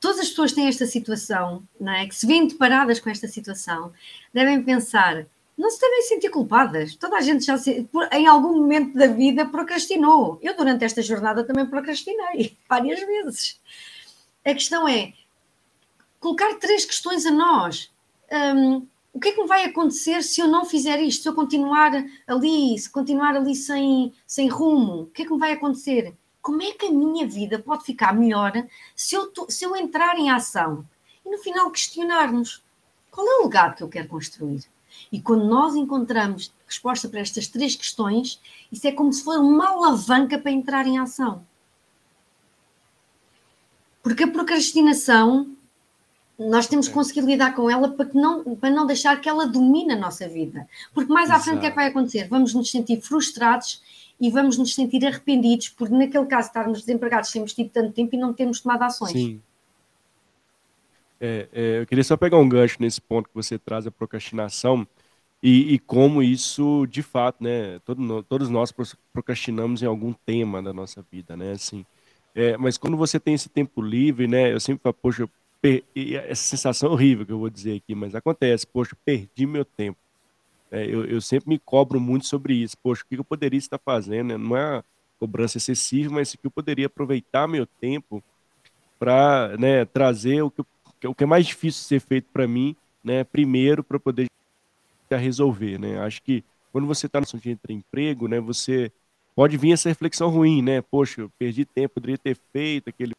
todas 0.00 0.18
as 0.18 0.28
pessoas 0.28 0.52
têm 0.52 0.66
esta 0.66 0.86
situação, 0.86 1.62
não 1.80 1.92
é? 1.92 2.06
Que 2.06 2.14
se 2.14 2.26
veem 2.26 2.48
deparadas 2.48 2.98
com 2.98 3.08
esta 3.08 3.28
situação, 3.28 3.92
devem 4.34 4.62
pensar, 4.62 5.26
não 5.56 5.70
se 5.70 5.80
devem 5.80 6.02
sentir 6.02 6.30
culpadas. 6.30 6.96
Toda 6.96 7.16
a 7.16 7.20
gente 7.20 7.44
já 7.44 7.56
se, 7.56 7.88
em 8.10 8.26
algum 8.26 8.56
momento 8.56 8.94
da 8.94 9.06
vida 9.06 9.46
procrastinou. 9.46 10.38
Eu, 10.42 10.56
durante 10.56 10.84
esta 10.84 11.02
jornada, 11.02 11.44
também 11.44 11.66
procrastinei 11.66 12.56
várias 12.68 13.00
vezes. 13.00 13.60
A 14.44 14.52
questão 14.52 14.88
é 14.88 15.12
colocar 16.18 16.54
três 16.54 16.84
questões 16.84 17.24
a 17.24 17.30
nós. 17.30 17.90
Um, 18.32 18.86
o 19.12 19.20
que 19.20 19.28
é 19.28 19.32
que 19.32 19.42
me 19.42 19.46
vai 19.46 19.64
acontecer 19.64 20.22
se 20.22 20.40
eu 20.40 20.48
não 20.48 20.64
fizer 20.64 21.00
isto? 21.00 21.22
Se 21.22 21.28
eu 21.28 21.34
continuar 21.34 21.92
ali, 22.26 22.78
se 22.78 22.90
continuar 22.90 23.36
ali 23.36 23.54
sem, 23.54 24.12
sem 24.26 24.48
rumo, 24.48 25.02
o 25.02 25.06
que 25.06 25.22
é 25.22 25.24
que 25.26 25.32
me 25.32 25.38
vai 25.38 25.52
acontecer? 25.52 26.14
Como 26.42 26.60
é 26.60 26.72
que 26.72 26.86
a 26.86 26.92
minha 26.92 27.26
vida 27.26 27.58
pode 27.58 27.84
ficar 27.84 28.12
melhor 28.12 28.52
se 28.94 29.14
eu, 29.14 29.32
se 29.48 29.64
eu 29.64 29.76
entrar 29.76 30.18
em 30.18 30.30
ação 30.30 30.84
e 31.24 31.30
no 31.30 31.38
final 31.38 31.70
questionar-nos 31.70 32.62
qual 33.10 33.26
é 33.26 33.40
o 33.40 33.44
legado 33.44 33.76
que 33.76 33.82
eu 33.82 33.88
quero 33.88 34.08
construir? 34.08 34.64
E 35.10 35.20
quando 35.20 35.44
nós 35.44 35.74
encontramos 35.74 36.52
resposta 36.66 37.08
para 37.08 37.20
estas 37.20 37.46
três 37.46 37.76
questões, 37.76 38.40
isso 38.70 38.86
é 38.86 38.92
como 38.92 39.12
se 39.12 39.22
fosse 39.22 39.38
uma 39.38 39.68
alavanca 39.68 40.38
para 40.38 40.50
entrar 40.50 40.86
em 40.86 40.98
ação. 40.98 41.44
Porque 44.02 44.24
a 44.24 44.30
procrastinação, 44.30 45.54
nós 46.38 46.66
temos 46.66 46.88
que 46.88 46.94
conseguir 46.94 47.20
lidar 47.20 47.54
com 47.54 47.70
ela 47.70 47.90
para, 47.90 48.06
que 48.06 48.16
não, 48.16 48.56
para 48.56 48.70
não 48.70 48.86
deixar 48.86 49.20
que 49.20 49.28
ela 49.28 49.46
domine 49.46 49.92
a 49.92 49.96
nossa 49.96 50.28
vida. 50.28 50.66
Porque 50.92 51.12
mais 51.12 51.30
à 51.30 51.38
frente 51.38 51.58
o 51.58 51.60
que 51.60 51.66
é 51.66 51.70
que 51.70 51.76
vai 51.76 51.86
acontecer? 51.86 52.26
Vamos 52.28 52.54
nos 52.54 52.70
sentir 52.70 53.00
frustrados 53.00 53.82
e 54.20 54.30
vamos 54.30 54.56
nos 54.56 54.74
sentir 54.74 55.04
arrependidos 55.04 55.68
por, 55.68 55.90
naquele 55.90 56.26
caso, 56.26 56.48
estarmos 56.48 56.80
desempregados, 56.80 57.30
temos 57.30 57.52
tido 57.52 57.70
tanto 57.70 57.92
tempo 57.92 58.14
e 58.14 58.18
não 58.18 58.32
temos 58.32 58.60
tomado 58.60 58.82
ações. 58.82 59.12
Sim. 59.12 59.40
É, 61.20 61.48
é, 61.52 61.80
eu 61.80 61.86
queria 61.86 62.02
só 62.02 62.16
pegar 62.16 62.38
um 62.38 62.48
gancho 62.48 62.78
nesse 62.80 63.00
ponto 63.00 63.28
que 63.28 63.34
você 63.34 63.58
traz 63.58 63.86
a 63.86 63.90
procrastinação 63.90 64.86
e, 65.42 65.74
e 65.74 65.78
como 65.78 66.22
isso, 66.22 66.86
de 66.86 67.02
fato, 67.02 67.42
né, 67.42 67.78
todo, 67.84 68.22
todos 68.24 68.48
nós 68.48 68.72
procrastinamos 69.12 69.82
em 69.82 69.86
algum 69.86 70.12
tema 70.12 70.62
da 70.62 70.72
nossa 70.72 71.04
vida, 71.10 71.36
né, 71.36 71.52
assim. 71.52 71.84
É, 72.34 72.56
mas 72.56 72.78
quando 72.78 72.96
você 72.96 73.20
tem 73.20 73.34
esse 73.34 73.48
tempo 73.48 73.82
livre, 73.82 74.26
né, 74.26 74.52
eu 74.52 74.58
sempre 74.58 74.82
falo, 74.82 74.94
poxa, 74.94 75.28
essa 76.26 76.42
sensação 76.42 76.90
horrível 76.90 77.24
que 77.24 77.32
eu 77.32 77.38
vou 77.38 77.50
dizer 77.50 77.76
aqui, 77.76 77.94
mas 77.94 78.14
acontece, 78.14 78.66
poxa, 78.66 78.96
perdi 79.04 79.46
meu 79.46 79.64
tempo. 79.64 79.98
É, 80.72 80.86
eu, 80.86 81.04
eu, 81.04 81.20
sempre 81.20 81.50
me 81.50 81.58
cobro 81.58 82.00
muito 82.00 82.26
sobre 82.26 82.54
isso. 82.54 82.76
Poxa, 82.82 83.02
o 83.02 83.06
que 83.06 83.20
eu 83.20 83.24
poderia 83.24 83.58
estar 83.58 83.78
fazendo? 83.78 84.28
Né? 84.28 84.36
Não 84.38 84.56
é 84.56 84.82
cobrança 85.20 85.58
excessiva, 85.58 86.14
mas 86.14 86.34
que 86.34 86.46
eu 86.46 86.50
poderia 86.50 86.86
aproveitar 86.86 87.46
meu 87.46 87.66
tempo 87.66 88.24
para 88.98 89.54
né, 89.58 89.84
trazer 89.84 90.40
o 90.40 90.50
que, 90.50 90.62
o 91.06 91.14
que 91.14 91.24
é 91.24 91.26
mais 91.26 91.46
difícil 91.46 91.84
ser 91.84 92.00
feito 92.00 92.28
para 92.32 92.48
mim, 92.48 92.74
né, 93.04 93.22
primeiro 93.22 93.84
para 93.84 94.00
poder 94.00 94.26
resolver. 95.10 95.78
Né? 95.78 96.00
Acho 96.00 96.22
que 96.22 96.42
quando 96.72 96.86
você 96.86 97.04
está 97.04 97.20
no 97.20 97.24
assunto 97.24 97.42
de 97.42 97.58
emprego, 97.68 98.26
né, 98.26 98.40
você 98.40 98.90
pode 99.36 99.58
vir 99.58 99.72
essa 99.72 99.90
reflexão 99.90 100.30
ruim, 100.30 100.62
né? 100.62 100.80
Poxa, 100.80 101.22
eu 101.22 101.30
perdi 101.38 101.66
tempo, 101.66 101.94
poderia 101.94 102.16
ter 102.16 102.36
feito 102.52 102.88
aquele 102.88 103.12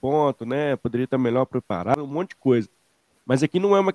ponto, 0.00 0.44
né? 0.44 0.76
Poderia 0.76 1.04
estar 1.04 1.18
melhor 1.18 1.46
preparado, 1.46 2.04
um 2.04 2.06
monte 2.06 2.30
de 2.30 2.36
coisa. 2.36 2.68
Mas 3.24 3.42
aqui 3.42 3.58
não 3.58 3.76
é 3.76 3.80
uma 3.80 3.94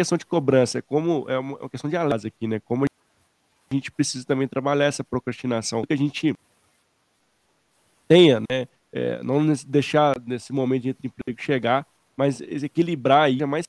questão 0.00 0.16
de 0.16 0.24
cobrança, 0.24 0.78
é 0.78 0.82
como 0.82 1.26
é 1.28 1.38
uma, 1.38 1.58
é 1.58 1.60
uma 1.60 1.68
questão 1.68 1.90
de 1.90 1.96
alas 1.96 2.24
aqui, 2.24 2.46
né? 2.46 2.58
Como 2.60 2.84
a 2.84 3.74
gente 3.74 3.92
precisa 3.92 4.24
também 4.24 4.48
trabalhar 4.48 4.86
essa 4.86 5.04
procrastinação, 5.04 5.84
que 5.84 5.92
a 5.92 5.96
gente 5.96 6.34
tenha, 8.08 8.40
né? 8.40 8.66
É, 8.92 9.22
não 9.22 9.46
deixar 9.68 10.18
nesse 10.26 10.52
momento 10.52 10.82
de 10.82 10.94
emprego 11.04 11.40
chegar, 11.40 11.86
mas 12.16 12.40
equilibrar 12.40 13.24
aí, 13.24 13.44
mais 13.44 13.66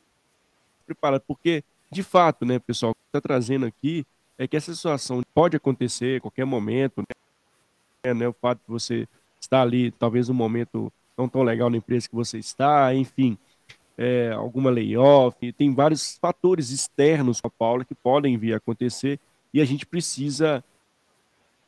preparado, 0.85 1.21
porque 1.27 1.63
de 1.91 2.01
fato, 2.01 2.45
né, 2.45 2.57
pessoal, 2.59 2.95
está 3.07 3.19
trazendo 3.19 3.65
aqui 3.65 4.05
é 4.37 4.47
que 4.47 4.55
essa 4.55 4.73
situação 4.73 5.21
pode 5.33 5.57
acontecer 5.57 6.17
a 6.17 6.21
qualquer 6.21 6.45
momento, 6.45 7.03
né? 8.05 8.13
né? 8.13 8.27
O 8.27 8.33
fato 8.33 8.59
de 8.59 8.67
você 8.67 9.07
estar 9.39 9.61
ali, 9.61 9.91
talvez 9.91 10.29
um 10.29 10.33
momento 10.33 10.91
não 11.15 11.27
tão 11.27 11.43
legal 11.43 11.69
na 11.69 11.77
empresa 11.77 12.09
que 12.09 12.15
você 12.15 12.39
está, 12.39 12.95
enfim, 12.95 13.37
é, 14.01 14.31
alguma 14.31 14.71
layoff, 14.71 15.53
tem 15.53 15.71
vários 15.75 16.17
fatores 16.17 16.71
externos 16.71 17.39
para 17.39 17.49
a 17.49 17.51
Paula 17.51 17.85
que 17.85 17.93
podem 17.93 18.35
vir 18.35 18.55
a 18.55 18.57
acontecer 18.57 19.19
e 19.53 19.61
a 19.61 19.65
gente 19.65 19.85
precisa, 19.85 20.63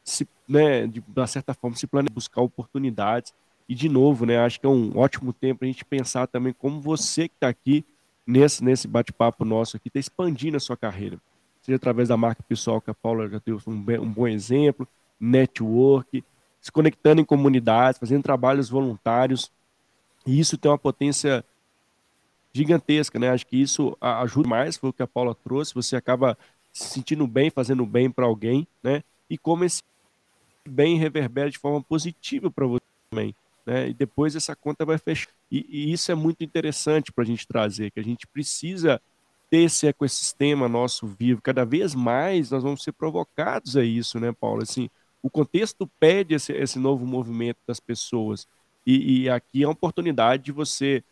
se, 0.04 0.28
né, 0.48 0.88
de 0.88 1.04
uma 1.16 1.28
certa 1.28 1.54
forma, 1.54 1.78
se 1.78 1.86
planejar, 1.86 2.12
buscar 2.12 2.42
oportunidades. 2.42 3.36
E, 3.70 3.76
de 3.76 3.88
novo, 3.88 4.26
né, 4.26 4.40
acho 4.40 4.60
que 4.60 4.66
é 4.66 4.70
um 4.70 4.98
ótimo 4.98 5.32
tempo 5.32 5.60
para 5.60 5.68
a 5.68 5.72
gente 5.72 5.86
pensar 5.86 6.26
também 6.26 6.54
como 6.54 6.82
você 6.82 7.28
que 7.28 7.36
está 7.36 7.48
aqui 7.48 7.86
nesse, 8.26 8.64
nesse 8.64 8.88
bate-papo 8.88 9.46
nosso 9.46 9.78
aqui, 9.78 9.90
está 9.90 10.00
expandindo 10.00 10.58
a 10.58 10.60
sua 10.60 10.76
carreira. 10.76 11.20
Seja 11.62 11.76
através 11.76 12.10
da 12.10 12.18
marca 12.18 12.42
pessoal, 12.42 12.82
que 12.82 12.90
a 12.90 12.96
Paula 12.96 13.30
já 13.30 13.40
deu 13.46 13.62
um, 13.68 13.74
um 13.74 14.12
bom 14.12 14.28
exemplo, 14.28 14.88
network, 15.20 16.24
se 16.60 16.72
conectando 16.72 17.22
em 17.22 17.26
comunidades, 17.26 18.00
fazendo 18.00 18.24
trabalhos 18.24 18.70
voluntários. 18.70 19.52
E 20.26 20.40
isso 20.40 20.58
tem 20.58 20.72
uma 20.72 20.80
potência 20.80 21.46
gigantesca, 22.54 23.18
né? 23.18 23.30
Acho 23.30 23.48
que 23.48 23.58
isso 23.58 23.98
ajuda 24.00 24.48
mais, 24.48 24.78
foi 24.78 24.92
o 24.92 24.94
que 24.94 25.04
a 25.04 25.08
Paula 25.08 25.36
trouxe, 25.36 25.74
você 25.74 25.96
acaba 25.96 26.38
se 26.72 26.90
sentindo 26.90 27.26
bem, 27.28 27.50
fazendo 27.50 27.86
bem 27.86 28.10
para 28.10 28.26
alguém, 28.26 28.68
né? 28.82 29.04
E 29.30 29.38
como 29.38 29.64
esse 29.64 29.82
bem 30.68 30.98
reverbera 30.98 31.50
de 31.50 31.58
forma 31.58 31.82
positiva 31.82 32.50
para 32.50 32.66
você 32.66 32.84
também, 33.10 33.36
né? 33.66 33.90
E 33.90 33.94
depois 33.94 34.36
essa 34.36 34.56
conta 34.56 34.86
vai 34.86 34.98
fechar. 34.98 35.30
E, 35.52 35.66
e 35.70 35.92
isso 35.94 36.12
é 36.12 36.16
muito 36.16 36.44
interessante 36.44 37.12
para 37.12 37.24
a 37.24 37.28
gente 37.28 37.48
trazer, 37.48 37.92
que 37.92 38.00
a 38.00 38.04
gente 38.04 38.28
precisa 38.28 39.02
ter 39.50 39.64
esse 39.66 39.86
ecossistema 39.86 40.68
nosso 40.68 41.06
vivo. 41.06 41.42
Cada 41.42 41.64
vez 41.64 41.94
mais 41.94 42.50
nós 42.50 42.64
vamos 42.64 42.84
ser 42.84 42.92
provocados 42.92 43.78
a 43.78 43.84
isso, 43.84 44.20
né, 44.20 44.32
Paulo? 44.32 44.64
Assim, 44.64 44.90
o 45.22 45.30
contexto 45.30 45.88
pede 46.00 46.34
esse, 46.34 46.52
esse 46.54 46.80
novo 46.80 47.06
movimento 47.06 47.60
das 47.68 47.80
pessoas. 47.80 48.48
E, 48.86 49.22
e 49.22 49.30
aqui 49.30 49.64
é 49.64 49.68
uma 49.68 49.74
oportunidade 49.74 50.44
de 50.44 50.52
você, 50.52 51.04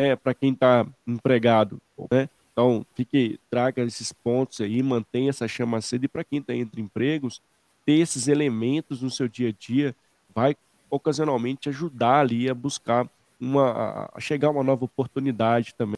né, 0.00 0.16
para 0.16 0.32
quem 0.32 0.52
está 0.52 0.86
empregado, 1.06 1.80
né? 2.10 2.28
Então, 2.52 2.84
fique, 2.94 3.38
traga 3.50 3.82
esses 3.82 4.12
pontos 4.12 4.60
aí, 4.60 4.82
mantenha 4.82 5.28
essa 5.30 5.46
chama 5.46 5.78
acesa. 5.78 6.04
E 6.04 6.08
para 6.08 6.24
quem 6.24 6.40
está 6.40 6.54
entre 6.54 6.80
empregos, 6.80 7.40
ter 7.84 7.94
esses 7.94 8.26
elementos 8.26 9.02
no 9.02 9.10
seu 9.10 9.28
dia 9.28 9.50
a 9.50 9.52
dia 9.52 9.94
vai 10.34 10.56
ocasionalmente 10.90 11.68
ajudar 11.68 12.20
ali 12.20 12.48
a 12.48 12.54
buscar 12.54 13.08
uma, 13.38 14.10
a 14.12 14.20
chegar 14.20 14.48
a 14.48 14.50
uma 14.50 14.64
nova 14.64 14.84
oportunidade 14.84 15.74
também, 15.74 15.96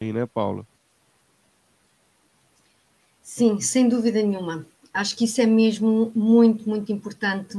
né, 0.00 0.26
Paula? 0.26 0.66
Sim, 3.22 3.60
sem 3.60 3.88
dúvida 3.88 4.20
nenhuma. 4.20 4.66
Acho 4.92 5.16
que 5.16 5.24
isso 5.24 5.40
é 5.40 5.46
mesmo 5.46 6.12
muito, 6.14 6.68
muito 6.68 6.92
importante. 6.92 7.58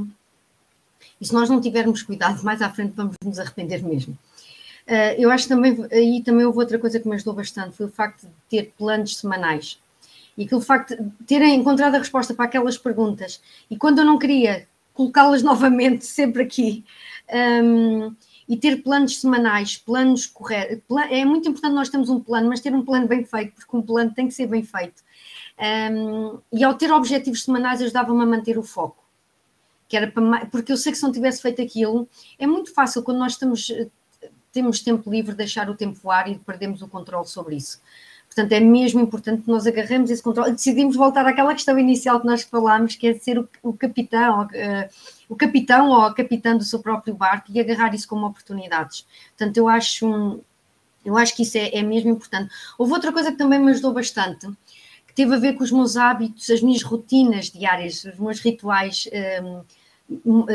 E 1.20 1.26
se 1.26 1.34
nós 1.34 1.50
não 1.50 1.60
tivermos 1.60 2.04
cuidado, 2.04 2.44
mais 2.44 2.62
à 2.62 2.70
frente 2.70 2.94
vamos 2.96 3.16
nos 3.24 3.40
arrepender 3.40 3.82
mesmo. 3.82 4.18
Uh, 4.88 5.16
eu 5.18 5.32
acho 5.32 5.48
também, 5.48 5.86
aí 5.92 6.22
também 6.24 6.46
houve 6.46 6.60
outra 6.60 6.78
coisa 6.78 7.00
que 7.00 7.08
me 7.08 7.16
ajudou 7.16 7.34
bastante, 7.34 7.76
foi 7.76 7.86
o 7.86 7.90
facto 7.90 8.24
de 8.24 8.34
ter 8.50 8.74
planos 8.78 9.18
semanais. 9.18 9.82
E 10.38 10.46
aquele 10.46 10.62
facto 10.62 10.96
de 10.96 11.12
terem 11.26 11.56
encontrado 11.56 11.96
a 11.96 12.00
resposta 12.00 12.34
para 12.34 12.46
aquelas 12.46 12.78
perguntas. 12.78 13.42
E 13.70 13.78
quando 13.78 14.00
eu 14.00 14.06
não 14.06 14.18
queria 14.18 14.68
colocá-las 14.94 15.42
novamente 15.44 16.06
sempre 16.06 16.44
aqui, 16.44 16.84
um, 17.34 18.14
e 18.48 18.58
ter 18.58 18.84
planos 18.84 19.20
semanais, 19.20 19.78
planos 19.78 20.26
corretos. 20.26 20.84
É 21.10 21.24
muito 21.24 21.50
importante 21.50 21.74
nós 21.74 21.90
termos 21.90 22.10
um 22.10 22.20
plano, 22.20 22.50
mas 22.50 22.60
ter 22.60 22.74
um 22.74 22.84
plano 22.84 23.08
bem 23.08 23.24
feito, 23.24 23.54
porque 23.54 23.78
um 23.78 23.82
plano 23.82 24.14
tem 24.14 24.28
que 24.28 24.34
ser 24.34 24.48
bem 24.48 24.64
feito. 24.64 25.02
Um, 25.60 26.40
e 26.52 26.64
ao 26.64 26.74
ter 26.74 26.92
objetivos 26.92 27.44
semanais 27.44 27.82
ajudava-me 27.82 28.22
a 28.22 28.26
manter 28.26 28.58
o 28.58 28.64
foco. 28.64 29.04
Que 29.88 29.98
era 29.98 30.12
para, 30.12 30.46
porque 30.48 30.72
eu 30.72 30.78
sei 30.78 30.92
que 30.92 30.98
se 30.98 31.04
não 31.04 31.12
tivesse 31.12 31.42
feito 31.42 31.62
aquilo, 31.62 32.08
é 32.38 32.46
muito 32.46 32.74
fácil 32.74 33.04
quando 33.04 33.20
nós 33.20 33.34
estamos, 33.34 33.72
temos 34.54 34.80
tempo 34.80 35.10
livre 35.10 35.34
deixar 35.34 35.70
o 35.70 35.76
tempo 35.76 36.00
voar 36.02 36.30
e 36.30 36.38
perdemos 36.38 36.82
o 36.82 36.88
controle 36.88 37.28
sobre 37.28 37.56
isso. 37.56 37.82
Portanto, 38.28 38.52
é 38.52 38.60
mesmo 38.60 39.00
importante 39.00 39.44
que 39.44 39.50
nós 39.50 39.68
agarremos 39.68 40.10
esse 40.10 40.22
controle 40.22 40.52
e 40.52 40.54
decidimos 40.54 40.96
voltar 40.96 41.26
àquela 41.26 41.54
questão 41.54 41.78
inicial 41.78 42.20
que 42.20 42.26
nós 42.26 42.42
falámos, 42.42 42.96
que 42.96 43.08
é 43.08 43.14
ser 43.14 43.38
o, 43.38 43.48
o 43.62 43.74
capitão, 43.74 44.44
uh, 44.44 44.90
o 45.30 45.36
capitão 45.36 45.90
ou 45.90 46.02
a 46.02 46.14
capitã 46.14 46.58
do 46.58 46.64
seu 46.64 46.80
próprio 46.80 47.14
barco 47.14 47.52
e 47.52 47.60
agarrar 47.60 47.94
isso 47.94 48.08
como 48.08 48.26
oportunidades. 48.26 49.06
Portanto, 49.38 49.58
eu 49.58 49.68
acho, 49.68 50.08
um, 50.08 50.42
eu 51.06 51.16
acho 51.16 51.36
que 51.36 51.44
isso 51.44 51.58
é, 51.60 51.76
é, 51.76 51.84
mesmo 51.84 52.10
importante. 52.10 52.52
Houve 52.76 52.94
outra 52.94 53.12
coisa 53.12 53.32
que 53.32 53.38
também 53.38 53.60
me 53.60 53.70
ajudou 53.70 53.94
bastante, 53.94 54.48
que 55.06 55.14
teve 55.14 55.36
a 55.36 55.38
ver 55.38 55.54
com 55.54 55.64
os 55.64 55.72
meus 55.72 55.96
hábitos, 55.96 56.50
as 56.50 56.62
minhas 56.62 56.82
rotinas 56.82 57.52
diárias, 57.52 58.04
os 58.04 58.18
meus 58.18 58.40
rituais. 58.40 59.08
Um, 59.44 59.64
um, 60.26 60.46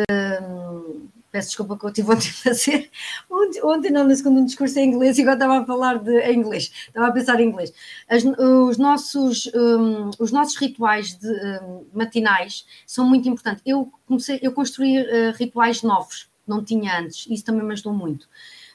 peço 1.31 1.49
desculpa 1.49 1.79
que 1.79 1.85
eu 1.85 1.93
tive 1.93 2.11
ontem 2.13 2.29
a 2.29 2.33
fazer, 2.33 2.91
ontem, 3.31 3.63
ontem 3.65 3.91
não, 3.91 4.05
no 4.05 4.17
segundo 4.17 4.45
discurso 4.45 4.79
em 4.79 4.89
inglês, 4.89 5.19
e 5.19 5.23
agora 5.23 5.37
estava 5.37 5.59
a 5.59 5.67
falar 5.67 5.99
de, 5.99 6.19
em 6.21 6.39
inglês, 6.39 6.71
estava 6.87 7.09
a 7.09 7.13
pensar 7.13 7.41
em 7.41 7.49
inglês. 7.49 7.73
As, 8.09 8.25
os, 8.25 8.79
nossos, 8.79 9.51
um, 9.55 10.11
os 10.19 10.33
nossos 10.33 10.57
rituais 10.57 11.15
de, 11.15 11.29
um, 11.63 11.87
matinais 11.93 12.67
são 12.87 13.07
muito 13.09 13.29
importantes. 13.29 13.63
Eu 13.67 13.93
comecei, 14.07 14.39
eu 14.43 14.53
construí 14.53 15.01
uh, 15.01 15.33
rituais 15.37 15.83
novos, 15.83 16.31
não 16.47 16.65
tinha 16.65 17.01
antes, 17.01 17.27
isso 17.29 17.45
também 17.45 17.65
me 17.65 17.73
ajudou 17.73 17.93
muito. 17.93 18.29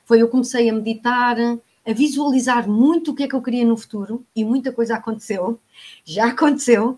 Foi, 0.05 0.21
eu 0.21 0.27
comecei 0.27 0.69
a 0.69 0.73
meditar, 0.73 1.37
a 1.39 1.93
visualizar 1.93 2.69
muito 2.69 3.11
o 3.11 3.15
que 3.15 3.23
é 3.23 3.27
que 3.27 3.35
eu 3.35 3.41
queria 3.41 3.65
no 3.65 3.75
futuro, 3.75 4.25
e 4.35 4.45
muita 4.45 4.71
coisa 4.71 4.95
aconteceu, 4.95 5.59
já 6.05 6.27
aconteceu, 6.27 6.97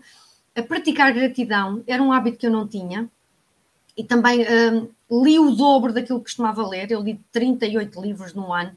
a 0.54 0.62
praticar 0.62 1.12
gratidão, 1.12 1.82
era 1.86 2.02
um 2.02 2.12
hábito 2.12 2.38
que 2.38 2.46
eu 2.46 2.50
não 2.50 2.66
tinha, 2.66 3.10
e 3.96 4.04
também 4.04 4.40
um, 4.42 4.88
li 5.10 5.38
o 5.38 5.50
dobro 5.52 5.92
daquilo 5.92 6.18
que 6.18 6.24
costumava 6.24 6.66
ler. 6.66 6.90
Eu 6.90 7.00
li 7.00 7.20
38 7.30 8.00
livros 8.00 8.34
num 8.34 8.52
ano, 8.52 8.76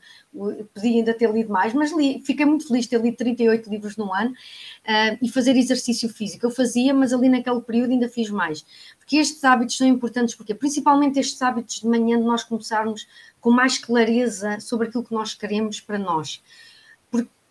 podia 0.73 0.99
ainda 0.99 1.13
ter 1.13 1.31
lido 1.31 1.51
mais, 1.51 1.73
mas 1.73 1.91
li, 1.91 2.21
fiquei 2.25 2.45
muito 2.45 2.67
feliz 2.67 2.83
de 2.83 2.89
ter 2.91 3.01
lido 3.01 3.17
38 3.17 3.69
livros 3.69 3.97
num 3.97 4.13
ano 4.13 4.31
uh, 4.31 5.17
e 5.21 5.29
fazer 5.29 5.57
exercício 5.57 6.07
físico. 6.09 6.45
Eu 6.45 6.51
fazia, 6.51 6.93
mas 6.93 7.13
ali 7.13 7.29
naquele 7.29 7.61
período 7.61 7.91
ainda 7.91 8.07
fiz 8.07 8.29
mais. 8.29 8.65
Porque 8.97 9.17
estes 9.17 9.43
hábitos 9.43 9.77
são 9.77 9.87
importantes, 9.87 10.35
porque 10.35 10.53
principalmente 10.53 11.19
estes 11.19 11.41
hábitos 11.41 11.81
de 11.81 11.87
manhã, 11.87 12.17
de 12.17 12.25
nós 12.25 12.43
começarmos 12.43 13.07
com 13.41 13.49
mais 13.49 13.77
clareza 13.77 14.59
sobre 14.59 14.87
aquilo 14.87 15.03
que 15.03 15.13
nós 15.13 15.33
queremos 15.33 15.79
para 15.79 15.97
nós 15.97 16.41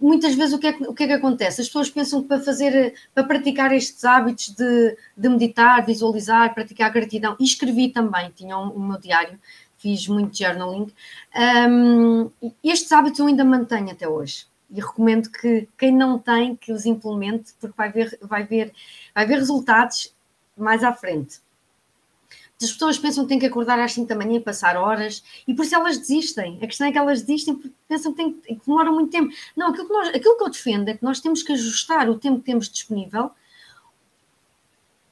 muitas 0.01 0.35
vezes 0.35 0.55
o 0.55 0.59
que, 0.59 0.67
é 0.69 0.77
o 0.81 0.95
que 0.95 1.05
é 1.05 1.07
que 1.07 1.13
acontece? 1.13 1.61
As 1.61 1.67
pessoas 1.67 1.91
pensam 1.91 2.23
que 2.23 2.29
para 2.29 2.41
fazer, 2.41 2.95
para 3.15 3.25
praticar 3.25 3.73
estes 3.73 4.05
hábitos 4.05 4.51
de, 4.51 4.97
de 5.17 5.29
meditar, 5.29 5.85
visualizar, 5.85 6.55
praticar 6.55 6.93
gratidão, 6.93 7.37
e 7.39 7.45
escrevi 7.45 7.89
também, 7.89 8.31
tinha 8.31 8.57
o 8.57 8.69
um, 8.69 8.77
um 8.77 8.89
meu 8.89 8.99
diário, 8.99 9.39
fiz 9.79 10.07
muito 10.09 10.37
journaling, 10.37 10.93
um, 11.69 12.31
estes 12.63 12.91
hábitos 12.93 13.19
eu 13.21 13.27
ainda 13.27 13.45
mantenho 13.45 13.91
até 13.91 14.09
hoje. 14.09 14.47
E 14.71 14.81
recomendo 14.81 15.31
que 15.31 15.67
quem 15.79 15.93
não 15.93 16.19
tem, 16.19 16.55
que 16.55 16.73
os 16.73 16.85
implemente, 16.85 17.55
porque 17.59 17.75
vai 17.77 17.91
ver, 17.91 18.19
vai 18.21 18.45
ver, 18.45 18.73
vai 19.15 19.27
ver 19.27 19.37
resultados 19.37 20.15
mais 20.57 20.85
à 20.85 20.93
frente. 20.93 21.41
As 22.61 22.73
pessoas 22.73 22.99
pensam 22.99 23.25
que 23.25 23.29
têm 23.29 23.39
que 23.39 23.47
acordar 23.47 23.79
às 23.79 23.93
5 23.93 24.09
da 24.09 24.17
manhã 24.17 24.37
e 24.37 24.41
passar 24.41 24.77
horas, 24.77 25.23
e 25.47 25.55
por 25.55 25.65
isso 25.65 25.77
elas 25.77 25.97
desistem. 25.97 26.59
A 26.61 26.67
questão 26.67 26.89
é 26.89 26.93
que 26.93 26.99
elas 26.99 27.23
desistem 27.23 27.55
porque 27.55 27.75
pensam 27.87 28.13
que, 28.13 28.17
tem, 28.19 28.33
que 28.33 28.61
demoram 28.67 28.95
muito 28.95 29.11
tempo. 29.11 29.33
Não, 29.57 29.69
aquilo 29.69 29.87
que, 29.87 29.93
nós, 29.93 30.09
aquilo 30.09 30.37
que 30.37 30.43
eu 30.43 30.51
defendo 30.51 30.89
é 30.89 30.95
que 30.95 31.05
nós 31.05 31.21
temos 31.21 31.43
que 31.43 31.53
ajustar 31.53 32.11
o 32.11 32.19
tempo 32.19 32.41
que 32.41 32.47
temos 32.47 32.69
disponível, 32.69 33.31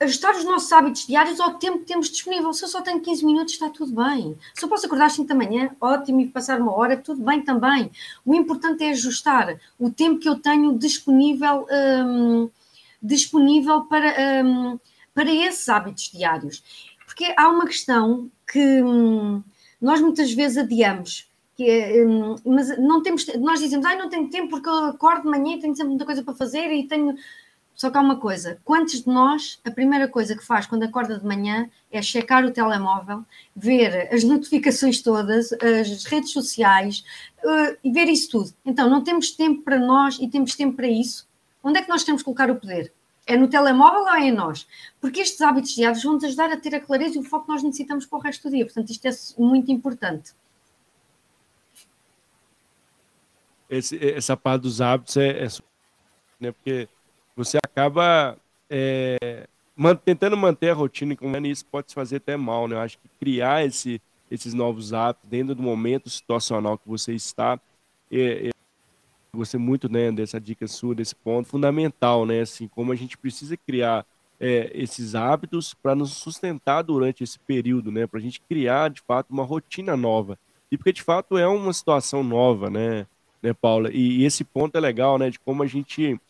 ajustar 0.00 0.34
os 0.34 0.44
nossos 0.44 0.72
hábitos 0.72 1.06
diários 1.06 1.38
ao 1.38 1.54
tempo 1.54 1.78
que 1.78 1.84
temos 1.84 2.10
disponível. 2.10 2.52
Se 2.52 2.64
eu 2.64 2.68
só 2.68 2.82
tenho 2.82 3.00
15 3.00 3.24
minutos, 3.24 3.52
está 3.52 3.70
tudo 3.70 3.92
bem. 3.92 4.36
Se 4.52 4.64
eu 4.64 4.68
posso 4.68 4.86
acordar 4.86 5.06
às 5.06 5.12
5 5.12 5.28
da 5.28 5.34
manhã, 5.34 5.70
ótimo, 5.80 6.20
e 6.20 6.26
passar 6.26 6.60
uma 6.60 6.74
hora, 6.74 6.96
tudo 6.96 7.22
bem 7.22 7.42
também. 7.42 7.92
O 8.24 8.34
importante 8.34 8.82
é 8.82 8.90
ajustar 8.90 9.56
o 9.78 9.88
tempo 9.88 10.18
que 10.18 10.28
eu 10.28 10.36
tenho 10.36 10.76
disponível, 10.76 11.64
hum, 11.70 12.50
disponível 13.00 13.82
para, 13.84 14.44
hum, 14.44 14.80
para 15.14 15.32
esses 15.32 15.68
hábitos 15.68 16.10
diários. 16.12 16.95
Porque 17.16 17.32
há 17.34 17.48
uma 17.48 17.64
questão 17.64 18.30
que 18.46 18.82
hum, 18.82 19.42
nós 19.80 20.02
muitas 20.02 20.30
vezes 20.34 20.58
adiamos, 20.58 21.26
que 21.56 21.64
é, 21.64 22.04
hum, 22.04 22.34
mas 22.44 22.76
não 22.78 23.02
temos, 23.02 23.26
nós 23.38 23.58
dizemos, 23.58 23.86
ai, 23.86 23.96
não 23.96 24.10
tenho 24.10 24.28
tempo 24.28 24.50
porque 24.50 24.68
eu 24.68 24.84
acordo 24.84 25.22
de 25.22 25.30
manhã 25.30 25.56
e 25.56 25.58
tenho 25.58 25.74
sempre 25.74 25.88
muita 25.88 26.04
coisa 26.04 26.22
para 26.22 26.34
fazer 26.34 26.70
e 26.70 26.86
tenho. 26.86 27.16
Só 27.74 27.90
que 27.90 27.96
há 27.96 28.02
uma 28.02 28.16
coisa: 28.16 28.60
quantos 28.62 29.00
de 29.02 29.08
nós, 29.08 29.58
a 29.64 29.70
primeira 29.70 30.06
coisa 30.06 30.36
que 30.36 30.44
faz 30.44 30.66
quando 30.66 30.82
acorda 30.82 31.18
de 31.18 31.24
manhã 31.24 31.70
é 31.90 32.02
checar 32.02 32.44
o 32.44 32.50
telemóvel, 32.50 33.24
ver 33.56 34.12
as 34.12 34.22
notificações 34.22 35.00
todas, 35.00 35.54
as 35.54 36.04
redes 36.04 36.32
sociais 36.32 37.02
uh, 37.42 37.78
e 37.82 37.90
ver 37.90 38.10
isso 38.10 38.30
tudo. 38.30 38.52
Então, 38.62 38.90
não 38.90 39.02
temos 39.02 39.30
tempo 39.30 39.62
para 39.62 39.78
nós 39.78 40.18
e 40.20 40.28
temos 40.28 40.54
tempo 40.54 40.76
para 40.76 40.86
isso. 40.86 41.26
Onde 41.64 41.78
é 41.78 41.82
que 41.82 41.88
nós 41.88 42.04
temos 42.04 42.20
que 42.20 42.26
colocar 42.26 42.50
o 42.50 42.56
poder? 42.56 42.92
É 43.26 43.36
no 43.36 43.48
telemóvel 43.48 44.02
ou 44.02 44.14
é 44.14 44.28
em 44.28 44.32
nós? 44.32 44.66
Porque 45.00 45.20
estes 45.20 45.40
hábitos 45.40 45.74
diários 45.74 46.02
vão 46.02 46.14
nos 46.14 46.24
ajudar 46.24 46.52
a 46.52 46.56
ter 46.56 46.74
a 46.74 46.80
clareza 46.80 47.16
e 47.16 47.18
o 47.18 47.24
foco 47.24 47.46
que 47.46 47.52
nós 47.52 47.62
necessitamos 47.62 48.06
para 48.06 48.18
o 48.18 48.22
resto 48.22 48.48
do 48.48 48.54
dia. 48.54 48.64
Portanto, 48.64 48.90
isto 48.90 49.06
é 49.06 49.10
muito 49.36 49.72
importante. 49.72 50.32
Esse, 53.68 53.98
essa 54.10 54.36
parte 54.36 54.62
dos 54.62 54.80
hábitos 54.80 55.16
é, 55.16 55.44
é 55.44 55.48
né, 56.38 56.52
porque 56.52 56.88
você 57.34 57.58
acaba 57.58 58.38
é, 58.70 59.48
man, 59.74 59.96
tentando 59.96 60.36
manter 60.36 60.70
a 60.70 60.74
rotina 60.74 61.12
e 61.12 61.16
como 61.16 61.36
isso 61.46 61.66
pode 61.66 61.88
se 61.90 61.94
fazer 61.94 62.16
até 62.16 62.36
mal, 62.36 62.68
né? 62.68 62.76
Eu 62.76 62.80
acho 62.80 62.98
que 62.98 63.08
criar 63.20 63.64
esse, 63.64 64.00
esses 64.30 64.54
novos 64.54 64.92
hábitos 64.92 65.28
dentro 65.28 65.54
do 65.54 65.62
momento 65.62 66.08
situacional 66.08 66.78
que 66.78 66.88
você 66.88 67.12
está 67.12 67.60
é, 68.10 68.48
é 68.48 68.50
gostei 69.36 69.60
muito 69.60 69.88
né, 69.88 70.10
dessa 70.10 70.40
dica 70.40 70.66
sua, 70.66 70.94
desse 70.94 71.14
ponto 71.14 71.48
fundamental, 71.48 72.26
né? 72.26 72.40
Assim, 72.40 72.68
como 72.68 72.92
a 72.92 72.96
gente 72.96 73.16
precisa 73.16 73.56
criar 73.56 74.04
é, 74.38 74.70
esses 74.74 75.14
hábitos 75.14 75.74
para 75.74 75.94
nos 75.94 76.12
sustentar 76.12 76.82
durante 76.82 77.24
esse 77.24 77.38
período, 77.38 77.90
né? 77.90 78.06
Para 78.06 78.18
a 78.18 78.22
gente 78.22 78.40
criar, 78.40 78.90
de 78.90 79.00
fato, 79.00 79.30
uma 79.30 79.44
rotina 79.44 79.96
nova. 79.96 80.38
E 80.70 80.76
porque, 80.76 80.92
de 80.92 81.02
fato, 81.02 81.38
é 81.38 81.46
uma 81.46 81.72
situação 81.72 82.22
nova, 82.22 82.68
né, 82.68 83.06
né 83.42 83.52
Paula? 83.54 83.90
E, 83.92 84.18
e 84.20 84.24
esse 84.24 84.44
ponto 84.44 84.76
é 84.76 84.80
legal, 84.80 85.18
né? 85.18 85.30
De 85.30 85.38
como 85.38 85.62
a 85.62 85.66
gente, 85.66 86.20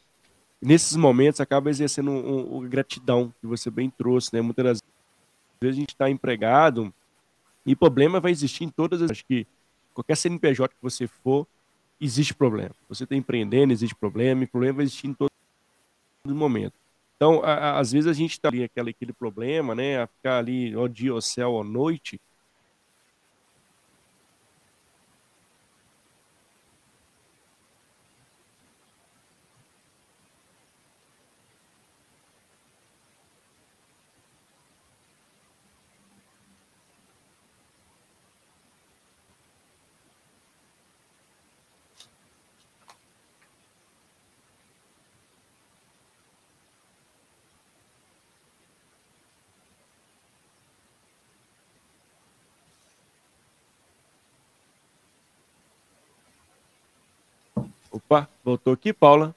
nesses 0.61 0.97
momentos, 0.97 1.41
acaba 1.41 1.71
exercendo 1.71 2.11
um, 2.11 2.59
um, 2.59 2.69
gratidão, 2.69 3.33
que 3.41 3.47
você 3.47 3.71
bem 3.71 3.91
trouxe, 3.91 4.35
né? 4.35 4.41
Muitas 4.41 4.65
das 4.65 4.83
vezes 5.61 5.77
a 5.79 5.81
gente 5.81 5.91
está 5.91 6.11
empregado 6.11 6.93
e 7.65 7.75
problema 7.75 8.21
vai 8.21 8.31
existir 8.31 8.65
em 8.65 8.71
todas 8.71 9.03
as... 9.03 9.11
Acho 9.11 9.25
que 9.25 9.47
qualquer 9.93 10.17
CNPJ 10.17 10.75
que 10.75 10.83
você 10.83 11.07
for, 11.07 11.47
existe 12.01 12.35
problema. 12.35 12.75
Você 12.89 13.05
está 13.05 13.15
empreendendo, 13.15 13.73
existe 13.73 13.95
problema, 13.95 14.45
e 14.45 14.47
problema 14.47 14.77
vai 14.77 14.85
existir 14.85 15.09
em 15.09 15.15
todo 15.15 15.31
momento. 16.27 16.75
Então, 17.17 17.43
a, 17.43 17.55
a, 17.55 17.79
às 17.81 17.93
vezes 17.93 18.07
a 18.09 18.13
gente 18.13 18.33
está 18.33 18.49
ali 18.49 18.63
aquele, 18.63 18.91
aquele 18.91 19.13
problema, 19.13 19.75
né, 19.75 20.03
a 20.03 20.07
ficar 20.07 20.39
ali 20.39 20.77
ó 20.77 20.87
dia, 20.87 21.15
ó 21.15 21.21
céu, 21.21 21.55
ó 21.55 21.65
noite, 21.65 22.21
Opa, 57.97 58.29
voltou 58.45 58.75
aqui, 58.75 58.93
Paula. 58.93 59.35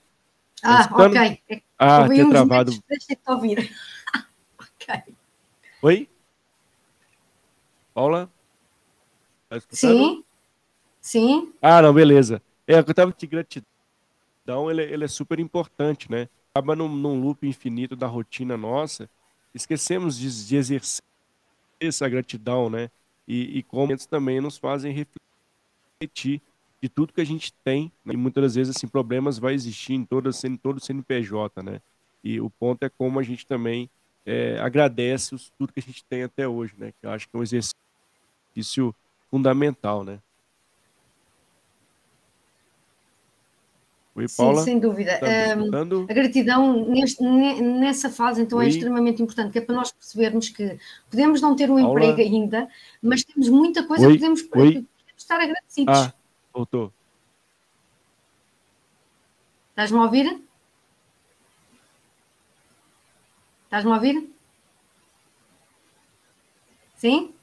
Tá 0.61 0.81
ah, 0.81 1.05
ok. 1.05 1.63
Ah, 1.77 2.09
tinha 2.09 2.29
travado. 2.29 2.73
Deixa 2.89 3.13
eu 3.13 3.33
ouvir. 3.33 3.73
ok. 4.59 5.15
Oi? 5.81 6.09
Paula? 7.93 8.29
Tá 9.47 9.61
Sim. 9.69 10.25
Sim. 10.99 11.53
Ah, 11.61 11.81
não, 11.81 11.93
beleza. 11.93 12.41
É, 12.67 12.79
eu 12.79 12.93
tava 12.93 13.13
de 13.17 13.25
gratidão, 13.25 14.69
ele, 14.69 14.83
ele 14.83 15.05
é 15.05 15.07
super 15.07 15.39
importante, 15.39 16.11
né? 16.11 16.27
Acaba 16.53 16.75
num, 16.75 16.89
num 16.89 17.21
loop 17.21 17.47
infinito 17.47 17.95
da 17.95 18.07
rotina 18.07 18.57
nossa, 18.57 19.09
esquecemos 19.53 20.17
de, 20.17 20.47
de 20.47 20.55
exercer 20.57 21.01
essa 21.79 22.09
gratidão, 22.09 22.69
né? 22.69 22.91
E, 23.25 23.59
e 23.59 23.63
como 23.63 23.93
eles 23.93 24.05
também 24.05 24.41
nos 24.41 24.57
fazem 24.57 24.91
refletir 24.91 26.41
de 26.81 26.87
tudo 26.87 27.13
que 27.13 27.21
a 27.21 27.25
gente 27.25 27.53
tem, 27.63 27.91
né? 28.05 28.13
e 28.13 28.17
muitas 28.17 28.41
das 28.41 28.55
vezes 28.55 28.75
assim, 28.75 28.87
problemas 28.87 29.37
vai 29.37 29.53
existir 29.53 29.93
em 29.93 30.05
todo, 30.05 30.29
em 30.45 30.55
todo 30.55 30.83
CNPJ, 30.83 31.61
né? 31.61 31.81
E 32.23 32.39
o 32.39 32.49
ponto 32.49 32.83
é 32.83 32.89
como 32.89 33.19
a 33.19 33.23
gente 33.23 33.45
também 33.45 33.89
é, 34.25 34.59
agradece 34.59 35.35
os, 35.35 35.51
tudo 35.57 35.73
que 35.73 35.79
a 35.79 35.83
gente 35.83 36.03
tem 36.05 36.23
até 36.23 36.47
hoje, 36.47 36.73
né? 36.77 36.91
Que 36.99 37.05
eu 37.05 37.11
acho 37.11 37.27
que 37.27 37.35
é 37.35 37.39
um 37.39 37.43
exercício 37.43 38.95
fundamental, 39.29 40.03
né? 40.03 40.19
Oi, 44.15 44.25
Paula. 44.35 44.59
Sim, 44.59 44.65
sem 44.65 44.79
dúvida. 44.79 45.19
Um, 45.23 46.03
a 46.03 46.13
gratidão 46.13 46.89
neste, 46.89 47.23
nessa 47.23 48.09
fase, 48.09 48.41
então, 48.41 48.59
é 48.59 48.65
Oi. 48.65 48.67
é 48.67 48.69
extremamente 48.69 49.21
importante, 49.21 49.51
que 49.51 49.59
é 49.59 49.61
para 49.61 49.75
nós 49.75 49.91
percebermos 49.91 50.49
que 50.49 50.77
podemos 51.09 51.39
não 51.41 51.55
ter 51.55 51.71
um 51.71 51.75
Paula. 51.75 51.89
emprego 51.89 52.21
ainda, 52.21 52.67
mas 53.01 53.23
temos 53.23 53.47
muita 53.47 53.83
coisa 53.87 54.07
Oi. 54.07 54.13
que 54.13 54.19
podemos, 54.19 54.41
podemos 54.41 54.85
estar 55.17 55.39
agradecidos. 55.39 55.97
Ah, 55.97 56.13
voltou. 56.59 56.93
Estás-me 59.69 59.97
a 59.97 60.03
ouvir? 60.03 60.43
Estás-me 63.65 63.91
a 63.91 63.95
ouvir? 63.95 64.29
Sim? 66.95 67.33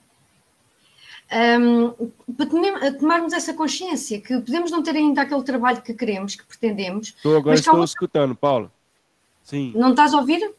um, 1.33 2.13
para 2.35 2.93
tomarmos 2.93 3.33
essa 3.33 3.53
consciência 3.53 4.21
que 4.21 4.39
podemos 4.41 4.71
não 4.71 4.83
ter 4.83 4.95
ainda 4.95 5.23
aquele 5.23 5.43
trabalho 5.43 5.83
que 5.83 5.95
queremos, 5.95 6.37
que 6.37 6.45
pretendemos. 6.45 7.09
Estou 7.09 7.37
agora 7.37 7.57
estou 7.57 7.83
escutando, 7.83 8.35
Paulo. 8.35 8.71
Sim. 9.43 9.73
Não 9.75 9.91
estás 9.91 10.15
a 10.15 10.19
ouvir? 10.19 10.55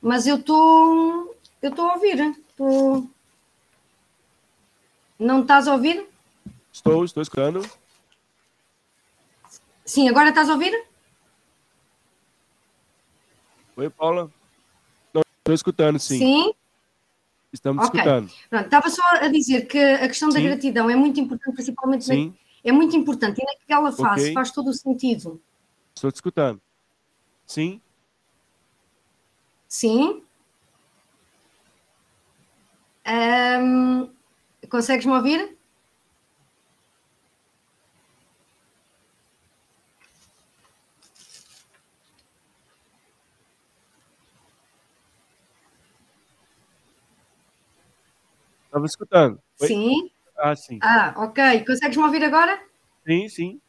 Mas 0.00 0.26
eu 0.26 0.36
estou. 0.36 1.36
Eu 1.60 1.70
estou 1.70 1.86
a 1.88 1.94
ouvir. 1.94 2.20
Estou... 2.48 3.08
Não 5.22 5.42
estás 5.42 5.68
a 5.68 5.74
ouvir? 5.74 6.04
Estou, 6.72 7.04
estou 7.04 7.22
escutando. 7.22 7.62
Sim, 9.84 10.08
agora 10.08 10.30
estás 10.30 10.48
a 10.48 10.54
ouvir? 10.54 10.84
Oi, 13.76 13.88
Paula. 13.88 14.28
Não, 15.14 15.22
estou 15.38 15.54
escutando, 15.54 16.00
sim. 16.00 16.18
Sim. 16.18 16.54
Estamos 17.52 17.86
okay. 17.86 18.00
escutando. 18.00 18.32
Pronto, 18.50 18.64
estava 18.64 18.90
só 18.90 19.02
a 19.20 19.28
dizer 19.28 19.66
que 19.66 19.78
a 19.78 20.08
questão 20.08 20.28
da 20.28 20.40
Sim. 20.40 20.44
gratidão 20.44 20.90
é 20.90 20.96
muito 20.96 21.20
importante, 21.20 21.54
principalmente 21.54 22.04
Sim. 22.04 22.30
Na, 22.30 22.34
é 22.64 22.72
muito 22.72 22.96
importante 22.96 23.40
e 23.40 23.44
naquela 23.44 23.92
fase 23.92 24.22
okay. 24.22 24.34
faz 24.34 24.50
todo 24.50 24.70
o 24.70 24.74
sentido. 24.74 25.40
Estou 25.94 26.10
te 26.10 26.16
escutando. 26.16 26.60
Sim. 27.46 27.80
Sim. 29.68 30.22
Um, 33.06 34.10
consegues 34.72 35.04
me 35.04 35.12
ouvir? 35.12 35.54
Estava 48.64 48.86
escutando. 48.86 49.38
Oi? 49.60 49.66
Sim. 49.68 50.10
Ah, 50.38 50.56
sim. 50.56 50.78
Ah, 50.82 51.12
ok. 51.18 51.64
Consegues 51.66 51.98
me 51.98 52.04
ouvir 52.04 52.24
agora? 52.24 52.58
Sim, 53.06 53.28
sim. 53.28 53.60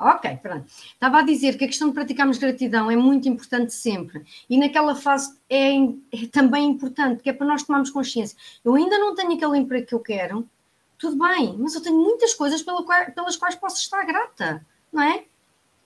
Ok, 0.00 0.36
pronto. 0.40 0.66
Estava 0.68 1.18
a 1.18 1.22
dizer 1.22 1.58
que 1.58 1.64
a 1.64 1.66
questão 1.66 1.88
de 1.88 1.94
praticarmos 1.94 2.38
gratidão 2.38 2.88
é 2.88 2.94
muito 2.94 3.28
importante 3.28 3.74
sempre. 3.74 4.24
E 4.48 4.56
naquela 4.56 4.94
fase 4.94 5.36
é, 5.50 5.74
é, 5.74 6.26
também 6.30 6.66
importante, 6.66 7.22
que 7.22 7.28
é 7.28 7.32
para 7.32 7.46
nós 7.46 7.64
tomarmos 7.64 7.90
consciência. 7.90 8.38
Eu 8.64 8.76
ainda 8.76 8.96
não 8.96 9.14
tenho 9.16 9.32
aquele 9.32 9.58
emprego 9.58 9.86
que 9.86 9.94
eu 9.94 10.00
quero, 10.00 10.48
tudo 10.98 11.16
bem, 11.16 11.56
mas 11.58 11.74
eu 11.74 11.82
tenho 11.82 11.96
muitas 11.96 12.32
coisas 12.32 12.62
pelas 12.62 13.36
quais 13.36 13.54
posso 13.56 13.76
estar 13.78 14.04
grata, 14.04 14.64
não 14.92 15.02
é? 15.02 15.24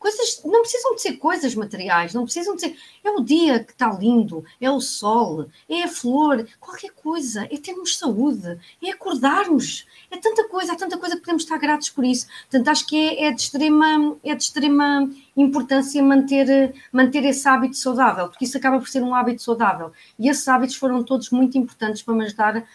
Coisas 0.03 0.43
não 0.45 0.63
precisam 0.63 0.97
de 0.97 1.01
ser 1.01 1.13
coisas 1.13 1.55
materiais, 1.55 2.13
não 2.13 2.25
precisam 2.25 2.57
de 2.57 2.63
ser. 2.63 2.77
É 3.05 3.11
o 3.13 3.21
dia 3.21 3.63
que 3.63 3.71
está 3.71 3.89
lindo, 3.93 4.45
é 4.61 4.69
o 4.69 4.81
sol, 4.81 5.47
é 5.69 5.85
a 5.85 5.89
flor, 5.89 6.45
qualquer 6.59 6.91
coisa, 6.91 7.45
é 7.45 7.57
termos 7.57 7.97
saúde, 7.97 8.59
é 8.83 8.91
acordarmos, 8.91 9.87
é 10.11 10.17
tanta 10.17 10.49
coisa, 10.49 10.73
há 10.73 10.77
tanta 10.77 10.99
coisa 10.99 11.15
que 11.15 11.21
podemos 11.21 11.45
estar 11.45 11.57
gratos 11.57 11.89
por 11.89 12.05
isso. 12.05 12.27
Portanto, 12.51 12.67
acho 12.67 12.85
que 12.85 12.97
é, 12.97 13.27
é, 13.27 13.31
de, 13.31 13.43
extrema, 13.43 14.17
é 14.25 14.35
de 14.35 14.43
extrema 14.43 15.09
importância 15.37 16.03
manter, 16.03 16.75
manter 16.93 17.25
esse 17.25 17.47
hábito 17.47 17.77
saudável, 17.77 18.27
porque 18.27 18.45
isso 18.45 18.59
acaba 18.59 18.81
por 18.81 18.89
ser 18.89 19.05
um 19.05 19.15
hábito 19.15 19.41
saudável. 19.41 19.93
E 20.19 20.29
esses 20.29 20.49
hábitos 20.49 20.75
foram 20.75 21.05
todos 21.05 21.31
muito 21.31 21.57
importantes 21.57 22.03
para 22.03 22.15
me 22.15 22.25
ajudar 22.25 22.67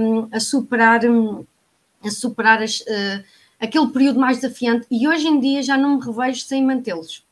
um, 0.00 0.28
a 0.32 0.40
superar, 0.40 1.02
a 2.04 2.10
superar 2.10 2.60
as. 2.60 2.80
Uh, 2.80 3.45
aquele 3.60 3.88
período 3.88 4.20
mais 4.20 4.38
desafiante 4.38 4.86
e 4.90 5.08
hoje 5.08 5.26
em 5.26 5.40
dia 5.40 5.62
já 5.62 5.76
não 5.76 5.98
me 5.98 6.04
revejo 6.04 6.40
sem 6.42 6.64
mantê-los. 6.64 7.24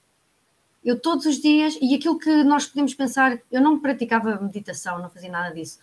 Eu 0.85 0.99
todos 0.99 1.25
os 1.25 1.41
dias, 1.41 1.79
e 1.81 1.95
aquilo 1.95 2.18
que 2.18 2.45
nós 2.45 2.66
podemos 2.66 2.93
pensar, 2.95 3.39
eu 3.51 3.61
não 3.61 3.79
praticava 3.79 4.39
meditação, 4.41 4.99
não 4.99 5.09
fazia 5.09 5.31
nada 5.31 5.55
disso. 5.55 5.79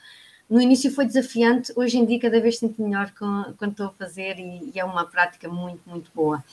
No 0.48 0.62
início 0.62 0.94
foi 0.94 1.06
desafiante, 1.06 1.74
hoje 1.76 1.98
em 1.98 2.06
dia 2.06 2.20
cada 2.20 2.40
vez 2.40 2.60
sinto 2.60 2.82
melhor 2.82 3.12
quando 3.58 3.72
estou 3.72 3.88
a 3.88 3.92
fazer 3.92 4.38
e, 4.38 4.72
e, 4.76 4.80
é 4.80 4.86
uma 4.86 5.06
prática 5.06 5.48
muito, 5.48 5.82
muito 5.88 6.12
boa. 6.14 6.44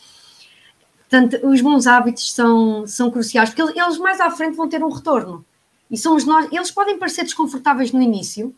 Portanto, 0.98 1.46
os 1.46 1.60
bons 1.60 1.86
hábitos 1.86 2.32
são, 2.32 2.86
são 2.86 3.10
cruciais, 3.10 3.50
porque 3.50 3.78
eles 3.78 3.98
mais 3.98 4.20
à 4.20 4.30
frente 4.30 4.56
vão 4.56 4.68
ter 4.68 4.82
um 4.84 4.90
retorno. 4.90 5.44
E 5.90 5.96
somos 5.96 6.24
nós, 6.24 6.50
eles 6.52 6.70
podem 6.70 6.98
parecer 6.98 7.24
desconfortáveis 7.24 7.92
no 7.92 8.00
início, 8.00 8.54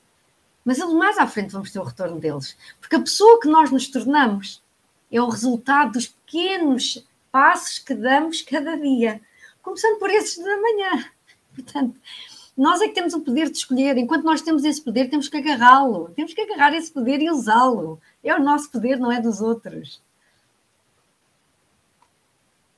mas 0.64 0.78
eles 0.78 0.92
mais 0.92 1.16
à 1.18 1.26
frente 1.26 1.52
vamos 1.52 1.70
ter 1.72 1.78
o 1.78 1.84
retorno 1.84 2.20
deles. 2.20 2.56
Porque 2.80 2.96
a 2.96 3.00
pessoa 3.00 3.40
que 3.40 3.48
nós 3.48 3.70
nos 3.70 3.88
tornamos 3.88 4.62
é 5.10 5.20
o 5.20 5.28
resultado 5.28 5.92
dos 5.92 6.06
pequenos 6.06 7.04
passos 7.32 7.78
que 7.78 7.94
damos 7.94 8.42
cada 8.42 8.76
dia, 8.76 9.20
começando 9.62 9.98
por 9.98 10.10
esses 10.10 10.42
da 10.42 10.60
manhã. 10.60 11.04
Portanto, 11.54 11.96
nós 12.56 12.80
é 12.80 12.88
que 12.88 12.94
temos 12.94 13.14
o 13.14 13.20
poder 13.20 13.50
de 13.50 13.56
escolher. 13.56 13.96
Enquanto 13.96 14.24
nós 14.24 14.42
temos 14.42 14.64
esse 14.64 14.82
poder, 14.82 15.08
temos 15.08 15.28
que 15.28 15.36
agarrá-lo. 15.36 16.10
Temos 16.10 16.34
que 16.34 16.40
agarrar 16.42 16.74
esse 16.74 16.92
poder 16.92 17.20
e 17.20 17.30
usá-lo. 17.30 18.00
É 18.22 18.34
o 18.34 18.42
nosso 18.42 18.70
poder, 18.70 18.98
não 18.98 19.10
é 19.10 19.20
dos 19.20 19.40
outros. 19.40 20.02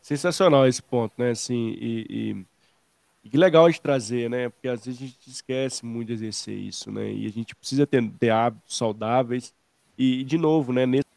Sensacional 0.00 0.66
esse 0.66 0.82
ponto, 0.82 1.12
né? 1.18 1.30
Assim, 1.30 1.76
e, 1.80 2.06
e, 2.08 2.46
e, 3.24 3.30
que 3.30 3.36
legal 3.36 3.68
de 3.70 3.80
trazer, 3.80 4.30
né? 4.30 4.48
Porque 4.48 4.68
às 4.68 4.84
vezes 4.84 5.00
a 5.00 5.04
gente 5.04 5.30
esquece 5.30 5.84
muito 5.84 6.08
de 6.08 6.14
exercer 6.14 6.56
isso, 6.56 6.90
né? 6.90 7.12
E 7.12 7.26
a 7.26 7.30
gente 7.30 7.54
precisa 7.54 7.86
ter, 7.86 8.08
ter 8.20 8.30
hábitos 8.30 8.76
saudáveis. 8.76 9.54
E, 9.98 10.22
de 10.24 10.38
novo, 10.38 10.72
né? 10.72 10.86
Nesse 10.86 11.11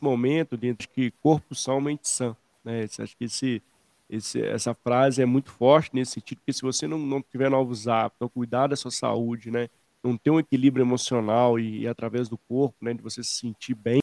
nesse 0.00 0.04
momento, 0.04 0.56
dentro 0.56 0.86
de 0.86 0.88
que 0.88 1.10
corpo 1.22 1.54
são, 1.54 1.80
mente 1.80 2.08
sã. 2.08 2.34
Né? 2.64 2.84
Acho 2.84 3.16
que 3.16 3.24
esse, 3.24 3.62
esse, 4.08 4.42
essa 4.42 4.74
frase 4.74 5.22
é 5.22 5.26
muito 5.26 5.50
forte 5.50 5.90
nesse 5.92 6.12
sentido, 6.12 6.38
porque 6.38 6.52
se 6.52 6.62
você 6.62 6.86
não, 6.88 6.98
não 6.98 7.22
tiver 7.22 7.50
novos 7.50 7.86
hábitos, 7.86 8.30
cuidar 8.32 8.68
da 8.68 8.76
sua 8.76 8.90
saúde, 8.90 9.50
né? 9.50 9.68
não 10.02 10.16
ter 10.16 10.30
um 10.30 10.40
equilíbrio 10.40 10.82
emocional 10.82 11.58
e, 11.58 11.80
e 11.80 11.88
através 11.88 12.28
do 12.28 12.38
corpo, 12.38 12.74
né, 12.80 12.94
de 12.94 13.02
você 13.02 13.22
se 13.22 13.32
sentir 13.32 13.74
bem, 13.74 14.00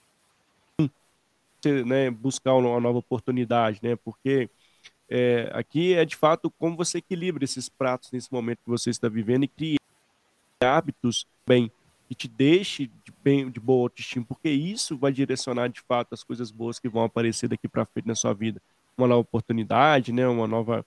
você, 0.80 1.84
né, 1.84 2.12
buscar 2.12 2.54
uma 2.54 2.80
nova 2.80 3.00
oportunidade, 3.00 3.80
né? 3.82 3.96
Porque 3.96 4.48
é, 5.10 5.50
aqui 5.54 5.96
é 5.96 6.06
de 6.06 6.16
fato 6.16 6.52
como 6.52 6.78
você 6.78 7.00
equilibra 7.00 7.44
esses 7.44 7.68
pratos 7.68 8.12
nesse 8.12 8.32
momento 8.32 8.60
que 8.64 8.70
você 8.70 8.92
está 8.92 9.10
vivendo 9.10 9.46
e 9.46 9.48
cria 9.48 9.78
hábitos 10.62 11.26
bem 11.48 11.72
que 12.08 12.14
te 12.14 12.28
deixe 12.28 12.86
de, 13.04 13.07
bem, 13.28 13.52
de 13.52 13.60
boa 13.60 13.84
autoestima, 13.84 14.24
porque 14.26 14.48
isso 14.48 14.98
vai 14.98 15.12
direcionar 15.12 15.68
de 15.68 15.82
fato 15.82 16.14
as 16.14 16.24
coisas 16.24 16.50
boas 16.50 16.80
que 16.80 16.88
vão 16.88 17.04
aparecer 17.04 17.50
daqui 17.50 17.68
para 17.68 17.86
frente 17.86 18.08
na 18.08 18.16
sua 18.16 18.34
vida. 18.34 18.62
Uma 18.98 19.06
nova 19.06 19.20
oportunidade, 19.20 20.14
né? 20.14 20.26
uma 20.26 20.48
nova, 20.48 20.86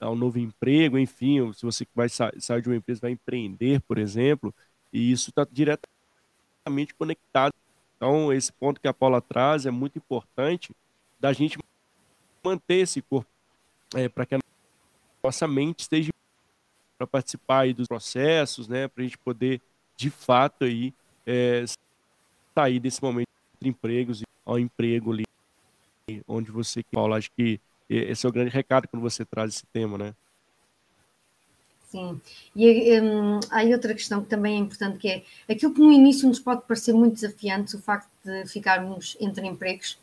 um 0.00 0.14
novo 0.14 0.38
emprego, 0.38 0.98
enfim, 0.98 1.52
se 1.52 1.62
você 1.62 1.86
vai 1.94 2.08
sa 2.08 2.32
sair 2.38 2.62
de 2.62 2.70
uma 2.70 2.76
empresa, 2.76 3.02
vai 3.02 3.10
empreender, 3.10 3.82
por 3.82 3.98
exemplo, 3.98 4.54
e 4.90 5.12
isso 5.12 5.28
está 5.28 5.46
diretamente 5.52 6.94
conectado. 6.98 7.52
Então, 7.98 8.32
esse 8.32 8.50
ponto 8.50 8.80
que 8.80 8.88
a 8.88 8.94
Paula 8.94 9.20
traz 9.20 9.66
é 9.66 9.70
muito 9.70 9.98
importante 9.98 10.74
da 11.20 11.34
gente 11.34 11.58
manter 12.42 12.76
esse 12.76 13.02
corpo 13.02 13.28
é, 13.94 14.08
para 14.08 14.24
que 14.24 14.36
a 14.36 14.38
nossa 15.22 15.46
mente 15.46 15.80
esteja 15.80 16.10
para 16.96 17.06
participar 17.06 17.60
aí 17.60 17.74
dos 17.74 17.86
processos, 17.86 18.68
né, 18.68 18.88
para 18.88 19.02
a 19.02 19.06
gente 19.06 19.18
poder 19.18 19.60
de 19.96 20.08
fato 20.08 20.64
aí 20.64 20.94
é, 21.26 21.64
sair 22.54 22.80
desse 22.80 23.02
momento 23.02 23.28
de 23.60 23.68
empregos 23.68 24.22
ao 24.44 24.58
emprego 24.58 25.12
ali 25.12 25.24
onde 26.28 26.50
você, 26.50 26.82
Paulo, 26.92 27.14
acho 27.14 27.30
que 27.32 27.58
esse 27.88 28.26
é 28.26 28.28
o 28.28 28.32
grande 28.32 28.50
recado 28.50 28.88
quando 28.88 29.02
você 29.02 29.24
traz 29.24 29.54
esse 29.54 29.66
tema, 29.72 29.96
né? 29.96 30.14
Sim, 31.88 32.20
e 32.56 33.00
um, 33.00 33.38
há 33.50 33.62
outra 33.62 33.94
questão 33.94 34.22
que 34.22 34.28
também 34.28 34.56
é 34.56 34.58
importante, 34.58 34.98
que 34.98 35.08
é 35.08 35.22
aquilo 35.48 35.72
que 35.72 35.80
no 35.80 35.92
início 35.92 36.26
nos 36.26 36.40
pode 36.40 36.62
parecer 36.62 36.92
muito 36.92 37.14
desafiante, 37.14 37.76
o 37.76 37.78
facto 37.78 38.10
de 38.24 38.46
ficarmos 38.48 39.16
entre 39.20 39.46
empregos, 39.46 39.96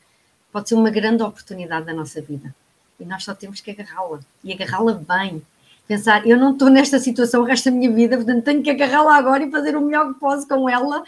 pode 0.51 0.69
ser 0.69 0.75
uma 0.75 0.89
grande 0.89 1.21
oportunidade 1.21 1.85
da 1.85 1.93
nossa 1.93 2.21
vida. 2.21 2.55
E 2.99 3.03
nós 3.03 3.23
só 3.23 3.35
temos 3.35 3.59
que 3.59 3.71
agarrá-la, 3.71 4.21
e 4.43 4.53
agarrá-la 4.53 4.93
bem. 4.93 5.41
Pensar, 5.91 6.25
eu 6.25 6.37
não 6.37 6.53
estou 6.53 6.69
nesta 6.69 6.99
situação 6.99 7.41
o 7.41 7.43
resto 7.43 7.65
da 7.65 7.75
minha 7.75 7.91
vida, 7.91 8.15
portanto 8.15 8.45
tenho 8.45 8.63
que 8.63 8.69
agarrá-la 8.69 9.13
agora 9.13 9.43
e 9.43 9.51
fazer 9.51 9.75
o 9.75 9.81
melhor 9.81 10.13
que 10.13 10.21
posso 10.21 10.47
com 10.47 10.69
ela 10.69 11.03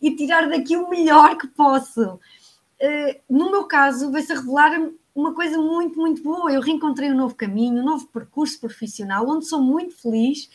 e 0.00 0.14
tirar 0.14 0.48
daqui 0.48 0.76
o 0.76 0.88
melhor 0.88 1.36
que 1.36 1.48
posso. 1.48 2.00
Uh, 2.00 3.20
no 3.28 3.50
meu 3.50 3.64
caso, 3.64 4.12
vai-se 4.12 4.32
revelar 4.32 4.88
uma 5.12 5.34
coisa 5.34 5.58
muito, 5.58 5.98
muito 5.98 6.22
boa. 6.22 6.52
Eu 6.52 6.60
reencontrei 6.60 7.10
um 7.10 7.16
novo 7.16 7.34
caminho, 7.34 7.82
um 7.82 7.84
novo 7.84 8.06
percurso 8.06 8.60
profissional, 8.60 9.28
onde 9.28 9.46
sou 9.46 9.60
muito 9.60 10.00
feliz. 10.00 10.48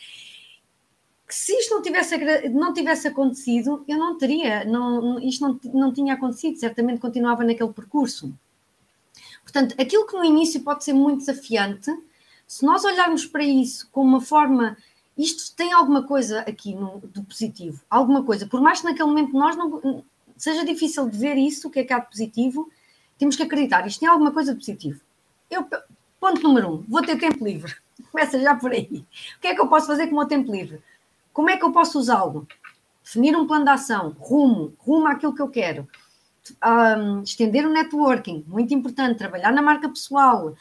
Que 1.28 1.34
se 1.34 1.52
isto 1.52 1.74
não 1.74 1.82
tivesse, 1.82 2.48
não 2.48 2.72
tivesse 2.72 3.08
acontecido, 3.08 3.84
eu 3.86 3.98
não 3.98 4.16
teria, 4.16 4.64
não, 4.64 5.20
isto 5.20 5.46
não, 5.46 5.60
não 5.74 5.92
tinha 5.92 6.14
acontecido, 6.14 6.56
certamente 6.56 6.98
continuava 6.98 7.44
naquele 7.44 7.74
percurso. 7.74 8.32
Portanto, 9.42 9.74
aquilo 9.78 10.06
que 10.06 10.16
no 10.16 10.24
início 10.24 10.62
pode 10.62 10.82
ser 10.82 10.94
muito 10.94 11.18
desafiante, 11.18 11.94
se 12.50 12.66
nós 12.66 12.84
olharmos 12.84 13.24
para 13.24 13.44
isso 13.44 13.88
com 13.92 14.02
uma 14.02 14.20
forma, 14.20 14.76
isto 15.16 15.54
tem 15.54 15.72
alguma 15.72 16.02
coisa 16.02 16.40
aqui 16.40 16.74
no, 16.74 16.98
do 16.98 17.22
positivo, 17.22 17.80
alguma 17.88 18.24
coisa, 18.24 18.44
por 18.44 18.60
mais 18.60 18.80
que 18.80 18.86
naquele 18.86 19.08
momento 19.08 19.32
nós 19.34 19.56
não 19.56 20.02
seja 20.36 20.64
difícil 20.64 21.08
de 21.08 21.16
ver 21.16 21.36
isso, 21.36 21.68
o 21.68 21.70
que 21.70 21.78
é 21.78 21.84
que 21.84 21.92
há 21.92 22.00
de 22.00 22.08
positivo, 22.08 22.68
temos 23.16 23.36
que 23.36 23.44
acreditar, 23.44 23.86
isto 23.86 24.00
tem 24.00 24.08
alguma 24.08 24.32
coisa 24.32 24.52
de 24.52 24.58
positivo. 24.58 25.00
Eu, 25.48 25.64
ponto 26.18 26.42
número 26.42 26.74
um, 26.74 26.84
vou 26.88 27.00
ter 27.02 27.16
tempo 27.20 27.44
livre. 27.44 27.72
Começa 28.10 28.40
já 28.40 28.56
por 28.56 28.72
aí. 28.72 29.06
O 29.36 29.40
que 29.40 29.46
é 29.46 29.54
que 29.54 29.60
eu 29.60 29.68
posso 29.68 29.86
fazer 29.86 30.08
com 30.08 30.16
o 30.16 30.18
meu 30.18 30.26
tempo 30.26 30.50
livre? 30.50 30.82
Como 31.32 31.50
é 31.50 31.56
que 31.56 31.64
eu 31.64 31.70
posso 31.70 32.00
usá-lo? 32.00 32.48
Definir 33.04 33.36
um 33.36 33.46
plano 33.46 33.64
de 33.64 33.70
ação, 33.70 34.16
rumo, 34.18 34.74
rumo 34.76 35.06
àquilo 35.06 35.36
que 35.36 35.40
eu 35.40 35.48
quero. 35.48 35.88
Um, 36.66 37.22
estender 37.22 37.64
o 37.64 37.70
networking, 37.70 38.44
muito 38.48 38.74
importante, 38.74 39.18
trabalhar 39.18 39.52
na 39.52 39.62
marca 39.62 39.88
pessoal, 39.88 40.56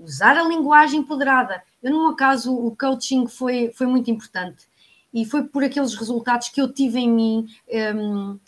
usar 0.00 0.36
a 0.36 0.42
linguagem 0.42 1.00
empoderada. 1.00 1.62
Eu, 1.82 1.92
no 1.92 2.02
meu 2.02 2.16
caso, 2.16 2.54
o 2.54 2.74
coaching 2.76 3.26
foi, 3.26 3.70
foi 3.72 3.86
muito 3.86 4.10
importante 4.10 4.68
e 5.12 5.24
foi 5.24 5.44
por 5.44 5.62
aqueles 5.62 5.94
resultados 5.94 6.48
que 6.48 6.60
eu 6.60 6.72
tive 6.72 7.00
em 7.00 7.10
mim 7.10 7.48
um, 7.94 8.38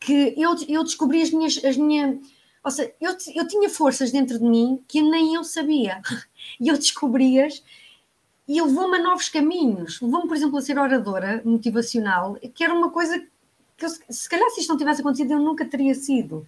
que 0.00 0.34
eu, 0.36 0.54
eu 0.68 0.84
descobri 0.84 1.22
as 1.22 1.30
minhas, 1.30 1.62
as 1.64 1.76
minhas 1.76 2.18
ou 2.64 2.70
seja, 2.70 2.94
eu, 2.98 3.16
eu 3.34 3.46
tinha 3.46 3.68
forças 3.68 4.10
dentro 4.10 4.38
de 4.38 4.44
mim 4.44 4.82
que 4.88 5.02
nem 5.02 5.34
eu 5.34 5.44
sabia. 5.44 6.00
E 6.60 6.68
eu 6.68 6.76
descobri-as 6.76 7.64
e 8.46 8.60
levou-me 8.60 8.98
a 8.98 9.02
novos 9.02 9.30
caminhos. 9.30 9.98
Levou-me, 9.98 10.28
por 10.28 10.36
exemplo, 10.36 10.58
a 10.58 10.62
ser 10.62 10.78
oradora 10.78 11.40
motivacional, 11.42 12.36
que 12.54 12.62
era 12.62 12.74
uma 12.74 12.90
coisa 12.90 13.18
que, 13.76 13.84
eu, 13.84 13.88
se 13.88 14.28
calhar, 14.28 14.48
se 14.50 14.60
isto 14.60 14.68
não 14.68 14.76
tivesse 14.76 15.00
acontecido, 15.00 15.32
eu 15.32 15.40
nunca 15.40 15.64
teria 15.64 15.94
sido. 15.94 16.46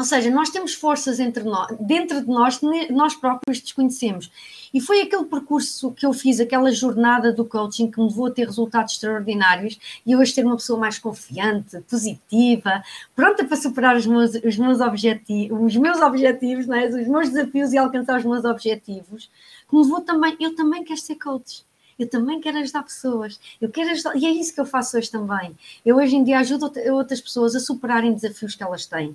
Ou 0.00 0.04
seja, 0.04 0.30
nós 0.30 0.48
temos 0.48 0.72
forças 0.72 1.18
nós, 1.44 1.76
dentro 1.78 2.22
de 2.22 2.26
nós 2.26 2.56
que 2.56 2.90
nós 2.90 3.14
próprios 3.14 3.60
desconhecemos. 3.60 4.32
E 4.72 4.80
foi 4.80 5.02
aquele 5.02 5.26
percurso 5.26 5.92
que 5.92 6.06
eu 6.06 6.14
fiz, 6.14 6.40
aquela 6.40 6.72
jornada 6.72 7.30
do 7.30 7.44
coaching 7.44 7.90
que 7.90 8.00
me 8.00 8.06
levou 8.06 8.28
a 8.28 8.30
ter 8.30 8.46
resultados 8.46 8.94
extraordinários 8.94 9.78
e 10.06 10.16
hoje 10.16 10.34
ter 10.34 10.42
uma 10.42 10.56
pessoa 10.56 10.80
mais 10.80 10.98
confiante, 10.98 11.82
positiva, 11.82 12.82
pronta 13.14 13.44
para 13.44 13.58
superar 13.58 13.94
os 13.94 14.06
meus, 14.06 14.30
os 14.36 14.56
meus 14.56 14.80
objetivos, 14.80 15.66
os 15.66 15.76
meus 15.76 16.00
objetivos, 16.00 16.66
é? 16.70 16.86
os 16.86 17.06
meus 17.06 17.28
desafios 17.28 17.74
e 17.74 17.76
alcançar 17.76 18.20
os 18.20 18.24
meus 18.24 18.46
objetivos, 18.46 19.30
que 19.68 19.76
me 19.76 19.82
levou 19.82 20.00
também, 20.00 20.34
eu 20.40 20.54
também 20.56 20.82
quero 20.82 20.98
ser 20.98 21.16
coach. 21.16 21.62
Eu 21.98 22.08
também 22.08 22.40
quero 22.40 22.56
ajudar 22.56 22.84
pessoas. 22.84 23.38
Eu 23.60 23.68
quero 23.68 23.90
ajudar, 23.90 24.16
e 24.16 24.24
é 24.24 24.30
isso 24.30 24.54
que 24.54 24.60
eu 24.62 24.64
faço 24.64 24.96
hoje 24.96 25.10
também. 25.10 25.54
Eu 25.84 25.96
hoje 25.96 26.16
em 26.16 26.24
dia 26.24 26.38
ajudo 26.38 26.72
outras 26.90 27.20
pessoas 27.20 27.54
a 27.54 27.60
superarem 27.60 28.14
desafios 28.14 28.54
que 28.54 28.62
elas 28.62 28.86
têm 28.86 29.14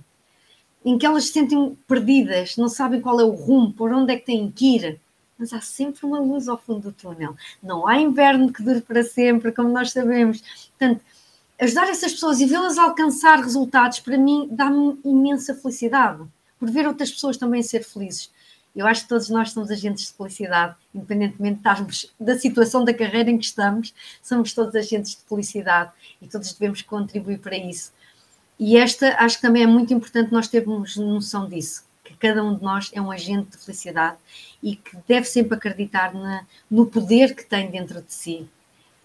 em 0.86 1.00
que 1.00 1.06
elas 1.06 1.26
se 1.26 1.34
sentem 1.34 1.76
perdidas, 1.88 2.56
não 2.56 2.70
sabem 2.70 3.02
qual 3.02 3.20
é 3.20 3.24
o 3.24 3.32
rumo, 3.32 3.74
por 3.74 3.92
onde 3.92 4.14
é 4.14 4.18
que 4.18 4.26
têm 4.28 4.52
que 4.52 4.76
ir. 4.76 5.02
Mas 5.38 5.52
há 5.52 5.60
sempre 5.60 6.06
uma 6.06 6.20
luz 6.20 6.48
ao 6.48 6.58
fundo 6.58 6.82
do 6.82 6.92
túnel. 6.92 7.36
Não 7.62 7.88
há 7.88 7.98
inverno 8.00 8.54
que 8.54 8.62
dure 8.62 8.82
para 8.82 9.04
sempre, 9.04 9.52
como 9.52 9.70
nós 9.70 9.92
sabemos. 9.92 10.44
Portanto, 10.78 11.02
ajudar 11.60 11.90
essas 11.90 12.14
pessoas 12.14 12.40
e 12.40 12.46
vê-las 12.46 12.78
alcançar 12.78 13.40
resultados, 13.40 14.00
para 14.00 14.18
mim, 14.18 14.48
dá-me 14.52 14.98
imensa 15.04 15.56
felicidade, 15.56 16.24
por 16.60 16.70
ver 16.70 16.88
outras 16.88 17.12
pessoas 17.12 17.36
também 17.36 17.64
ser 17.64 17.84
felizes. 17.84 18.32
Eu 18.76 18.86
acho 18.86 19.04
que 19.04 19.10
todos 19.10 19.30
nós 19.30 19.52
somos 19.52 19.72
agentes 19.72 20.08
de 20.08 20.14
felicidade, 20.14 20.76
independentemente 20.94 21.62
de 21.62 22.10
da 22.20 22.38
situação 22.38 22.84
da 22.84 22.94
carreira 22.94 23.32
em 23.32 23.38
que 23.38 23.46
estamos, 23.46 23.94
somos 24.22 24.54
todos 24.54 24.76
agentes 24.76 25.16
de 25.16 25.24
felicidade 25.28 25.92
e 26.22 26.28
todos 26.28 26.54
devemos 26.54 26.82
contribuir 26.82 27.40
para 27.40 27.58
isso. 27.58 27.92
E 28.58 28.78
esta 28.78 29.18
acho 29.20 29.36
que 29.36 29.42
também 29.42 29.64
é 29.64 29.68
muito 29.68 29.94
importante 29.94 30.32
nós 30.32 30.48
termos 30.48 30.96
noção 30.96 31.48
disso, 31.48 31.84
que 32.04 32.14
cada 32.16 32.42
um 32.42 32.56
de 32.56 32.64
nós 32.64 32.90
é 32.94 33.02
um 33.02 33.12
agente 33.12 33.52
de 33.52 33.58
felicidade 33.58 34.16
e 34.64 34.78
que 34.78 34.98
deve 35.06 35.26
sempre 35.26 35.58
acreditar 35.58 36.14
na, 36.14 36.46
no 36.72 36.86
poder 36.86 37.36
que 37.36 37.44
tem 37.44 37.70
dentro 37.70 38.02
de 38.02 38.14
si, 38.14 38.48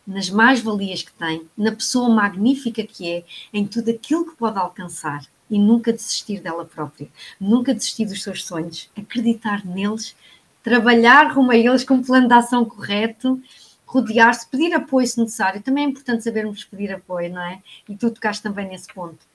nas 0.07 0.31
mais-valias 0.31 1.03
que 1.03 1.13
tem, 1.13 1.49
na 1.57 1.73
pessoa 1.73 2.09
magnífica 2.09 2.85
que 2.85 3.11
é, 3.11 3.25
em 3.53 3.67
tudo 3.67 3.91
aquilo 3.91 4.31
que 4.31 4.37
pode 4.37 4.57
alcançar 4.57 5.27
e 5.51 5.59
nunca 5.59 5.93
desistir 5.93 6.41
dela 6.41 6.65
própria, 6.65 7.09
nunca 7.41 7.75
desistir 7.75 8.07
dos 8.07 8.23
seus 8.23 8.45
sonhos, 8.45 8.89
acreditar 8.97 9.67
neles, 9.67 10.15
trabalhar 10.63 11.33
rumo 11.33 11.51
a 11.51 11.57
eles 11.57 11.83
com 11.83 11.95
um 11.95 12.03
plano 12.05 12.29
de 12.29 12.35
ação 12.35 12.65
correto, 12.65 13.43
rodear-se, 13.85 14.49
pedir 14.49 14.73
apoio 14.73 15.09
se 15.09 15.19
necessário. 15.19 15.61
Também 15.61 15.87
é 15.87 15.89
importante 15.89 16.23
sabermos 16.23 16.65
pedir 16.65 16.93
apoio, 16.93 17.33
não 17.33 17.43
é? 17.43 17.61
E 17.89 17.97
tu 17.97 18.13
tocaste 18.13 18.45
também 18.45 18.69
nesse 18.69 18.87
ponto 18.95 19.30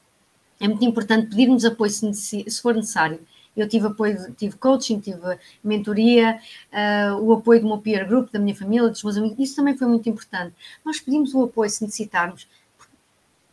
é 0.60 0.68
muito 0.68 0.86
importante 0.86 1.28
pedirmos 1.28 1.66
apoio 1.66 1.92
se, 1.92 2.14
se 2.14 2.62
for 2.62 2.76
necessário. 2.76 3.20
Eu 3.56 3.70
tive 3.70 3.88
apoio, 3.88 4.34
tive 4.34 4.58
coaching, 4.58 5.00
tive 5.00 5.20
mentoria, 5.64 6.40
uh, 6.72 7.16
o 7.22 7.34
apoio 7.34 7.62
do 7.62 7.68
meu 7.68 7.78
peer 7.78 8.06
group, 8.08 8.30
da 8.32 8.40
minha 8.40 8.56
família, 8.56 8.90
dos 8.90 9.02
meus 9.02 9.16
amigos, 9.16 9.40
isso 9.40 9.56
também 9.56 9.78
foi 9.78 9.88
muito 9.88 10.10
importante. 10.10 10.54
Nós 10.84 11.00
pedimos 11.00 11.34
o 11.34 11.44
apoio 11.44 11.70
se 11.70 11.84
necessitarmos 11.84 12.48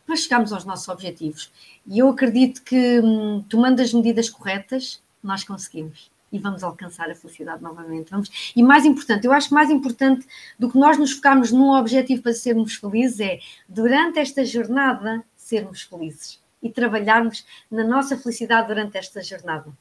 para 0.05 0.15
chegarmos 0.17 0.51
aos 0.51 0.65
nossos 0.65 0.89
objetivos. 0.89 1.51
E 1.87 1.99
eu 1.99 2.09
acredito 2.09 2.61
que, 2.63 2.99
hum, 2.99 3.43
tomando 3.47 3.81
as 3.81 3.93
medidas 3.93 4.29
corretas, 4.29 5.01
nós 5.23 5.45
conseguimos 5.45 6.11
e 6.33 6.39
vamos 6.39 6.63
alcançar 6.63 7.09
a 7.09 7.15
felicidade 7.15 7.61
novamente. 7.61 8.09
Vamos... 8.09 8.53
E 8.55 8.61
mais 8.61 8.85
importante, 8.85 9.25
eu 9.25 9.31
acho 9.31 9.49
que 9.49 9.53
mais 9.53 9.69
importante 9.69 10.27
do 10.59 10.69
que 10.69 10.77
nós 10.77 10.97
nos 10.97 11.13
focarmos 11.13 11.51
num 11.51 11.69
objetivo 11.71 12.23
para 12.23 12.33
sermos 12.33 12.73
felizes 12.75 13.19
é, 13.21 13.39
durante 13.69 14.19
esta 14.19 14.43
jornada, 14.43 15.23
sermos 15.37 15.83
felizes 15.83 16.42
e 16.63 16.71
trabalharmos 16.71 17.45
na 17.69 17.83
nossa 17.83 18.17
felicidade 18.17 18.69
durante 18.69 18.97
esta 18.97 19.21
jornada, 19.21 19.71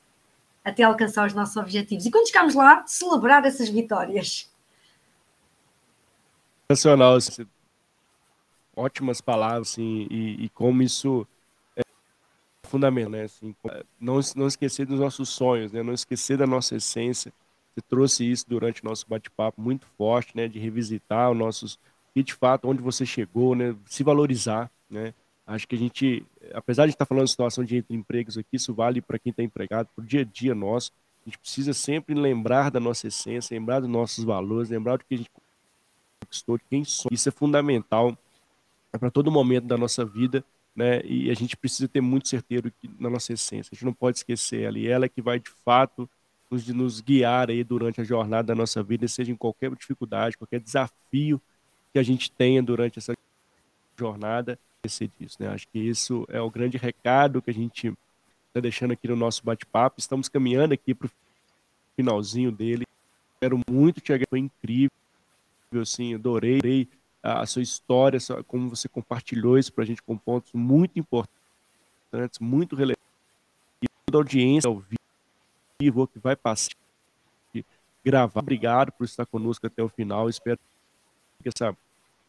até 0.65 0.83
alcançar 0.83 1.27
os 1.27 1.33
nossos 1.33 1.57
objetivos. 1.57 2.05
E 2.05 2.11
quando 2.11 2.27
chegarmos 2.27 2.57
lá, 2.57 2.85
celebrar 2.87 3.45
essas 3.47 3.69
vitórias. 3.69 4.51
Sensacional. 6.71 7.15
Assim, 7.15 7.47
ótimas 8.75 9.21
palavras, 9.21 9.71
assim, 9.71 10.09
e, 10.11 10.45
e 10.45 10.49
como 10.49 10.83
isso 10.83 11.27
é 11.77 11.83
fundamental, 12.67 13.11
né? 13.11 13.23
Assim, 13.23 13.55
não, 14.01 14.19
não 14.35 14.49
esquecer 14.49 14.85
dos 14.85 14.99
nossos 14.99 15.29
sonhos, 15.29 15.71
né? 15.71 15.83
Não 15.83 15.93
esquecer 15.93 16.37
da 16.37 16.47
nossa 16.47 16.75
essência. 16.77 17.33
Você 17.75 17.81
trouxe 17.89 18.31
isso 18.31 18.45
durante 18.49 18.83
o 18.83 18.85
nosso 18.85 19.07
bate-papo 19.09 19.61
muito 19.61 19.87
forte, 19.97 20.37
né? 20.37 20.49
De 20.49 20.59
revisitar 20.59 21.31
os 21.31 21.39
nossos 21.39 21.79
e 22.15 22.23
de 22.23 22.35
fato 22.35 22.69
onde 22.69 22.83
você 22.83 23.07
chegou, 23.07 23.55
né? 23.55 23.75
Se 23.87 24.03
valorizar, 24.03 24.71
né? 24.91 25.15
Acho 25.53 25.69
que 25.69 25.75
a 25.75 25.79
gente, 25.79 26.25
apesar 26.55 26.87
de 26.87 26.93
estar 26.93 27.05
falando 27.05 27.25
de 27.25 27.31
situação 27.31 27.63
de 27.63 27.77
entre 27.77 27.95
empregos 27.95 28.39
aqui, 28.39 28.57
isso 28.57 28.73
vale 28.73 29.03
para 29.03 29.19
quem 29.19 29.31
está 29.31 29.43
empregado, 29.43 29.89
para 29.95 30.03
o 30.03 30.07
dia 30.07 30.23
a 30.23 30.25
dia 30.25 30.55
nosso. 30.55 30.91
A 31.27 31.29
gente 31.29 31.39
precisa 31.39 31.75
sempre 31.75 32.15
lembrar 32.15 32.71
da 32.71 32.81
nossa 32.81 33.07
essência, 33.07 33.55
lembrar 33.55 33.81
dos 33.81 33.89
nossos 33.89 34.25
valores, 34.25 34.71
lembrar 34.71 34.97
do 34.97 35.05
que 35.05 35.15
a 35.15 35.19
gente 35.19 35.31
conquistou, 36.21 36.57
de 36.57 36.65
quem 36.71 36.85
somos. 36.85 37.13
Isso 37.13 37.29
é 37.29 37.33
fundamental 37.33 38.17
para 38.91 39.11
todo 39.11 39.31
momento 39.31 39.67
da 39.67 39.77
nossa 39.77 40.07
vida, 40.07 40.43
né? 40.75 41.03
E 41.05 41.31
a 41.31 41.35
gente 41.35 41.55
precisa 41.55 41.87
ter 41.87 42.01
muito 42.01 42.29
certeiro 42.29 42.73
na 42.99 43.11
nossa 43.11 43.35
essência. 43.35 43.71
A 43.73 43.75
gente 43.75 43.85
não 43.85 43.93
pode 43.93 44.19
esquecer 44.19 44.63
ela. 44.63 44.79
E 44.79 44.89
ela 44.89 45.05
é 45.05 45.09
que 45.09 45.21
vai, 45.21 45.39
de 45.39 45.51
fato, 45.51 46.09
nos, 46.51 46.67
nos 46.69 47.01
guiar 47.03 47.51
aí 47.51 47.63
durante 47.63 48.01
a 48.01 48.05
jornada 48.05 48.49
da 48.49 48.55
nossa 48.55 48.83
vida, 48.83 49.07
seja 49.07 49.31
em 49.31 49.37
qualquer 49.37 49.71
dificuldade, 49.75 50.39
qualquer 50.39 50.61
desafio 50.61 51.41
que 51.93 51.99
a 51.99 52.03
gente 52.03 52.33
tenha 52.33 52.63
durante 52.63 52.99
essa 52.99 53.15
jornada 53.99 54.59
esquecer 54.85 55.11
disso, 55.19 55.37
né? 55.41 55.49
Acho 55.49 55.69
que 55.69 55.79
isso 55.79 56.27
é 56.29 56.41
o 56.41 56.51
grande 56.51 56.77
recado 56.77 57.41
que 57.41 57.51
a 57.51 57.55
gente 57.55 57.93
está 58.49 58.61
deixando 58.61 58.93
aqui 58.93 59.07
no 59.09 59.17
nosso 59.17 59.45
bate-papo. 59.45 60.01
Estamos 60.01 60.29
caminhando 60.29 60.75
aqui 60.75 60.95
para 60.95 61.07
o 61.07 61.11
finalzinho 61.97 62.51
dele. 62.51 62.85
Quero 63.41 63.61
muito 63.71 64.01
te 64.01 64.13
agradecer, 64.13 64.31
foi 64.31 64.39
incrível, 64.41 64.91
assim, 65.81 66.15
adorei 66.15 66.89
a 67.23 67.47
sua 67.47 67.63
história, 67.63 68.19
como 68.47 68.69
você 68.69 68.89
compartilhou 68.89 69.57
isso 69.57 69.73
para 69.73 69.85
a 69.85 69.87
gente 69.87 70.03
com 70.03 70.17
pontos 70.19 70.53
muito 70.53 70.99
importantes, 70.99 72.41
muito 72.41 72.75
relevantes. 72.75 73.03
E 73.81 73.87
toda 74.07 74.19
a 74.19 74.21
audiência 74.21 74.69
ao 74.69 74.83
vivo 75.81 76.07
que 76.09 76.19
vai 76.19 76.35
passar 76.35 76.73
gravar. 78.05 78.41
Obrigado 78.41 78.91
por 78.91 79.05
estar 79.05 79.25
conosco 79.25 79.65
até 79.67 79.81
o 79.83 79.89
final. 79.89 80.29
Espero 80.29 80.59
que 81.41 81.49
essa 81.49 81.77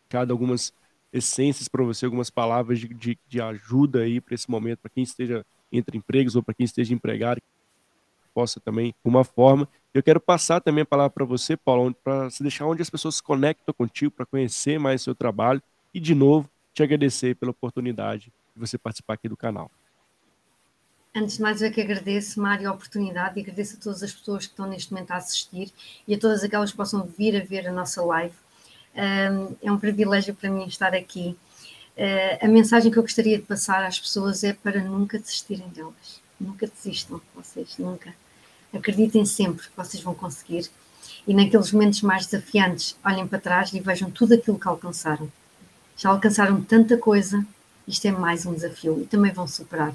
cada 0.08 0.32
algumas 0.32 0.72
essências 1.14 1.68
para 1.68 1.84
você, 1.84 2.06
algumas 2.06 2.32
palavras 2.32 2.80
de, 2.80 2.88
de, 2.88 3.18
de 3.28 3.40
ajuda 3.40 4.00
aí 4.00 4.20
para 4.20 4.34
esse 4.34 4.50
momento, 4.50 4.80
para 4.80 4.90
quem 4.90 5.04
esteja 5.04 5.46
entre 5.72 5.98
empregos 5.98 6.36
ou 6.36 6.42
para 6.42 6.56
quem 6.56 6.66
esteja 6.66 6.94
empregado, 6.94 7.40
possa 8.34 8.60
também, 8.60 8.96
uma 9.04 9.24
forma. 9.24 9.70
Eu 9.94 10.02
quero 10.02 10.20
passar 10.20 10.60
também 10.60 10.82
a 10.82 10.86
palavra 10.86 11.12
para 11.12 11.24
você, 11.24 11.56
Paulo, 11.56 11.94
para 12.04 12.32
se 12.32 12.42
deixar 12.42 12.66
onde 12.66 12.82
as 12.82 12.90
pessoas 12.90 13.16
se 13.16 13.24
conectam 13.24 13.74
contigo 13.74 14.12
para 14.12 14.26
conhecer 14.26 14.80
mais 14.80 15.04
seu 15.04 15.14
trabalho 15.14 15.62
e, 15.94 16.00
de 16.00 16.16
novo, 16.16 16.50
te 16.74 16.82
agradecer 16.82 17.36
pela 17.36 17.52
oportunidade 17.52 18.34
de 18.56 18.60
você 18.60 18.76
participar 18.78 19.14
aqui 19.14 19.30
do 19.30 19.38
canal. 19.38 19.70
Antes 21.16 21.36
de 21.36 21.44
mais, 21.44 21.62
eu 21.62 21.68
é 21.68 21.72
que 21.72 21.80
agradeço, 21.80 22.42
Mário, 22.42 22.68
a 22.68 22.74
oportunidade 22.74 23.38
e 23.38 23.44
agradeço 23.44 23.78
a 23.78 23.80
todas 23.80 24.02
as 24.02 24.12
pessoas 24.12 24.48
que 24.48 24.54
estão 24.54 24.68
neste 24.68 24.92
momento 24.92 25.12
a 25.12 25.18
assistir 25.18 25.72
e 26.08 26.16
a 26.16 26.20
todas 26.20 26.44
aquelas 26.44 26.72
que 26.72 26.78
possam 26.78 27.06
vir 27.06 27.40
a 27.40 27.46
ver 27.46 27.68
a 27.68 27.72
nossa 27.72 28.04
live. 28.04 28.34
É 28.96 29.72
um 29.72 29.78
privilégio 29.78 30.36
para 30.36 30.50
mim 30.50 30.66
estar 30.66 30.94
aqui. 30.94 31.36
Uh, 31.98 32.46
a 32.46 32.48
mensagem 32.48 32.92
que 32.92 32.98
eu 32.98 33.04
gostaria 33.04 33.38
de 33.38 33.44
passar 33.44 33.84
às 33.84 34.00
pessoas 34.00 34.44
é 34.44 34.54
para 34.54 34.80
nunca 34.82 35.20
desistirem 35.20 35.68
delas. 35.70 36.22
Nunca 36.40 36.68
desistam, 36.68 37.22
vocês, 37.36 37.78
nunca. 37.78 38.14
Acreditem 38.74 39.26
sempre 39.26 39.68
que 39.68 39.78
vocês 39.78 40.02
vão 40.02 40.16
conseguir 40.16 40.70
e 41.28 41.34
naqueles 41.34 41.72
momentos 41.72 42.02
mais 42.02 42.26
desafiantes, 42.26 42.98
olhem 43.04 43.28
para 43.28 43.40
trás 43.40 43.74
e 43.74 43.80
vejam 43.80 44.12
tudo 44.12 44.34
aquilo 44.34 44.60
que 44.60 44.68
alcançaram. 44.68 45.32
Já 45.96 46.10
alcançaram 46.10 46.62
tanta 46.62 46.98
coisa, 46.98 47.46
isto 47.88 48.06
é 48.08 48.12
mais 48.12 48.46
um 48.46 48.54
desafio 48.54 49.02
e 49.02 49.06
também 49.06 49.32
vão 49.32 49.48
superar. 49.48 49.94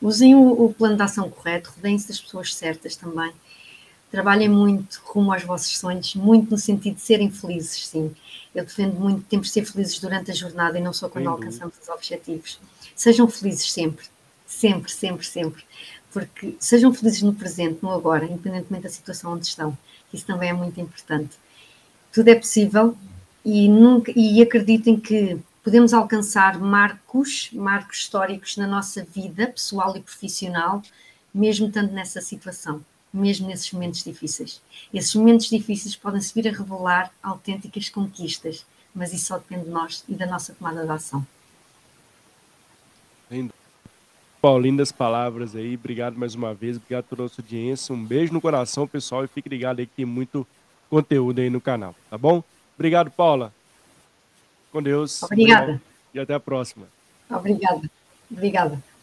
Usem 0.00 0.34
o, 0.34 0.64
o 0.64 0.74
plano 0.74 0.96
de 0.96 1.02
ação 1.02 1.30
correto, 1.30 1.72
rodeiem-se 1.74 2.08
das 2.08 2.20
pessoas 2.20 2.54
certas 2.54 2.96
também. 2.96 3.32
Trabalhem 4.10 4.48
muito 4.48 5.00
rumo 5.04 5.32
aos 5.32 5.42
vossos 5.42 5.78
sonhos, 5.78 6.14
muito 6.14 6.50
no 6.50 6.58
sentido 6.58 6.94
de 6.94 7.02
serem 7.02 7.30
felizes, 7.30 7.88
sim. 7.88 8.14
Eu 8.54 8.64
defendo 8.64 8.98
muito 8.98 9.22
que 9.22 9.28
temos 9.28 9.48
de 9.48 9.52
ser 9.52 9.64
felizes 9.64 9.98
durante 9.98 10.30
a 10.30 10.34
jornada 10.34 10.78
e 10.78 10.82
não 10.82 10.92
só 10.92 11.08
quando 11.08 11.28
alcançamos 11.28 11.74
os 11.80 11.88
objetivos. 11.88 12.58
Sejam 12.94 13.28
felizes 13.28 13.70
sempre, 13.70 14.06
sempre, 14.46 14.90
sempre, 14.90 15.26
sempre. 15.26 15.64
Porque 16.12 16.56
sejam 16.58 16.94
felizes 16.94 17.22
no 17.22 17.34
presente, 17.34 17.80
no 17.82 17.90
agora, 17.90 18.24
independentemente 18.24 18.84
da 18.84 18.88
situação 18.88 19.32
onde 19.32 19.46
estão. 19.46 19.76
Isso 20.12 20.24
também 20.24 20.50
é 20.50 20.54
muito 20.54 20.80
importante. 20.80 21.36
Tudo 22.12 22.28
é 22.28 22.34
possível 22.34 22.96
e, 23.44 23.68
nunca, 23.68 24.12
e 24.16 24.40
acreditem 24.40 24.98
que 24.98 25.38
podemos 25.62 25.92
alcançar 25.92 26.58
marcos, 26.58 27.50
marcos 27.52 27.98
históricos 27.98 28.56
na 28.56 28.66
nossa 28.66 29.04
vida 29.04 29.48
pessoal 29.48 29.96
e 29.96 30.00
profissional, 30.00 30.80
mesmo 31.34 31.66
estando 31.66 31.92
nessa 31.92 32.20
situação, 32.20 32.82
mesmo 33.16 33.48
nesses 33.48 33.70
momentos 33.72 34.04
difíceis. 34.04 34.60
Esses 34.92 35.14
momentos 35.14 35.48
difíceis 35.48 35.96
podem-se 35.96 36.34
vir 36.34 36.48
a 36.48 36.52
revelar 36.52 37.12
autênticas 37.22 37.88
conquistas, 37.88 38.64
mas 38.94 39.12
isso 39.12 39.26
só 39.26 39.38
depende 39.38 39.64
de 39.64 39.70
nós 39.70 40.04
e 40.08 40.14
da 40.14 40.26
nossa 40.26 40.54
tomada 40.54 40.84
de 40.84 40.90
ação. 40.90 41.26
Paulo, 44.40 44.62
lindas 44.62 44.92
palavras 44.92 45.56
aí. 45.56 45.74
Obrigado 45.74 46.16
mais 46.16 46.34
uma 46.34 46.54
vez. 46.54 46.76
Obrigado 46.76 47.04
pela 47.04 47.22
nossa 47.22 47.40
audiência. 47.40 47.94
Um 47.94 48.04
beijo 48.04 48.32
no 48.32 48.40
coração, 48.40 48.86
pessoal. 48.86 49.24
E 49.24 49.28
fique 49.28 49.48
ligado 49.48 49.80
aí 49.80 49.86
que 49.86 49.96
tem 49.96 50.04
muito 50.04 50.46
conteúdo 50.88 51.40
aí 51.40 51.50
no 51.50 51.60
canal, 51.60 51.94
tá 52.08 52.16
bom? 52.16 52.44
Obrigado, 52.76 53.10
Paula. 53.10 53.52
Com 54.70 54.82
Deus. 54.82 55.22
Obrigada. 55.22 55.82
E 56.14 56.20
até 56.20 56.34
a 56.34 56.40
próxima. 56.40 56.86
Obrigada. 57.28 57.90
Obrigada. 58.30 58.95